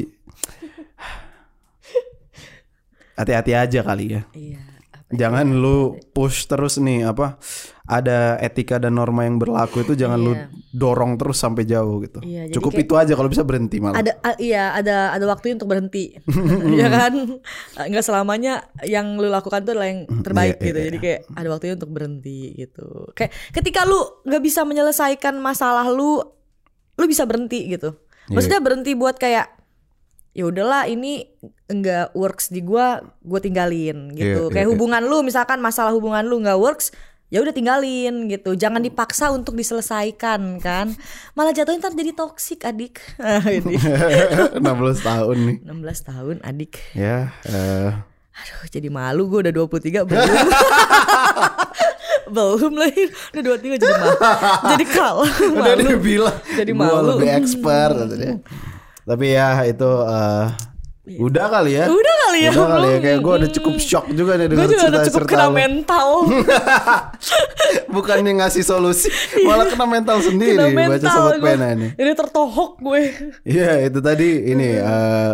hati-hati 3.18 3.52
aja 3.56 3.80
kali 3.82 4.06
ya. 4.12 4.22
Iya. 4.32 4.75
Jangan 5.18 5.48
lu 5.54 5.78
push 6.10 6.46
terus 6.46 6.78
nih 6.78 7.04
apa 7.04 7.36
ada 7.84 8.40
etika 8.40 8.76
dan 8.76 8.94
norma 8.94 9.24
yang 9.24 9.38
berlaku 9.38 9.80
itu 9.80 9.94
jangan 9.94 10.18
lu 10.18 10.34
Iya. 10.34 10.50
dorong 10.72 11.16
terus 11.16 11.38
sampai 11.38 11.64
jauh 11.64 12.02
gitu. 12.02 12.18
Iya, 12.20 12.46
jadi 12.46 12.56
Cukup 12.56 12.72
kayak- 12.72 12.84
itu 12.84 12.94
aja 12.96 13.14
kalau 13.14 13.28
bisa 13.28 13.42
berhenti 13.42 13.78
malah. 13.78 13.96
ada 13.96 14.12
a- 14.20 14.40
iya 14.40 14.74
ada 14.74 14.96
ada 15.12 15.26
waktu 15.26 15.54
untuk 15.54 15.68
berhenti 15.68 16.18
ya 16.82 16.88
kan 16.88 17.14
nggak 17.80 18.02
selamanya 18.02 18.54
yang 18.82 19.16
lu 19.16 19.28
lakukan 19.28 19.62
tuh 19.62 19.72
adalah 19.72 19.88
yang 19.88 20.04
terbaik 20.20 20.58
iya, 20.58 20.66
gitu 20.66 20.78
iya, 20.78 20.86
jadi 20.88 20.98
kayak 21.00 21.20
ada 21.32 21.48
waktunya 21.48 21.74
untuk 21.76 21.92
berhenti 21.92 22.40
gitu 22.56 22.86
kayak 23.12 23.32
ketika 23.52 23.84
lu 23.84 23.98
nggak 24.24 24.42
bisa 24.42 24.62
menyelesaikan 24.62 25.38
masalah 25.38 25.86
lu 25.88 26.26
lu 26.92 27.06
bisa 27.06 27.24
berhenti 27.24 27.70
gitu 27.70 27.94
Iya. 28.26 28.34
maksudnya 28.34 28.60
berhenti 28.60 28.92
buat 28.94 29.16
kayak 29.16 29.46
ya 30.36 30.44
udahlah 30.52 30.84
ini 30.92 31.32
enggak 31.72 32.12
works 32.12 32.52
di 32.52 32.60
gua 32.60 33.00
gua 33.24 33.40
tinggalin 33.40 34.12
gitu. 34.12 34.52
Iya, 34.52 34.54
kayak 34.54 34.68
iya, 34.68 34.72
hubungan 34.76 35.02
lu 35.08 35.24
misalkan 35.24 35.64
masalah 35.64 35.96
hubungan 35.96 36.28
lu 36.28 36.44
nggak 36.44 36.60
works 36.60 36.92
ya 37.32 37.40
udah 37.40 37.56
tinggalin 37.56 38.28
gitu. 38.28 38.54
Jangan 38.54 38.84
dipaksa 38.84 39.32
untuk 39.32 39.56
diselesaikan 39.56 40.60
kan. 40.60 40.92
Malah 41.34 41.56
jatuhnya 41.56 41.80
ntar 41.82 41.96
jadi 41.96 42.12
toksik 42.12 42.68
adik. 42.68 43.00
Ah, 43.24 43.42
ini. 43.48 43.80
16 44.60 44.62
tahun 45.02 45.38
nih. 45.40 45.58
16 45.64 46.10
tahun 46.12 46.36
adik. 46.44 46.74
Ya, 46.94 47.32
eh, 47.48 47.96
Aduh 48.36 48.68
jadi 48.68 48.92
malu 48.92 49.32
gue 49.32 49.48
udah 49.48 49.54
23 49.56 50.04
belum. 50.04 50.20
Belum 52.26 52.74
lagi 52.74 53.06
Udah 53.38 53.44
23 53.54 53.86
jadi 53.86 53.96
malu 54.02 54.18
Jadi 54.74 54.86
kalah 54.90 55.30
udah 55.30 55.62
malu. 55.62 55.82
dia 55.86 55.98
bilang 56.02 56.38
Jadi 56.58 56.72
malu. 56.74 57.22
lebih 57.22 57.30
expert. 57.38 57.96
Tapi 59.06 59.26
ya 59.30 59.48
itu 59.64 59.86
eh, 60.04 60.46
udah 61.16 61.46
kali 61.48 61.72
ya. 61.72 61.86
Udah 61.86 62.16
kali 62.20 62.40
ya 62.42 62.50
Udah 62.50 62.68
kali 62.68 62.88
ya 62.90 63.00
kayak 63.00 63.20
gue 63.20 63.34
udah 63.38 63.52
cukup 63.54 63.76
shock 63.88 64.06
juga 64.10 64.34
nih 64.36 64.48
Gue 64.48 64.52
dengan 64.52 64.68
juga 64.68 64.86
udah 64.88 65.02
cukup 65.06 65.22
kena 65.24 65.46
lu. 65.46 65.54
mental 65.54 66.08
Bukannya 67.88 68.32
ngasih 68.36 68.64
solusi, 68.64 69.08
malah 69.42 69.66
kena 69.66 69.86
mental 69.86 70.18
sendiri 70.20 70.58
Kena 70.66 70.74
baca 70.76 70.90
mental 70.92 71.14
sobat 71.14 71.38
gua. 71.38 71.48
pena 71.48 71.66
ini. 71.72 71.88
Ini 71.94 72.12
tertohok 72.14 72.72
gue 72.80 73.02
Iya 73.46 73.72
itu 73.84 74.00
tadi 74.00 74.30
ini 74.48 74.70
eh, 74.76 75.32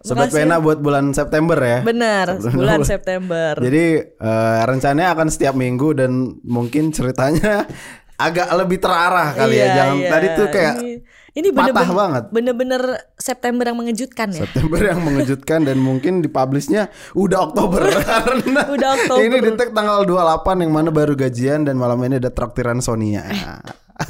sobat 0.00 0.28
Makasih. 0.28 0.36
pena 0.38 0.54
buat 0.60 0.78
bulan 0.78 1.10
September 1.10 1.56
ya. 1.56 1.78
Bener 1.80 2.26
Bulan 2.44 2.84
September 2.84 3.52
Jadi 3.56 3.84
eh, 4.04 4.60
rencananya 4.62 5.08
akan 5.10 5.28
setiap 5.28 5.54
minggu 5.54 5.96
dan 5.96 6.12
mungkin 6.42 6.90
ceritanya 6.90 7.64
agak 8.20 8.46
lebih 8.54 8.78
terarah 8.78 9.32
kali 9.32 9.56
ya. 9.56 9.64
Iya, 9.64 9.74
Jangan 9.74 9.96
iya. 9.96 10.08
tadi 10.08 10.26
tuh 10.30 10.46
kayak 10.48 10.74
Ini, 10.76 10.92
ini 11.34 11.50
bener-bener 11.50 11.94
banget. 11.98 12.24
Bener-bener 12.30 12.82
September 13.18 13.66
yang 13.66 13.78
mengejutkan 13.82 14.30
ya 14.30 14.46
September 14.46 14.78
yang 14.78 15.02
mengejutkan 15.02 15.66
dan 15.66 15.82
mungkin 15.82 16.22
dipublishnya 16.22 16.94
udah 17.18 17.50
Oktober 17.50 17.82
karena 17.90 18.62
Udah 18.74 18.90
Oktober. 18.94 19.22
ini 19.22 19.36
di 19.42 19.50
tag 19.58 19.74
tanggal 19.74 20.06
28 20.06 20.62
yang 20.62 20.72
mana 20.72 20.94
baru 20.94 21.18
gajian 21.18 21.66
dan 21.66 21.74
malam 21.74 21.98
ini 22.06 22.22
ada 22.22 22.30
traktiran 22.30 22.78
Sonia. 22.78 23.26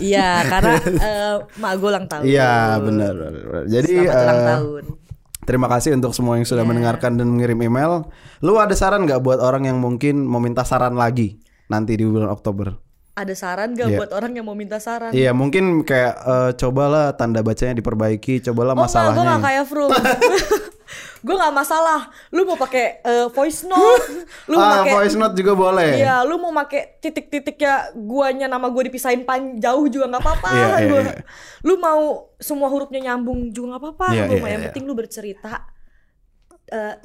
Iya 0.01 0.49
karena 0.49 0.81
eh, 1.13 1.37
Mak 1.61 1.73
gue 1.77 1.89
ulang 1.93 2.09
tahun 2.09 2.25
Iya 2.25 2.81
benar. 2.81 3.15
Jadi 3.69 3.93
Selamat 3.93 4.17
ulang 4.17 4.41
eh, 4.41 4.49
tahun 4.49 4.85
terima 5.45 5.69
kasih 5.69 5.93
untuk 5.93 6.17
semua 6.17 6.41
yang 6.41 6.49
sudah 6.49 6.65
mendengarkan 6.65 7.21
dan 7.21 7.29
mengirim 7.29 7.61
email. 7.61 8.09
Lu 8.41 8.57
ada 8.57 8.73
saran 8.73 9.05
nggak 9.05 9.21
buat 9.21 9.45
orang 9.45 9.69
yang 9.69 9.79
mungkin 9.79 10.25
mau 10.25 10.41
minta 10.41 10.65
saran 10.65 10.97
lagi 10.97 11.37
nanti 11.69 12.01
di 12.01 12.05
bulan 12.09 12.33
Oktober? 12.33 12.84
Ada 13.15 13.35
saran 13.35 13.79
gak 13.79 13.89
Iya. 13.89 13.99
buat 14.03 14.11
orang 14.11 14.35
yang 14.35 14.43
mau 14.43 14.59
minta 14.59 14.83
saran? 14.83 15.15
Iya 15.15 15.31
mungkin 15.31 15.87
kayak 15.87 16.15
eh, 16.19 16.51
cobalah 16.59 17.15
tanda 17.15 17.47
bacanya 17.47 17.79
diperbaiki, 17.79 18.43
cobalah 18.43 18.75
Oh 18.75 18.83
enggak, 18.83 18.91
gue 18.91 18.99
masalahnya. 19.07 19.31
gak 19.31 19.43
kayak 19.47 19.65
Frum 19.65 19.91
Gue 21.25 21.35
gak 21.35 21.55
masalah 21.55 22.01
Lu 22.29 22.43
mau 22.43 22.59
pakai 22.59 23.01
eh, 23.01 23.27
voice 23.31 23.65
note 23.65 24.05
Lu 24.51 24.59
mau 24.59 24.67
ah, 24.67 24.83
pakai 24.83 24.93
voice 24.99 25.15
note 25.15 25.35
juga 25.35 25.53
boleh. 25.55 25.95
Iya, 25.97 26.27
lu 26.27 26.37
mau 26.37 26.51
pakai 26.53 26.99
titik-titiknya 26.99 27.95
guanya 27.97 28.47
nama 28.47 28.67
gue 28.69 28.91
dipisahin 28.91 29.23
pan 29.23 29.57
jauh 29.57 29.87
juga 29.87 30.11
nggak 30.11 30.21
apa-apa. 30.21 30.49
Iya, 30.51 30.67
Gua- 30.85 31.03
iya. 31.07 31.15
Lu 31.63 31.75
mau 31.79 32.03
semua 32.37 32.69
hurufnya 32.69 33.01
nyambung 33.01 33.49
juga 33.49 33.75
nggak 33.75 33.83
apa-apa. 33.83 34.07
Lu 34.27 34.35
iya, 34.37 34.43
mau 34.43 34.51
yang 34.51 34.61
iya. 34.61 34.67
penting 34.69 34.85
lu 34.85 34.93
bercerita 34.93 35.65
eh, 36.69 36.99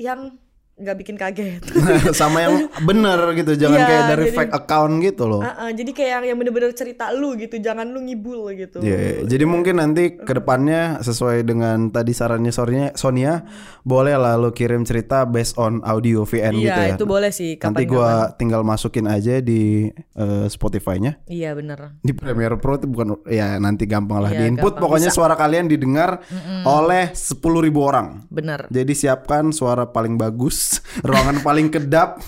yang 0.00 0.32
nggak 0.74 0.96
bikin 0.96 1.14
kaget. 1.14 1.62
Sama 2.14 2.38
yang 2.40 2.54
bener 2.80 3.18
gitu, 3.34 3.54
jangan 3.54 3.76
Iya, 3.76 3.86
kayak 3.86 4.04
dari 4.08 4.24
jadi- 4.24 4.34
fake 4.34 4.52
account 4.54 4.94
gitu 5.00 5.24
loh. 5.24 5.40
Ah, 5.40 5.54
ah, 5.58 5.70
jadi 5.70 5.90
kayak 5.90 6.10
yang, 6.10 6.24
yang 6.26 6.38
bener-bener 6.38 6.72
cerita 6.72 7.10
lu 7.10 7.34
gitu, 7.34 7.56
jangan 7.56 7.86
lu 7.86 8.00
ngibul 8.00 8.50
gitu. 8.52 8.80
Iya, 8.80 8.96
iya. 8.96 9.12
jadi 9.22 9.44
mungkin 9.44 9.78
nanti 9.78 10.16
ke 10.16 10.32
depannya 10.32 10.98
sesuai 10.98 11.42
dengan 11.42 11.88
tadi 11.88 12.10
sarannya 12.10 12.50
Sonia, 12.50 12.90
Sonia 12.94 13.44
boleh 13.82 14.14
lah 14.14 14.34
lo 14.34 14.50
kirim 14.50 14.82
cerita 14.82 15.22
based 15.22 15.54
on 15.54 15.82
audio 15.82 16.22
VN 16.22 16.54
Iya, 16.54 16.62
gitu 16.62 16.80
ya. 16.80 16.94
itu 16.94 17.04
boleh 17.04 17.30
sih. 17.30 17.50
Nanti 17.54 17.84
Kapan-kapan. 17.84 17.92
gua 17.92 18.10
tinggal 18.32 18.62
masukin 18.62 19.06
aja 19.06 19.38
di 19.38 19.86
eh, 19.92 20.46
Spotify-nya. 20.46 21.20
Iya 21.24 21.52
bener. 21.52 21.98
Di 21.98 22.12
Premiere 22.12 22.56
Pro 22.56 22.74
itu 22.74 22.86
bukan 22.86 23.22
ya 23.26 23.56
nanti 23.56 23.84
gampang 23.84 24.18
lah 24.20 24.30
Iya, 24.30 24.40
di 24.40 24.44
input 24.50 24.72
gampang. 24.72 24.82
pokoknya 24.82 25.10
Bisa. 25.10 25.18
suara 25.18 25.34
kalian 25.34 25.66
didengar 25.66 26.22
oleh 26.64 27.10
10.000 27.10 27.38
ribu 27.60 27.80
orang. 27.82 28.24
Bener. 28.28 28.66
Jadi 28.68 28.92
siapkan 28.94 29.50
suara 29.50 29.84
paling 29.84 30.14
bagus, 30.14 30.61
ruangan 31.00 31.40
paling 31.40 31.68
kedap, 31.68 32.20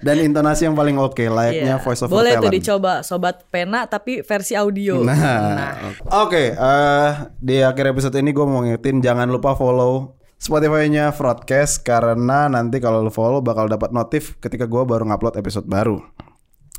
dan 0.00 0.16
intonasi 0.18 0.64
yang 0.64 0.74
paling 0.74 0.94
oke 0.94 1.20
layaknya 1.20 1.76
Iya. 1.76 1.82
voice 1.82 2.00
over 2.00 2.14
Boleh 2.14 2.32
tuh 2.34 2.46
talent. 2.46 2.54
dicoba 2.54 2.92
sobat 3.00 3.46
pena 3.48 3.84
tapi 3.84 4.20
versi 4.20 4.54
audio. 4.54 5.00
Nah, 5.00 5.94
oke. 6.24 6.44
eh, 6.50 7.10
di 7.36 7.58
akhir 7.58 7.90
episode 7.90 8.14
ini 8.14 8.30
gue 8.30 8.42
mau 8.42 8.60
ngingetin 8.60 8.98
jangan 8.98 9.26
lupa 9.26 9.52
follow 9.52 10.14
Spotify-nya 10.36 11.10
Broadcast 11.10 11.80
karena 11.80 12.46
nanti 12.46 12.76
kalau 12.76 13.00
lo 13.00 13.08
follow 13.08 13.40
bakal 13.40 13.64
dapat 13.64 13.90
notif 13.90 14.36
ketika 14.38 14.64
gue 14.64 14.82
baru 14.82 15.04
ngupload 15.04 15.34
episode 15.34 15.64
baru. 15.64 16.04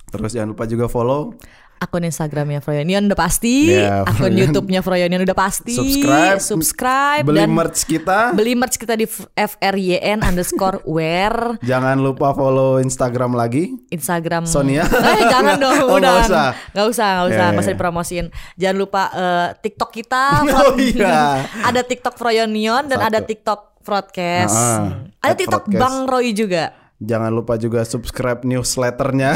Terus 0.06 0.32
jangan 0.32 0.54
lupa 0.54 0.64
juga 0.64 0.86
follow 0.86 1.34
Akun 1.76 2.02
Instagramnya 2.02 2.60
Froyonion 2.60 3.04
udah 3.04 3.20
pasti, 3.20 3.68
Iya, 3.70 4.04
akun. 4.04 4.32
YouTube-nya 4.32 4.80
Froyonion 4.80 5.22
udah 5.22 5.34
pasti, 5.34 5.76
subscribe, 5.76 6.40
subscribe 6.40 7.24
beli 7.24 7.38
dan 7.38 7.52
merch 7.52 7.84
kita. 7.84 8.32
beli 8.32 8.54
merch 8.54 8.76
kita 8.76 8.94
di 8.94 9.04
FRYN 9.36 10.22
underscore 10.22 10.80
wear 10.88 11.60
Jangan 11.62 12.00
lupa 12.00 12.32
follow 12.32 12.80
Instagram 12.80 13.34
lagi. 13.34 13.76
Instagram 13.90 14.44
Sonia. 14.44 14.88
Eh 15.12 15.28
jangan 15.28 15.56
dong, 15.56 15.76
Oh, 15.86 15.96
udah. 15.96 16.16
nggak 16.16 16.26
usah. 16.26 16.48
Nggak 16.72 16.88
usah, 16.88 17.08
nggak 17.12 17.28
usah, 17.28 17.44
nggak 17.44 17.52
ya, 17.52 17.60
usah 17.60 17.68
ya. 17.68 17.76
dipromosiin. 17.76 18.26
Jangan 18.56 18.78
lupa 18.78 19.04
eh, 19.10 19.48
TikTok 19.60 19.90
kita. 19.92 20.24
Oh, 20.48 20.74
iya. 20.76 21.44
ada 21.62 21.82
TikTok 21.82 22.16
Froyonion 22.16 22.88
dan 22.88 22.98
Satu. 22.98 23.10
ada 23.10 23.20
TikTok 23.22 23.62
Broadcast. 23.84 24.56
Ah, 24.56 25.06
ada 25.20 25.34
TikTok 25.36 25.68
Broadcast. 25.68 25.78
Bang 25.78 26.08
Roy 26.08 26.32
juga. 26.32 26.72
Jangan 26.98 27.30
lupa 27.30 27.54
juga 27.56 27.84
subscribe 27.84 28.42
newsletternya. 28.42 29.36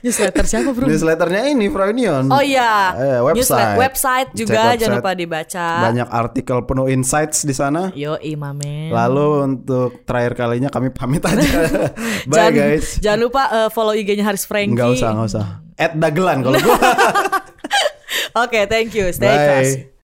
Newsletter 0.00 0.44
siapa 0.44 0.70
bro? 0.70 0.84
newsletternya 0.84 1.42
ini 1.48 1.66
Froynion. 1.66 2.28
Oh 2.28 2.38
iya, 2.38 2.94
Eh, 2.94 3.20
website. 3.20 3.76
Website 3.76 4.28
Cek 4.30 4.38
juga 4.38 4.54
website. 4.68 4.78
jangan 4.78 4.96
lupa 4.98 5.12
dibaca. 5.12 5.66
Banyak 5.84 6.08
artikel 6.08 6.58
penuh 6.62 6.86
insights 6.86 7.42
di 7.42 7.52
sana. 7.52 7.90
Yo 7.92 8.16
imamen. 8.18 8.88
Lalu 8.88 9.26
untuk 9.44 10.02
terakhir 10.02 10.32
kalinya 10.34 10.68
kami 10.68 10.88
pamit 10.88 11.22
aja. 11.22 11.48
Bye 12.30 12.32
jangan, 12.32 12.52
guys. 12.54 12.86
Jangan 12.98 13.20
lupa 13.20 13.42
eh, 13.48 13.68
follow 13.68 13.92
IG-nya 13.92 14.24
Haris 14.24 14.44
Franky. 14.44 14.72
Enggak 14.72 14.94
usah, 14.94 15.08
enggak 15.10 15.28
usah. 15.28 15.46
At 15.74 15.92
dagelan 15.94 16.42
kalau 16.42 16.58
gua. 16.64 16.78
Oke, 18.38 18.66
thank 18.66 18.92
you. 18.92 19.10
Stay 19.10 19.26
Bye. 19.26 19.38
classy. 19.40 19.97